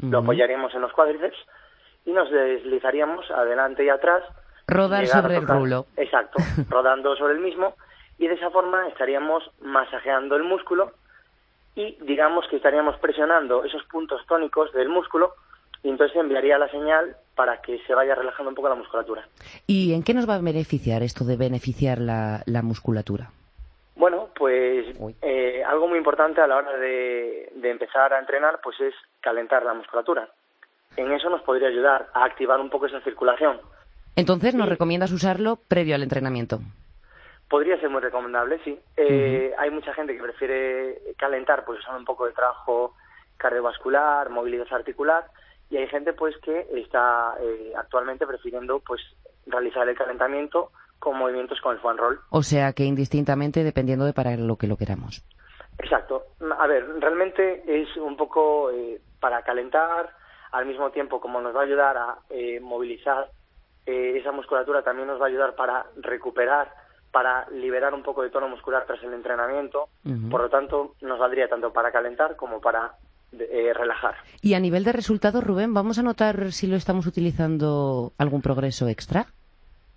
lo 0.00 0.18
apoyaríamos 0.18 0.72
en 0.74 0.82
los 0.82 0.92
cuádriceps 0.92 1.38
y 2.04 2.12
nos 2.12 2.30
deslizaríamos 2.30 3.28
adelante 3.30 3.84
y 3.84 3.88
atrás. 3.88 4.22
Rodar 4.66 5.06
sobre 5.06 5.38
el 5.38 5.48
rulo. 5.48 5.86
Exacto, 5.96 6.38
rodando 6.68 7.16
sobre 7.16 7.32
el 7.34 7.40
mismo 7.40 7.74
y 8.18 8.26
de 8.26 8.34
esa 8.34 8.50
forma 8.50 8.88
estaríamos 8.88 9.48
masajeando 9.60 10.36
el 10.36 10.44
músculo 10.44 10.92
y 11.74 11.96
digamos 12.02 12.46
que 12.48 12.56
estaríamos 12.56 12.96
presionando 12.98 13.64
esos 13.64 13.84
puntos 13.84 14.26
tónicos 14.26 14.72
del 14.72 14.88
músculo 14.88 15.34
y 15.82 15.90
entonces 15.90 16.16
enviaría 16.16 16.58
la 16.58 16.68
señal 16.68 17.16
para 17.36 17.60
que 17.60 17.78
se 17.86 17.94
vaya 17.94 18.16
relajando 18.16 18.50
un 18.50 18.56
poco 18.56 18.68
la 18.68 18.74
musculatura. 18.74 19.28
¿Y 19.66 19.94
en 19.94 20.02
qué 20.02 20.12
nos 20.12 20.28
va 20.28 20.34
a 20.34 20.40
beneficiar 20.40 21.04
esto 21.04 21.24
de 21.24 21.36
beneficiar 21.36 21.98
la, 21.98 22.62
musculatura? 22.62 23.30
Bueno, 23.94 24.28
pues 24.34 24.86
eh, 25.22 25.62
algo 25.64 25.86
muy 25.86 25.98
importante 25.98 26.40
a 26.40 26.48
la 26.48 26.56
hora 26.56 26.76
de, 26.76 27.52
empezar 27.62 28.12
a 28.12 28.18
entrenar 28.18 28.60
pues 28.62 28.80
es 28.80 28.94
calentar 29.20 29.64
la 29.64 29.74
musculatura. 29.74 30.28
En 30.96 31.12
eso 31.12 31.30
nos 31.30 31.42
podría 31.42 31.68
ayudar 31.68 32.08
a 32.12 32.24
activar 32.24 32.58
un 32.58 32.70
poco 32.70 32.86
esa 32.86 33.00
circulación. 33.02 33.60
Entonces, 34.16 34.56
¿nos 34.56 34.68
recomiendas 34.68 35.12
usarlo 35.12 35.60
previo 35.68 35.94
al 35.94 36.02
entrenamiento? 36.02 36.58
Podría 37.48 37.80
ser 37.80 37.88
muy 37.88 38.02
recomendable, 38.02 38.60
sí. 38.62 38.78
Eh, 38.96 39.54
hay 39.56 39.70
mucha 39.70 39.94
gente 39.94 40.14
que 40.14 40.22
prefiere 40.22 41.00
calentar, 41.16 41.64
pues 41.64 41.78
usando 41.78 41.98
un 41.98 42.04
poco 42.04 42.26
de 42.26 42.32
trabajo 42.32 42.94
cardiovascular, 43.38 44.28
movilidad 44.28 44.66
articular, 44.70 45.24
y 45.70 45.78
hay 45.78 45.86
gente 45.88 46.12
pues 46.12 46.36
que 46.38 46.66
está 46.74 47.36
eh, 47.40 47.72
actualmente 47.76 48.26
prefiriendo 48.26 48.80
pues 48.80 49.00
realizar 49.46 49.88
el 49.88 49.96
calentamiento 49.96 50.72
con 50.98 51.16
movimientos 51.16 51.60
con 51.62 51.74
el 51.74 51.80
foam 51.80 51.96
roll. 51.96 52.20
O 52.30 52.42
sea 52.42 52.72
que 52.74 52.84
indistintamente 52.84 53.64
dependiendo 53.64 54.04
de 54.04 54.12
para 54.12 54.36
lo 54.36 54.56
que 54.56 54.66
lo 54.66 54.76
queramos. 54.76 55.24
Exacto. 55.78 56.24
A 56.58 56.66
ver, 56.66 56.86
realmente 57.00 57.62
es 57.66 57.96
un 57.96 58.16
poco 58.16 58.70
eh, 58.70 59.00
para 59.20 59.42
calentar, 59.42 60.10
al 60.52 60.66
mismo 60.66 60.90
tiempo 60.90 61.20
como 61.20 61.40
nos 61.40 61.54
va 61.54 61.60
a 61.60 61.64
ayudar 61.64 61.96
a 61.96 62.18
movilizar 62.60 63.30
esa 63.86 64.32
musculatura, 64.32 64.82
también 64.82 65.08
nos 65.08 65.18
va 65.18 65.24
a 65.24 65.28
ayudar 65.28 65.54
para 65.54 65.86
recuperar 65.96 66.87
para 67.10 67.48
liberar 67.50 67.94
un 67.94 68.02
poco 68.02 68.22
de 68.22 68.30
tono 68.30 68.48
muscular 68.48 68.84
tras 68.86 69.02
el 69.02 69.12
entrenamiento. 69.14 69.88
Por 70.30 70.40
lo 70.40 70.48
tanto, 70.48 70.94
nos 71.00 71.18
valdría 71.18 71.48
tanto 71.48 71.72
para 71.72 71.90
calentar 71.90 72.36
como 72.36 72.60
para 72.60 72.92
eh, 73.32 73.72
relajar. 73.74 74.16
Y 74.40 74.54
a 74.54 74.60
nivel 74.60 74.84
de 74.84 74.92
resultados, 74.92 75.44
Rubén, 75.44 75.74
¿vamos 75.74 75.98
a 75.98 76.02
notar 76.02 76.52
si 76.52 76.66
lo 76.66 76.76
estamos 76.76 77.06
utilizando 77.06 78.12
algún 78.18 78.42
progreso 78.42 78.88
extra? 78.88 79.26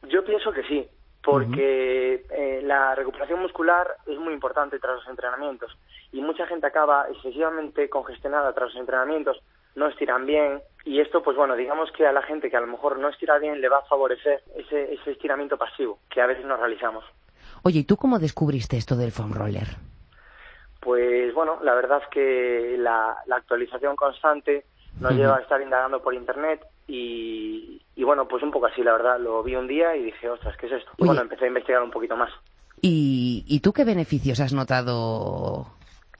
Yo 0.09 0.23
pienso 0.25 0.51
que 0.51 0.63
sí, 0.63 0.87
porque 1.23 2.25
eh, 2.29 2.61
la 2.63 2.95
recuperación 2.95 3.41
muscular 3.41 3.87
es 4.07 4.17
muy 4.17 4.33
importante 4.33 4.79
tras 4.79 4.95
los 4.95 5.07
entrenamientos 5.07 5.77
y 6.11 6.21
mucha 6.21 6.45
gente 6.47 6.67
acaba 6.67 7.05
excesivamente 7.09 7.89
congestionada 7.89 8.53
tras 8.53 8.69
los 8.73 8.81
entrenamientos 8.81 9.41
no 9.75 9.87
estiran 9.87 10.25
bien 10.25 10.61
y 10.83 10.99
esto 10.99 11.21
pues 11.21 11.37
bueno 11.37 11.55
digamos 11.55 11.91
que 11.91 12.05
a 12.05 12.11
la 12.11 12.21
gente 12.23 12.49
que 12.49 12.57
a 12.57 12.61
lo 12.61 12.67
mejor 12.67 12.99
no 12.99 13.09
estira 13.09 13.37
bien 13.39 13.61
le 13.61 13.69
va 13.69 13.79
a 13.79 13.85
favorecer 13.85 14.41
ese, 14.55 14.93
ese 14.93 15.11
estiramiento 15.11 15.57
pasivo 15.57 15.99
que 16.09 16.21
a 16.21 16.27
veces 16.27 16.45
nos 16.45 16.59
realizamos. 16.59 17.05
Oye, 17.63 17.79
¿y 17.79 17.83
tú 17.83 17.95
cómo 17.95 18.19
descubriste 18.19 18.77
esto 18.77 18.95
del 18.95 19.11
foam 19.11 19.33
roller? 19.33 19.67
Pues 20.79 21.33
bueno, 21.35 21.59
la 21.61 21.75
verdad 21.75 22.01
es 22.01 22.09
que 22.09 22.75
la, 22.79 23.17
actualización 23.29 23.95
constante 23.95 24.65
nos 24.99 25.13
lleva 25.13 25.37
a 25.37 25.41
estar 25.41 25.61
indagando 25.61 26.01
por 26.01 26.13
internet 26.13 26.65
y, 26.87 27.81
y 27.95 28.03
bueno, 28.03 28.27
pues 28.27 28.41
un 28.41 28.51
poco 28.51 28.65
así, 28.65 28.81
la 28.83 28.93
verdad, 28.93 29.19
lo 29.19 29.43
vi 29.43 29.55
un 29.55 29.67
día 29.67 29.95
y 29.95 30.03
dije, 30.03 30.27
ostras, 30.27 30.57
¿qué 30.57 30.65
es 30.65 30.73
esto? 30.73 30.91
Y 30.97 31.05
bueno, 31.05 31.21
empecé 31.21 31.45
a 31.45 31.49
investigar 31.49 31.83
un 31.83 31.91
poquito 31.91 32.17
más. 32.17 32.31
¿Y, 32.81 33.45
¿Y 33.47 33.59
tú 33.59 33.73
qué 33.73 33.85
beneficios 33.85 34.39
has 34.39 34.53
notado 34.53 35.67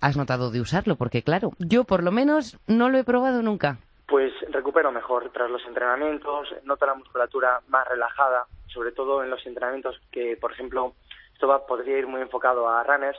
has 0.01 0.17
notado 0.17 0.51
de 0.51 0.59
usarlo? 0.59 0.95
Porque 0.95 1.23
claro, 1.23 1.51
yo 1.59 1.83
por 1.83 2.03
lo 2.03 2.11
menos 2.11 2.57
no 2.67 2.89
lo 2.89 2.97
he 2.97 3.03
probado 3.03 3.41
nunca. 3.41 3.77
Pues 4.07 4.33
recupero 4.49 4.91
mejor 4.91 5.29
tras 5.31 5.49
los 5.49 5.65
entrenamientos, 5.65 6.49
noto 6.65 6.85
la 6.85 6.95
musculatura 6.95 7.61
más 7.69 7.87
relajada, 7.87 8.45
sobre 8.67 8.91
todo 8.91 9.23
en 9.23 9.29
los 9.29 9.45
entrenamientos 9.45 10.01
que, 10.11 10.35
por 10.35 10.51
ejemplo, 10.51 10.93
esto 11.33 11.47
va, 11.47 11.65
podría 11.65 11.97
ir 11.97 12.07
muy 12.07 12.21
enfocado 12.21 12.67
a 12.67 12.83
runners, 12.83 13.17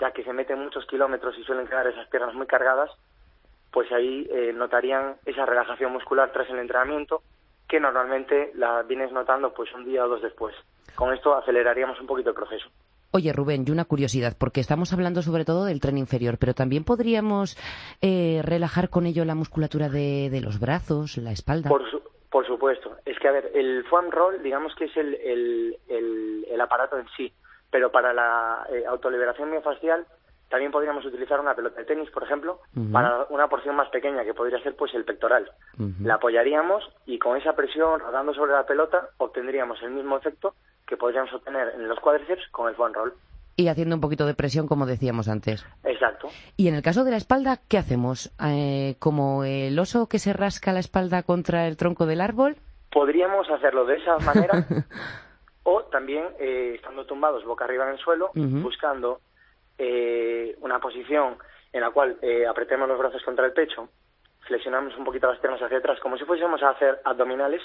ya 0.00 0.10
que 0.10 0.24
se 0.24 0.32
meten 0.32 0.58
muchos 0.58 0.84
kilómetros 0.86 1.38
y 1.38 1.44
suelen 1.44 1.68
quedar 1.68 1.86
esas 1.86 2.08
piernas 2.08 2.34
muy 2.34 2.46
cargadas, 2.46 2.90
pues 3.70 3.90
ahí 3.92 4.28
eh, 4.30 4.52
notarían 4.52 5.14
esa 5.24 5.46
relajación 5.46 5.92
muscular 5.92 6.32
tras 6.32 6.50
el 6.50 6.58
entrenamiento 6.58 7.22
que 7.68 7.80
normalmente 7.80 8.50
la 8.54 8.82
vienes 8.82 9.12
notando 9.12 9.54
pues 9.54 9.72
un 9.72 9.84
día 9.84 10.04
o 10.04 10.08
dos 10.08 10.20
después. 10.20 10.54
Con 10.94 11.14
esto 11.14 11.34
aceleraríamos 11.34 11.98
un 12.00 12.06
poquito 12.06 12.30
el 12.30 12.36
proceso. 12.36 12.68
Oye, 13.14 13.30
Rubén, 13.34 13.64
y 13.66 13.70
una 13.70 13.84
curiosidad, 13.84 14.34
porque 14.38 14.60
estamos 14.60 14.94
hablando 14.94 15.20
sobre 15.20 15.44
todo 15.44 15.66
del 15.66 15.80
tren 15.80 15.98
inferior, 15.98 16.38
pero 16.40 16.54
también 16.54 16.82
podríamos 16.82 17.58
eh, 18.00 18.40
relajar 18.42 18.88
con 18.88 19.04
ello 19.04 19.26
la 19.26 19.34
musculatura 19.34 19.90
de, 19.90 20.40
los 20.42 20.58
brazos, 20.58 21.18
la 21.18 21.30
espalda. 21.30 21.68
Por, 21.68 21.82
por, 22.30 22.46
supuesto. 22.46 22.96
Es 23.04 23.18
que, 23.18 23.28
a 23.28 23.32
ver, 23.32 23.50
el 23.54 23.84
foam 23.84 24.10
roll, 24.10 24.42
digamos 24.42 24.74
que 24.76 24.86
es 24.86 24.96
el, 24.96 25.14
el, 25.88 26.60
aparato 26.60 26.96
en 26.96 27.06
sí, 27.16 27.30
pero 27.70 27.92
para 27.92 28.14
la 28.14 28.66
eh, 28.72 28.84
autoliberación 28.86 29.50
miofascial 29.50 30.06
también 30.48 30.70
podríamos 30.70 31.04
utilizar 31.04 31.40
una 31.40 31.54
pelota 31.54 31.80
de 31.80 31.86
tenis, 31.86 32.10
por 32.10 32.22
ejemplo, 32.22 32.60
para 32.92 33.24
una 33.30 33.48
porción 33.48 33.74
más 33.74 33.88
pequeña, 33.88 34.22
que 34.22 34.34
podría 34.34 34.62
ser 34.62 34.76
pues 34.76 34.94
el 34.94 35.04
pectoral. 35.04 35.50
La 36.02 36.14
apoyaríamos 36.14 36.84
y 37.06 37.18
con 37.18 37.38
esa 37.38 37.54
presión 37.56 38.00
rodando 38.00 38.34
sobre 38.34 38.52
la 38.52 38.66
pelota 38.66 39.08
obtendríamos 39.16 39.82
el 39.82 39.92
mismo 39.92 40.18
efecto 40.18 40.54
que 40.92 40.98
podríamos 40.98 41.32
obtener 41.32 41.72
en 41.74 41.88
los 41.88 41.98
cuádriceps 42.00 42.48
con 42.50 42.68
el 42.68 42.74
foam 42.74 42.92
roll. 42.92 43.14
Y 43.56 43.68
haciendo 43.68 43.94
un 43.94 44.02
poquito 44.02 44.26
de 44.26 44.34
presión, 44.34 44.68
como 44.68 44.84
decíamos 44.84 45.26
antes. 45.26 45.64
Exacto. 45.84 46.28
Y 46.58 46.68
en 46.68 46.74
el 46.74 46.82
caso 46.82 47.02
de 47.02 47.10
la 47.10 47.16
espalda, 47.16 47.60
¿qué 47.66 47.78
hacemos? 47.78 48.30
Eh, 48.44 48.96
¿Como 48.98 49.44
el 49.44 49.78
oso 49.78 50.06
que 50.06 50.18
se 50.18 50.34
rasca 50.34 50.70
la 50.74 50.80
espalda 50.80 51.22
contra 51.22 51.66
el 51.66 51.78
tronco 51.78 52.04
del 52.04 52.20
árbol? 52.20 52.56
Podríamos 52.90 53.48
hacerlo 53.48 53.86
de 53.86 53.96
esa 53.96 54.18
manera. 54.18 54.66
o 55.62 55.84
también 55.84 56.26
eh, 56.38 56.74
estando 56.74 57.06
tumbados 57.06 57.42
boca 57.46 57.64
arriba 57.64 57.86
en 57.86 57.92
el 57.92 57.98
suelo, 57.98 58.30
buscando 58.34 59.20
eh, 59.78 60.54
una 60.60 60.78
posición 60.78 61.38
en 61.72 61.80
la 61.80 61.90
cual 61.90 62.18
apretemos 62.50 62.86
los 62.86 62.98
brazos 62.98 63.22
contra 63.22 63.46
el 63.46 63.54
pecho, 63.54 63.88
flexionamos 64.40 64.94
un 64.98 65.04
poquito 65.04 65.26
las 65.26 65.38
piernas 65.38 65.62
hacia 65.62 65.78
atrás, 65.78 65.98
como 66.00 66.18
si 66.18 66.26
fuésemos 66.26 66.62
a 66.62 66.70
hacer 66.70 67.00
abdominales, 67.02 67.62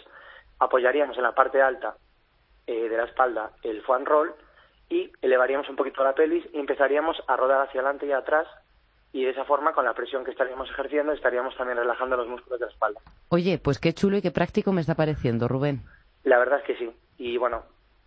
apoyaríamos 0.59 1.17
en 1.17 1.23
la 1.23 1.35
parte 1.35 1.61
alta 1.61 1.97
eh, 2.67 2.89
de 2.89 2.97
la 2.97 3.05
espalda 3.05 3.51
el 3.63 3.81
foam 3.81 4.05
roll 4.05 4.33
y 4.89 5.11
elevaríamos 5.21 5.69
un 5.69 5.75
poquito 5.75 6.03
la 6.03 6.13
pelvis 6.13 6.45
y 6.53 6.59
empezaríamos 6.59 7.17
a 7.27 7.35
rodar 7.35 7.67
hacia 7.67 7.81
adelante 7.81 8.05
y 8.05 8.11
atrás 8.11 8.47
y 9.11 9.23
de 9.23 9.31
esa 9.31 9.45
forma 9.45 9.73
con 9.73 9.85
la 9.85 9.93
presión 9.93 10.23
que 10.23 10.31
estaríamos 10.31 10.69
ejerciendo 10.69 11.11
estaríamos 11.11 11.55
también 11.57 11.77
relajando 11.77 12.17
los 12.17 12.27
músculos 12.27 12.59
de 12.59 12.65
la 12.65 12.71
espalda. 12.71 13.01
Oye, 13.29 13.57
pues 13.57 13.79
qué 13.79 13.93
chulo 13.93 14.17
y 14.17 14.21
qué 14.21 14.31
práctico 14.31 14.71
me 14.71 14.81
está 14.81 14.95
pareciendo, 14.95 15.47
Rubén. 15.47 15.81
La 16.23 16.37
verdad 16.37 16.59
es 16.59 16.65
que 16.65 16.77
sí. 16.77 16.91
Y 17.17 17.37
bueno, 17.37 17.63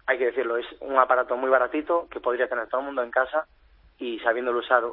hay 0.07 0.19
que 0.19 0.27
decirlo, 0.27 0.57
es 0.57 0.67
un 0.81 0.99
aparato 0.99 1.37
muy 1.37 1.51
baratito 1.51 2.07
que 2.11 2.21
podría 2.21 2.49
tener 2.49 2.69
todo 2.69 2.81
el 2.81 2.87
mundo 2.87 3.03
en 3.03 3.11
casa 3.11 3.47
y 3.99 4.19
sabiéndolo 4.21 4.61
usar 4.61 4.85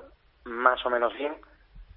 más 0.45 0.85
o 0.85 0.89
menos 0.89 1.13
bien, 1.13 1.33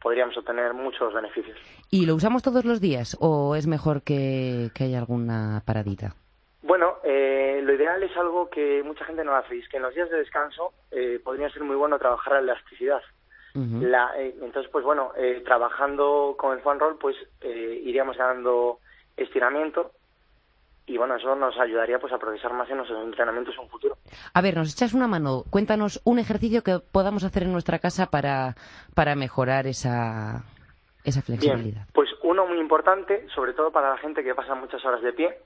podríamos 0.00 0.36
obtener 0.36 0.74
muchos 0.74 1.12
beneficios. 1.12 1.58
¿Y 1.90 2.06
lo 2.06 2.14
usamos 2.14 2.42
todos 2.42 2.64
los 2.64 2.80
días 2.80 3.16
o 3.20 3.54
es 3.56 3.66
mejor 3.66 4.02
que, 4.02 4.70
que 4.74 4.84
haya 4.84 4.98
alguna 4.98 5.62
paradita? 5.64 6.14
Eh, 7.70 7.76
lo 7.76 7.82
ideal 7.82 8.02
es 8.02 8.16
algo 8.16 8.48
que 8.50 8.82
mucha 8.82 9.04
gente 9.04 9.24
no 9.24 9.34
hace, 9.34 9.56
y 9.56 9.60
es 9.60 9.68
que 9.68 9.76
en 9.76 9.82
los 9.82 9.94
días 9.94 10.10
de 10.10 10.18
descanso 10.18 10.72
eh, 10.90 11.20
podría 11.22 11.50
ser 11.50 11.62
muy 11.62 11.76
bueno 11.76 11.98
trabajar 11.98 12.34
la 12.34 12.38
elasticidad. 12.40 13.02
la, 13.54 14.12
eh, 14.16 14.34
entonces, 14.40 14.70
pues 14.70 14.84
bueno, 14.84 15.12
eh, 15.16 15.42
trabajando 15.44 16.36
con 16.38 16.56
el 16.56 16.62
fan 16.62 16.78
roll, 16.78 16.98
pues 16.98 17.16
iríamos 17.42 18.16
dando 18.16 18.78
estiramiento 19.16 19.92
y 20.86 20.96
bueno, 20.96 21.16
eso 21.16 21.34
nos 21.36 21.56
ayudaría 21.58 21.98
pues 21.98 22.12
a 22.12 22.18
progresar 22.18 22.52
más 22.52 22.68
en 22.70 22.78
nuestros 22.78 23.04
entrenamientos 23.04 23.54
en 23.54 23.60
un 23.60 23.68
futuro. 23.68 23.96
A 24.34 24.40
ver, 24.40 24.56
nos 24.56 24.72
echas 24.72 24.94
una 24.94 25.06
mano. 25.06 25.44
Cuéntanos 25.50 26.00
un 26.04 26.18
ejercicio 26.18 26.62
que 26.62 26.78
podamos 26.80 27.22
hacer 27.22 27.44
en 27.44 27.52
nuestra 27.52 27.78
casa 27.78 28.06
para, 28.06 28.56
para 28.94 29.14
mejorar 29.14 29.66
esa, 29.66 30.44
esa 31.04 31.22
flexibilidad. 31.22 31.86
pues 31.92 32.08
uno 32.22 32.46
muy 32.46 32.58
importante, 32.58 33.26
sobre 33.34 33.52
todo 33.52 33.70
para 33.70 33.90
la 33.90 33.98
gente 33.98 34.24
que 34.24 34.34
pasa 34.34 34.54
muchas 34.54 34.84
horas 34.84 35.02
de 35.02 35.12
pie, 35.12 35.38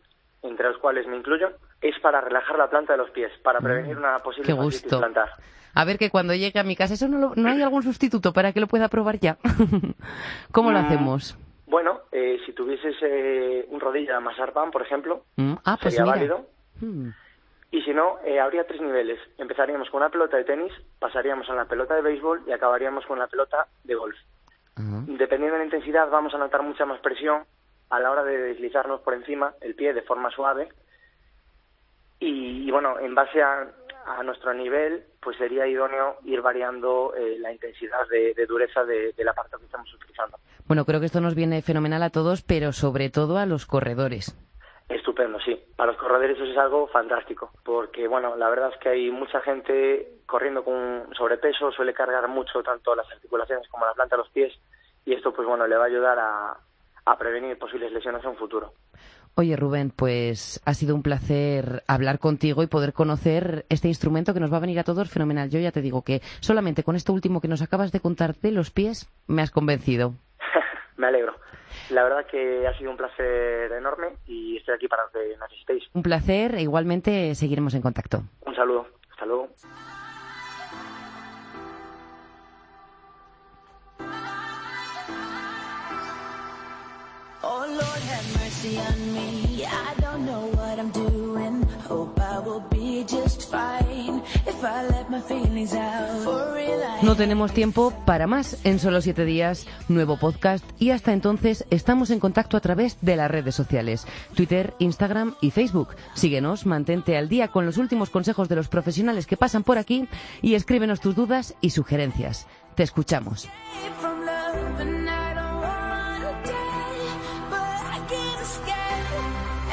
entre 0.45 0.69
los 0.69 0.79
cuales 0.79 1.07
me 1.07 1.17
incluyo, 1.17 1.51
es 1.81 1.99
para 2.01 2.21
relajar 2.21 2.57
la 2.59 2.69
planta 2.71 2.93
de 2.93 2.99
los 2.99 3.11
pies, 3.11 3.33
para 3.43 3.61
mm, 3.61 3.65
prevenir 3.65 3.97
una 3.97 4.19
posible 4.21 4.53
gusto. 4.53 4.99
plantar. 4.99 5.31
A 5.75 5.85
ver 5.85 5.99
que 5.99 6.11
cuando 6.11 6.35
llegue 6.35 6.61
a 6.61 6.65
mi 6.65 6.77
casa, 6.77 6.95
¿eso 6.95 7.09
no, 7.09 7.33
no 7.35 7.49
hay 7.49 7.63
algún 7.63 7.83
sustituto 7.83 8.33
para 8.33 8.53
que 8.53 8.61
lo 8.61 8.69
pueda 8.69 8.89
probar 8.89 9.19
ya? 9.19 9.39
¿Cómo 10.53 10.71
lo 10.71 10.81
mm, 10.81 10.85
hacemos? 10.85 11.37
Bueno, 11.67 12.03
eh, 12.13 12.39
si 12.47 12.53
tuvieses 12.53 12.95
eh, 13.03 13.67
un 13.71 13.81
rodilla 13.81 14.21
Masarpan, 14.21 14.71
por 14.71 14.83
ejemplo, 14.83 15.25
mm, 15.37 15.55
ah, 15.65 15.79
pues 15.81 15.95
sería 15.95 16.13
válido. 16.13 16.47
Y 17.71 17.83
si 17.83 17.93
no, 17.93 18.19
eh, 18.25 18.39
habría 18.39 18.65
tres 18.67 18.81
niveles. 18.81 19.19
Empezaríamos 19.37 19.91
con 19.91 20.03
una 20.03 20.11
pelota 20.11 20.37
de 20.37 20.45
tenis, 20.45 20.73
pasaríamos 21.01 21.49
a 21.51 21.55
la 21.55 21.65
pelota 21.65 21.97
de 21.97 22.03
béisbol 22.03 22.43
y 22.47 22.53
acabaríamos 22.53 23.05
con 23.07 23.19
la 23.19 23.27
pelota 23.27 23.67
de 23.83 23.95
golf. 23.95 24.17
Dependiendo 24.77 25.55
de 25.55 25.59
la 25.59 25.65
intensidad, 25.65 26.09
vamos 26.11 26.35
a 26.35 26.39
notar 26.39 26.63
mucha 26.63 26.85
más 26.85 27.01
presión 27.01 27.45
a 27.91 28.01
la 28.01 28.11
hora 28.11 28.25
de 28.25 28.37
deslizarnos 28.39 29.01
por 29.01 29.15
encima 29.15 29.55
el 29.61 29.75
pie 29.75 29.93
de 29.93 30.03
forma 30.03 30.31
suave 30.31 30.69
y, 32.21 32.71
bueno, 32.71 32.99
en 32.99 33.15
base 33.15 33.43
a, 33.43 33.67
nuestro 34.23 34.53
nivel, 34.53 35.03
pues 35.21 35.37
sería 35.39 35.67
idóneo 35.67 36.17
ir 36.25 36.43
variando 36.43 37.15
eh, 37.15 37.39
la 37.39 37.51
intensidad 37.51 38.07
de, 38.09 38.35
dureza 38.47 38.85
de, 38.85 39.13
del 39.13 39.29
aparato 39.29 39.59
que 39.59 39.65
estamos 39.65 39.93
utilizando. 39.95 40.39
Bueno, 40.67 40.85
creo 40.85 41.01
que 41.01 41.07
esto 41.07 41.23
nos 41.23 41.35
viene 41.35 41.63
fenomenal 41.63 42.03
a 42.03 42.11
todos, 42.11 42.43
pero 42.43 42.73
sobre 42.73 43.09
todo 43.09 43.39
a 43.39 43.47
los 43.47 43.65
corredores. 43.65 44.37
Estupendo, 44.91 45.41
sí. 45.41 45.59
Para 45.77 45.93
los 45.93 46.01
corredores 46.01 46.37
eso 46.37 46.45
es 46.45 46.59
algo 46.59 46.87
fantástico, 46.89 47.51
porque 47.65 48.07
bueno, 48.07 48.37
la 48.37 48.51
verdad 48.51 48.73
es 48.75 48.79
que 48.79 48.91
hay 48.91 49.11
mucha 49.11 49.41
gente 49.41 50.21
corriendo 50.27 50.63
con 50.65 51.09
sobrepeso, 51.17 51.73
suele 51.73 51.95
cargar 51.95 52.29
mucho 52.29 52.63
tanto 52.63 52.95
las 52.95 53.11
articulaciones 53.11 53.67
como 53.69 53.87
la 53.87 53.95
planta 53.95 54.17
de 54.17 54.23
los 54.23 54.31
pies, 54.31 54.53
y 55.07 55.15
esto 55.15 55.33
pues 55.33 55.49
bueno, 55.49 55.67
le 55.67 55.77
va 55.77 55.85
a 55.85 55.89
ayudar 55.89 56.19
a, 56.19 56.59
a 57.07 57.19
prevenir 57.19 57.59
posibles 57.59 57.93
lesiones 57.93 58.23
en 58.25 58.31
un 58.31 58.37
futuro. 58.37 58.73
Oye, 59.37 59.57
Rubén, 59.57 59.91
pues 59.91 60.63
ha 60.65 60.75
sido 60.75 60.95
un 60.95 61.03
placer 61.03 61.83
hablar 61.89 62.21
contigo 62.21 62.63
y 62.63 62.69
poder 62.69 62.93
conocer 62.93 63.67
este 63.69 63.89
instrumento 63.89 64.33
que 64.33 64.39
nos 64.39 64.53
va 64.53 64.59
a 64.59 64.61
venir 64.61 64.79
a 64.79 64.85
todos 64.85 65.11
fenomenal. 65.11 65.51
Yo 65.51 65.59
ya 65.59 65.73
te 65.73 65.83
digo 65.83 66.03
que 66.03 66.21
solamente 66.41 66.85
con 66.85 66.95
esto 66.95 67.13
último 67.13 67.41
que 67.41 67.49
nos 67.49 67.61
acabas 67.61 67.91
de 67.91 67.99
contar 67.99 68.37
de 68.37 68.53
los 68.53 68.71
pies 68.71 69.11
me 69.27 69.43
has 69.43 69.51
convencido. 69.51 70.15
me 70.97 71.09
alegro. 71.09 71.35
La 71.91 72.05
verdad 72.05 72.27
que 72.31 72.67
ha 72.69 72.79
sido 72.79 72.93
un 72.93 72.97
placer 72.97 73.73
enorme 73.73 74.13
y 74.27 74.57
estoy 74.59 74.75
aquí 74.77 74.87
para 74.87 75.03
que 75.13 75.37
necesitéis. 75.37 75.85
Un 75.95 76.03
placer, 76.03 76.55
e 76.55 76.63
igualmente 76.63 77.35
seguiremos 77.35 77.75
en 77.75 77.83
contacto. 77.83 78.23
Un 78.47 78.55
saludo. 78.55 78.87
Hasta 79.11 79.27
luego. 79.27 79.49
No 97.03 97.17
tenemos 97.17 97.53
tiempo 97.53 97.93
para 98.07 98.27
más. 98.27 98.59
En 98.65 98.79
solo 98.79 99.01
siete 99.01 99.25
días, 99.25 99.67
nuevo 99.89 100.17
podcast 100.17 100.65
y 100.79 100.91
hasta 100.91 101.13
entonces 101.13 101.67
estamos 101.71 102.11
en 102.11 102.21
contacto 102.21 102.57
a 102.57 102.61
través 102.61 102.97
de 103.03 103.17
las 103.17 103.31
redes 103.31 103.55
sociales, 103.55 104.07
Twitter, 104.35 104.75
Instagram 104.79 105.35
y 105.41 105.51
Facebook. 105.51 105.97
Síguenos, 106.15 106.65
mantente 106.65 107.17
al 107.17 107.29
día 107.29 107.49
con 107.49 107.67
los 107.67 107.77
últimos 107.77 108.11
consejos 108.11 108.49
de 108.49 108.57
los 108.57 108.69
profesionales 108.69 109.27
que 109.27 109.37
pasan 109.37 109.65
por 109.65 109.79
aquí 109.79 110.09
y 110.41 110.55
escríbenos 110.55 111.01
tus 111.01 111.15
dudas 111.15 111.55
y 111.61 111.71
sugerencias. 111.71 112.47
Te 112.75 112.83
escuchamos. 112.83 113.49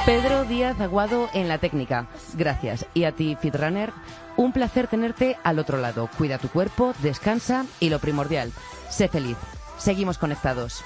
Pedro 0.06 0.46
Díaz 0.46 0.80
Aguado 0.82 1.30
en 1.34 1.48
la 1.48 1.60
técnica. 1.60 2.08
Gracias. 2.34 2.88
Y 2.96 3.04
a 3.04 3.12
ti, 3.12 3.38
Fitrunner, 3.40 3.94
un 4.36 4.52
placer 4.52 4.88
tenerte 4.88 5.38
al 5.44 5.60
otro 5.60 5.78
lado. 5.78 6.10
Cuida 6.18 6.40
tu 6.40 6.50
cuerpo, 6.50 6.94
descansa 7.04 7.66
y 7.80 7.90
lo 7.90 8.00
primordial, 8.00 8.52
sé 8.90 9.08
feliz. 9.08 9.38
Seguimos 9.78 10.18
conectados. 10.18 10.84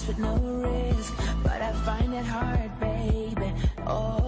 lost 0.00 0.08
with 0.08 0.18
no 0.18 0.34
risk, 0.36 1.14
but 1.42 1.60
I 1.60 1.72
find 1.84 2.14
it 2.14 2.24
hard, 2.24 2.80
baby. 2.80 3.52
Oh. 3.86 4.19